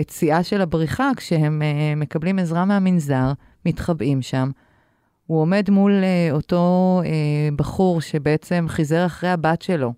את 0.00 0.10
שיאה 0.10 0.42
של 0.42 0.60
הבריחה 0.60 1.10
כשהם 1.16 1.62
uh, 1.62 1.98
מקבלים 1.98 2.38
עזרה 2.38 2.64
מהמנזר, 2.64 3.32
מתחבאים 3.66 4.22
שם. 4.22 4.50
הוא 5.26 5.40
עומד 5.40 5.70
מול 5.70 5.92
uh, 5.92 6.34
אותו 6.34 7.00
uh, 7.04 7.06
בחור 7.56 8.00
שבעצם 8.00 8.66
חיזר 8.68 9.06
אחרי 9.06 9.30
הבת 9.30 9.62
שלו, 9.62 9.92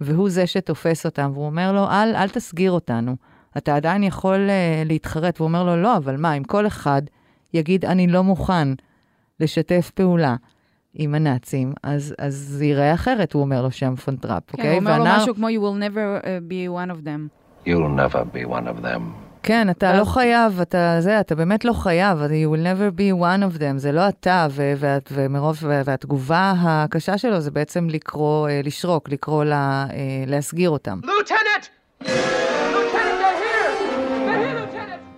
והוא 0.00 0.30
זה 0.30 0.46
שתופס 0.46 1.06
אותם, 1.06 1.30
והוא 1.34 1.46
אומר 1.46 1.72
לו, 1.72 1.90
אל, 1.90 2.14
אל 2.16 2.28
תסגיר 2.28 2.72
אותנו, 2.72 3.16
אתה 3.56 3.76
עדיין 3.76 4.02
יכול 4.02 4.48
uh, 4.48 4.88
להתחרט. 4.88 5.40
והוא 5.40 5.48
אומר 5.48 5.64
לו, 5.64 5.82
לא, 5.82 5.96
אבל 5.96 6.16
מה, 6.16 6.32
אם 6.32 6.44
כל 6.44 6.66
אחד 6.66 7.02
יגיד, 7.54 7.84
אני 7.84 8.06
לא 8.06 8.24
מוכן, 8.24 8.68
לשתף 9.40 9.90
פעולה 9.94 10.36
עם 10.94 11.14
הנאצים, 11.14 11.72
אז, 11.82 12.14
אז 12.18 12.34
זה 12.34 12.64
ייראה 12.64 12.94
אחרת, 12.94 13.32
הוא 13.32 13.42
אומר 13.42 13.62
לו 13.62 13.70
שם 13.70 13.96
פונטראפ, 13.96 14.42
כן, 14.46 14.58
אוקיי? 14.58 14.70
הוא 14.70 14.78
אומר 14.78 14.90
והנער... 14.90 15.16
לו 15.16 15.22
משהו 15.22 15.34
כמו 15.34 15.48
You 15.48 15.60
will 15.60 15.90
never 15.90 16.24
uh, 16.24 16.26
be 16.50 16.86
one 16.86 17.00
of 17.00 17.04
them. 17.04 17.41
You'll 17.66 17.96
never 17.96 18.24
be 18.34 18.44
one 18.44 18.66
of 18.66 18.84
them. 18.84 19.22
כן, 19.42 19.70
אתה 19.70 19.98
לא 19.98 20.04
חייב, 20.04 20.60
אתה 20.60 20.96
זה, 21.00 21.20
אתה 21.20 21.34
באמת 21.34 21.64
לא 21.64 21.72
חייב, 21.72 22.18
you 22.18 22.54
will 22.54 22.64
never 22.64 22.98
be 22.98 23.22
one 23.22 23.54
of 23.54 23.58
them, 23.58 23.76
זה 23.76 23.92
לא 23.92 24.08
אתה, 24.08 24.46
ו- 24.50 24.72
ואת, 24.76 25.12
ומרוב, 25.12 25.58
והתגובה 25.84 26.54
הקשה 26.58 27.18
שלו 27.18 27.40
זה 27.40 27.50
בעצם 27.50 27.88
לקרוא, 27.90 28.48
אה, 28.48 28.60
לשרוק, 28.64 29.08
לקרוא 29.08 29.44
לה, 29.44 29.86
אה, 29.90 30.24
להסגיר 30.26 30.70
אותם. 30.70 31.00
לוטנט! 31.04 31.66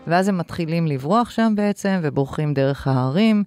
ואז 0.06 0.28
הם 0.28 0.38
מתחילים 0.38 0.86
לברוח 0.86 1.30
שם 1.30 1.52
בעצם, 1.56 1.98
ובורחים 2.02 2.54
דרך 2.54 2.86
ההרים. 2.86 3.44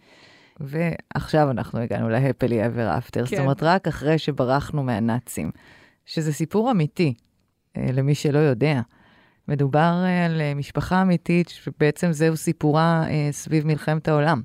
ועכשיו 0.59 1.51
אנחנו 1.51 1.79
הגענו 1.79 2.09
להפלי 2.09 2.65
אבר 2.65 2.97
אפטר, 2.97 3.25
זאת 3.25 3.39
אומרת, 3.39 3.63
רק 3.63 3.87
אחרי 3.87 4.17
שברחנו 4.17 4.83
מהנאצים, 4.83 5.51
שזה 6.05 6.33
סיפור 6.33 6.71
אמיתי, 6.71 7.13
למי 7.93 8.15
שלא 8.15 8.39
יודע. 8.39 8.81
מדובר 9.47 10.03
אה, 10.03 10.25
על 10.25 10.41
אה, 10.41 10.53
משפחה 10.53 11.01
אמיתית, 11.01 11.49
שבעצם 11.49 12.11
זהו 12.11 12.37
סיפורה 12.37 13.03
סביב 13.31 13.67
מלחמת 13.67 14.07
העולם. 14.07 14.41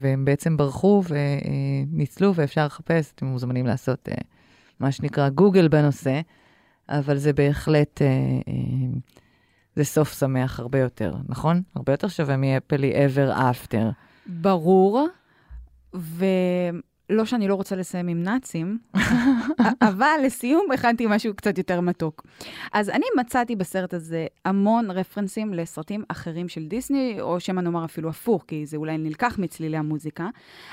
והם 0.00 0.24
בעצם 0.24 0.56
ברחו 0.56 1.02
וניצלו, 1.08 2.34
ואפשר 2.34 2.66
לחפש, 2.66 3.12
אתם 3.14 3.26
מוזמנים 3.26 3.66
לעשות 3.66 4.08
מה 4.80 4.92
שנקרא 4.92 5.28
גוגל 5.28 5.68
בנושא, 5.68 6.20
אבל 6.88 7.16
זה 7.16 7.32
בהחלט, 7.32 8.02
זה 9.76 9.84
סוף 9.84 10.18
שמח 10.18 10.60
הרבה 10.60 10.78
יותר, 10.78 11.14
נכון? 11.28 11.62
הרבה 11.74 11.92
יותר 11.92 12.08
שווה 12.08 12.36
מ-happily 12.36 12.94
ever 12.94 13.36
after. 13.36 13.82
ברור, 14.26 15.06
ולא 17.10 17.24
שאני 17.24 17.48
לא 17.48 17.54
רוצה 17.54 17.76
לסיים 17.76 18.08
עם 18.08 18.22
נאצים, 18.22 18.78
אבל 19.88 20.16
לסיום 20.24 20.66
הכנתי 20.74 21.06
משהו 21.08 21.34
קצת 21.34 21.58
יותר 21.58 21.80
מתוק. 21.80 22.26
אז 22.72 22.90
אני 22.90 23.06
מצאתי 23.20 23.56
בסרט 23.56 23.94
הזה 23.94 24.26
המון 24.44 24.90
רפרנסים 24.90 25.54
לסרטים 25.54 26.04
אחרים 26.08 26.48
של 26.48 26.66
דיסני, 26.66 27.20
או 27.20 27.40
שמא 27.40 27.60
נאמר 27.60 27.84
אפילו 27.84 28.08
הפוך, 28.08 28.44
כי 28.48 28.66
זה 28.66 28.76
אולי 28.76 28.98
נלקח 28.98 29.38
מצלילי 29.38 29.76
המוזיקה. 29.76 30.28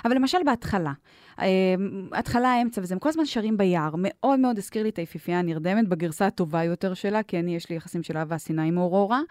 אבל 0.06 0.16
למשל 0.16 0.38
בהתחלה, 0.46 0.94
אה, 1.40 1.76
התחלה, 2.12 2.50
האמצע, 2.50 2.82
וזה, 2.82 2.94
הם 2.94 3.00
כל 3.00 3.10
הזמן 3.10 3.26
שרים 3.26 3.58
ביער. 3.58 3.92
מאוד 3.98 4.40
מאוד 4.40 4.58
הזכיר 4.58 4.84
לי 4.84 4.90
את 4.90 5.00
היפיפייה 5.00 5.40
הנרדמת 5.40 5.88
בגרסה 5.88 6.28
הטובה 6.28 6.64
יותר 6.64 6.94
שלה, 6.94 7.24
כי 7.24 7.40
אני, 7.40 7.56
יש 7.56 7.70
לי 7.70 7.76
יחסים 7.76 8.04
של 8.04 8.18
אהבה 8.18 8.38
סיני 8.38 8.68
עם 8.68 8.78
אורורה. 8.78 9.22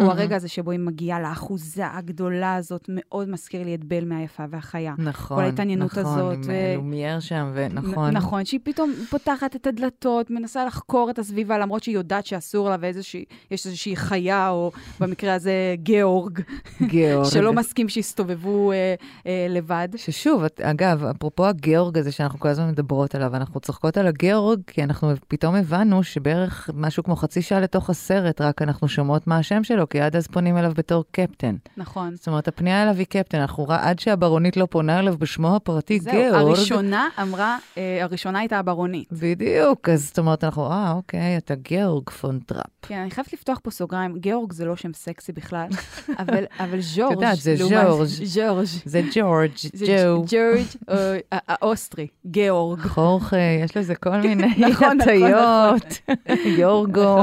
או 0.00 0.04
הרגע 0.04 0.36
הזה 0.36 0.48
שבו 0.48 0.70
היא 0.70 0.80
מגיעה 0.80 1.20
לאחוזה 1.20 1.86
הגדולה 1.86 2.54
הזאת, 2.54 2.84
מאוד 2.88 3.28
מזכיר 3.28 3.64
לי 3.64 3.74
את 3.74 3.84
בל 3.84 4.04
מהיפה 4.04 4.44
והחיה. 4.50 4.94
נכון, 4.98 5.36
כל 5.36 5.42
ההתעניינות 5.42 5.98
נכון, 5.98 6.18
הזאת. 6.18 6.49
לומייר 6.76 7.20
שם, 7.20 7.50
ונכון. 7.54 8.10
נכון, 8.10 8.44
שהיא 8.44 8.60
פתאום 8.62 8.92
פותחת 9.10 9.56
את 9.56 9.66
הדלתות, 9.66 10.30
מנסה 10.30 10.64
לחקור 10.64 11.10
את 11.10 11.18
הסביבה, 11.18 11.58
למרות 11.58 11.82
שהיא 11.82 11.94
יודעת 11.94 12.26
שאסור 12.26 12.70
לה 12.70 12.76
ואיזושהי, 12.80 13.24
יש 13.50 13.66
איזושהי 13.66 13.96
חיה, 13.96 14.48
או 14.48 14.72
במקרה 15.00 15.34
הזה 15.34 15.74
גיאורג. 15.74 16.40
גיאורג. 16.82 17.26
שלא 17.30 17.52
מסכים 17.52 17.88
שיסתובבו 17.88 18.72
אה, 18.72 18.94
אה, 19.26 19.46
לבד. 19.48 19.88
ששוב, 19.96 20.42
אגב, 20.62 21.04
אפרופו 21.04 21.46
הגיאורג 21.46 21.98
הזה 21.98 22.12
שאנחנו 22.12 22.40
כל 22.40 22.48
הזמן 22.48 22.68
מדברות 22.68 23.14
עליו, 23.14 23.36
אנחנו 23.36 23.60
צוחקות 23.60 23.96
על 23.96 24.06
הגיאורג, 24.06 24.60
כי 24.66 24.82
אנחנו 24.82 25.12
פתאום 25.28 25.54
הבנו 25.54 26.02
שבערך 26.02 26.70
משהו 26.74 27.04
כמו 27.04 27.16
חצי 27.16 27.42
שעה 27.42 27.60
לתוך 27.60 27.90
הסרט, 27.90 28.40
רק 28.40 28.62
אנחנו 28.62 28.88
שומעות 28.88 29.26
מה 29.26 29.38
השם 29.38 29.64
שלו, 29.64 29.88
כי 29.88 30.00
עד 30.00 30.16
אז 30.16 30.26
פונים 30.26 30.56
אליו 30.56 30.72
בתור 30.76 31.04
קפטן. 31.10 31.56
נכון. 31.76 32.16
זאת 32.16 32.28
אומרת, 32.28 32.48
הפנייה 32.48 32.82
אליו 32.82 32.94
היא 32.96 33.06
קפטן, 33.06 33.40
אנחנו 33.40 33.66
עד 33.68 33.98
שהברונית 33.98 34.56
לא 34.56 34.66
פונה 34.70 34.98
אליו 34.98 35.18
בשמו 35.18 35.56
הפרטי, 35.56 36.00
זהו, 36.00 36.12
גיאורג. 36.12 36.39
הראשונה 36.40 37.08
אמרה, 37.22 37.58
אה, 37.78 38.04
הראשונה 38.04 38.38
הייתה 38.38 38.58
הברונית. 38.58 39.08
בדיוק, 39.12 39.88
אז 39.88 40.06
זאת 40.06 40.18
אומרת, 40.18 40.44
אנחנו, 40.44 40.70
אה, 40.70 40.92
אוקיי, 40.92 41.36
אתה 41.36 41.54
גיאורג 41.54 42.10
פון 42.10 42.38
טראפ. 42.40 42.64
כן, 42.82 42.98
אני 42.98 43.10
חייבת 43.10 43.32
לפתוח 43.32 43.58
פה 43.62 43.70
סוגריים, 43.70 44.18
גיאורג 44.18 44.52
זה 44.52 44.64
לא 44.64 44.76
שם 44.76 44.92
סקסי 44.92 45.32
בכלל, 45.32 45.66
אבל, 46.22 46.44
אבל 46.58 46.80
ז'ורג', 46.80 47.12
את 47.12 47.16
יודעת, 47.16 47.38
זה 47.38 47.56
ז'ורג'. 47.56 48.06
ז'ורג'. 48.06 48.66
זה 48.84 49.02
ג'ורג', 49.14 49.50
ג'ו. 49.78 50.24
ג'ורג', 50.26 51.20
האוסטרי, 51.30 52.06
גיאורג. 52.26 52.80
חורחה, 52.80 53.36
יש 53.64 53.76
לזה 53.76 53.94
כל 53.94 54.20
מיני 54.26 54.46
נכון, 54.70 55.00
הטיות. 55.00 55.84
נכון. 56.08 56.36
יורגו. 56.46 57.22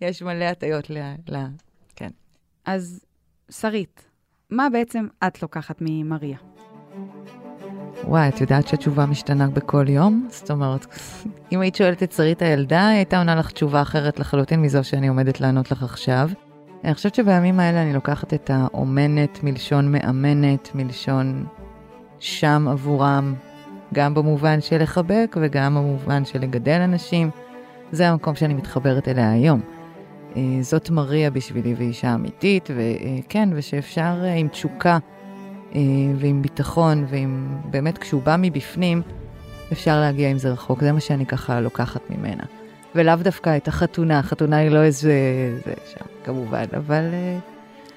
יש 0.00 0.22
מלא 0.22 0.44
הטיות 0.44 0.90
ל... 0.90 0.98
כן. 1.96 2.10
אז 2.64 3.00
שרית, 3.50 4.04
מה 4.50 4.68
בעצם 4.72 5.06
את 5.26 5.42
לוקחת 5.42 5.76
ממריה? 5.80 6.38
וואי, 8.04 8.28
את 8.28 8.40
יודעת 8.40 8.68
שהתשובה 8.68 9.06
משתנה 9.06 9.46
בכל 9.46 9.88
יום? 9.88 10.26
זאת 10.30 10.50
אומרת, 10.50 10.86
אם 11.52 11.60
היית 11.60 11.76
שואלת 11.76 12.02
את 12.02 12.12
שרית 12.12 12.42
הילדה, 12.42 12.88
היא 12.88 12.96
הייתה 12.96 13.18
עונה 13.18 13.34
לך 13.34 13.50
תשובה 13.50 13.82
אחרת 13.82 14.18
לחלוטין 14.20 14.62
מזו 14.62 14.84
שאני 14.84 15.08
עומדת 15.08 15.40
לענות 15.40 15.70
לך 15.70 15.82
עכשיו. 15.82 16.30
אני 16.84 16.94
חושבת 16.94 17.14
שבימים 17.14 17.60
האלה 17.60 17.82
אני 17.82 17.92
לוקחת 17.92 18.34
את 18.34 18.50
האומנת 18.54 19.38
מלשון 19.42 19.92
מאמנת, 19.92 20.70
מלשון 20.74 21.46
שם 22.18 22.68
עבורם, 22.70 23.34
גם 23.94 24.14
במובן 24.14 24.60
של 24.60 24.82
לחבק 24.82 25.36
וגם 25.40 25.74
במובן 25.74 26.24
של 26.24 26.38
לגדל 26.38 26.80
אנשים. 26.80 27.30
זה 27.92 28.08
המקום 28.08 28.34
שאני 28.34 28.54
מתחברת 28.54 29.08
אליה 29.08 29.32
היום. 29.32 29.60
אה, 30.36 30.42
זאת 30.60 30.90
מריה 30.90 31.30
בשבילי 31.30 31.74
ואישה 31.74 32.14
אמיתית, 32.14 32.68
וכן, 32.76 33.48
ושאפשר 33.54 34.24
אה, 34.24 34.34
עם 34.34 34.48
תשוקה 34.48 34.92
אה, 34.92 35.17
ועם 36.16 36.42
ביטחון, 36.42 37.04
ועם 37.08 37.58
באמת 37.70 37.98
כשהוא 37.98 38.22
בא 38.22 38.36
מבפנים, 38.38 39.02
אפשר 39.72 40.00
להגיע 40.00 40.30
עם 40.30 40.38
זה 40.38 40.50
רחוק. 40.50 40.80
זה 40.80 40.92
מה 40.92 41.00
שאני 41.00 41.26
ככה 41.26 41.60
לוקחת 41.60 42.00
ממנה. 42.10 42.44
ולאו 42.94 43.16
דווקא 43.16 43.56
את 43.56 43.68
החתונה, 43.68 44.18
החתונה 44.18 44.56
היא 44.56 44.70
לא 44.70 44.82
איזה, 44.82 45.12
זה 45.66 45.72
שם, 45.92 46.04
כמובן, 46.24 46.64
אבל 46.76 47.04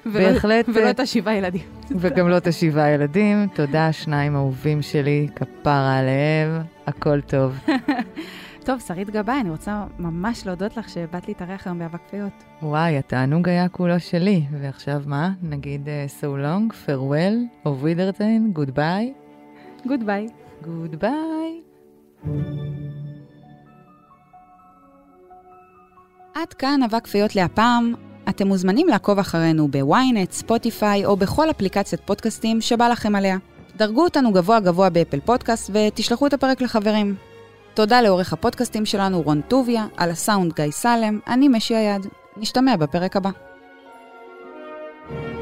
ולא, 0.06 0.32
בהחלט... 0.32 0.68
ולא 0.74 0.90
את 0.90 1.00
השבעה 1.00 1.36
ילדים. 1.36 1.62
וגם 2.00 2.28
לא 2.28 2.36
את 2.36 2.46
השבעה 2.46 2.90
ילדים. 2.90 3.48
תודה, 3.54 3.92
שניים 3.92 4.36
אהובים 4.36 4.82
שלי, 4.82 5.28
כפרה 5.36 5.98
עליהם, 5.98 6.62
הכל 6.86 7.20
טוב. 7.20 7.58
טוב, 8.64 8.80
שרית 8.80 9.10
גבאי, 9.10 9.40
אני 9.40 9.50
רוצה 9.50 9.84
ממש 9.98 10.46
להודות 10.46 10.76
לך 10.76 10.88
שבאת 10.88 11.28
להתארח 11.28 11.66
היום 11.66 11.78
באבק 11.78 12.00
פיות. 12.10 12.32
וואי, 12.62 12.98
התענוג 12.98 13.48
היה 13.48 13.68
כולו 13.68 14.00
שלי. 14.00 14.42
ועכשיו 14.60 15.02
מה? 15.06 15.30
נגיד 15.42 15.88
uh, 15.88 16.22
so 16.22 16.24
long, 16.24 16.72
farewell, 16.86 17.66
of 17.66 17.84
wiedertain, 17.84 18.58
goodbye. 18.58 19.86
goodbye. 19.86 20.32
goodbye. 20.64 21.72
עד 26.34 26.52
כאן 26.58 26.82
אבק 26.82 27.04
כפיות 27.04 27.36
להפעם. 27.36 27.94
אתם 28.28 28.46
מוזמנים 28.46 28.88
לעקוב 28.88 29.18
אחרינו 29.18 29.68
בוויינט, 29.68 30.32
ספוטיפיי 30.32 31.04
או 31.04 31.16
בכל 31.16 31.50
אפליקציית 31.50 32.00
פודקאסטים 32.00 32.60
שבא 32.60 32.88
לכם 32.88 33.14
עליה. 33.14 33.36
דרגו 33.76 34.04
אותנו 34.04 34.32
גבוה 34.32 34.60
גבוה 34.60 34.90
באפל 34.90 35.20
פודקאסט 35.20 35.70
ותשלחו 35.74 36.26
את 36.26 36.32
הפרק 36.32 36.60
לחברים. 36.60 37.31
תודה 37.74 38.00
לעורך 38.00 38.32
הפודקאסטים 38.32 38.86
שלנו 38.86 39.22
רון 39.22 39.40
טוביה, 39.40 39.86
על 39.96 40.10
הסאונד 40.10 40.52
גיא 40.52 40.70
סלם, 40.70 41.18
אני 41.26 41.48
משי 41.48 41.74
היד. 41.74 42.06
נשתמע 42.36 42.76
בפרק 42.76 43.16
הבא. 43.16 43.30
thank 45.08 45.36
you 45.36 45.41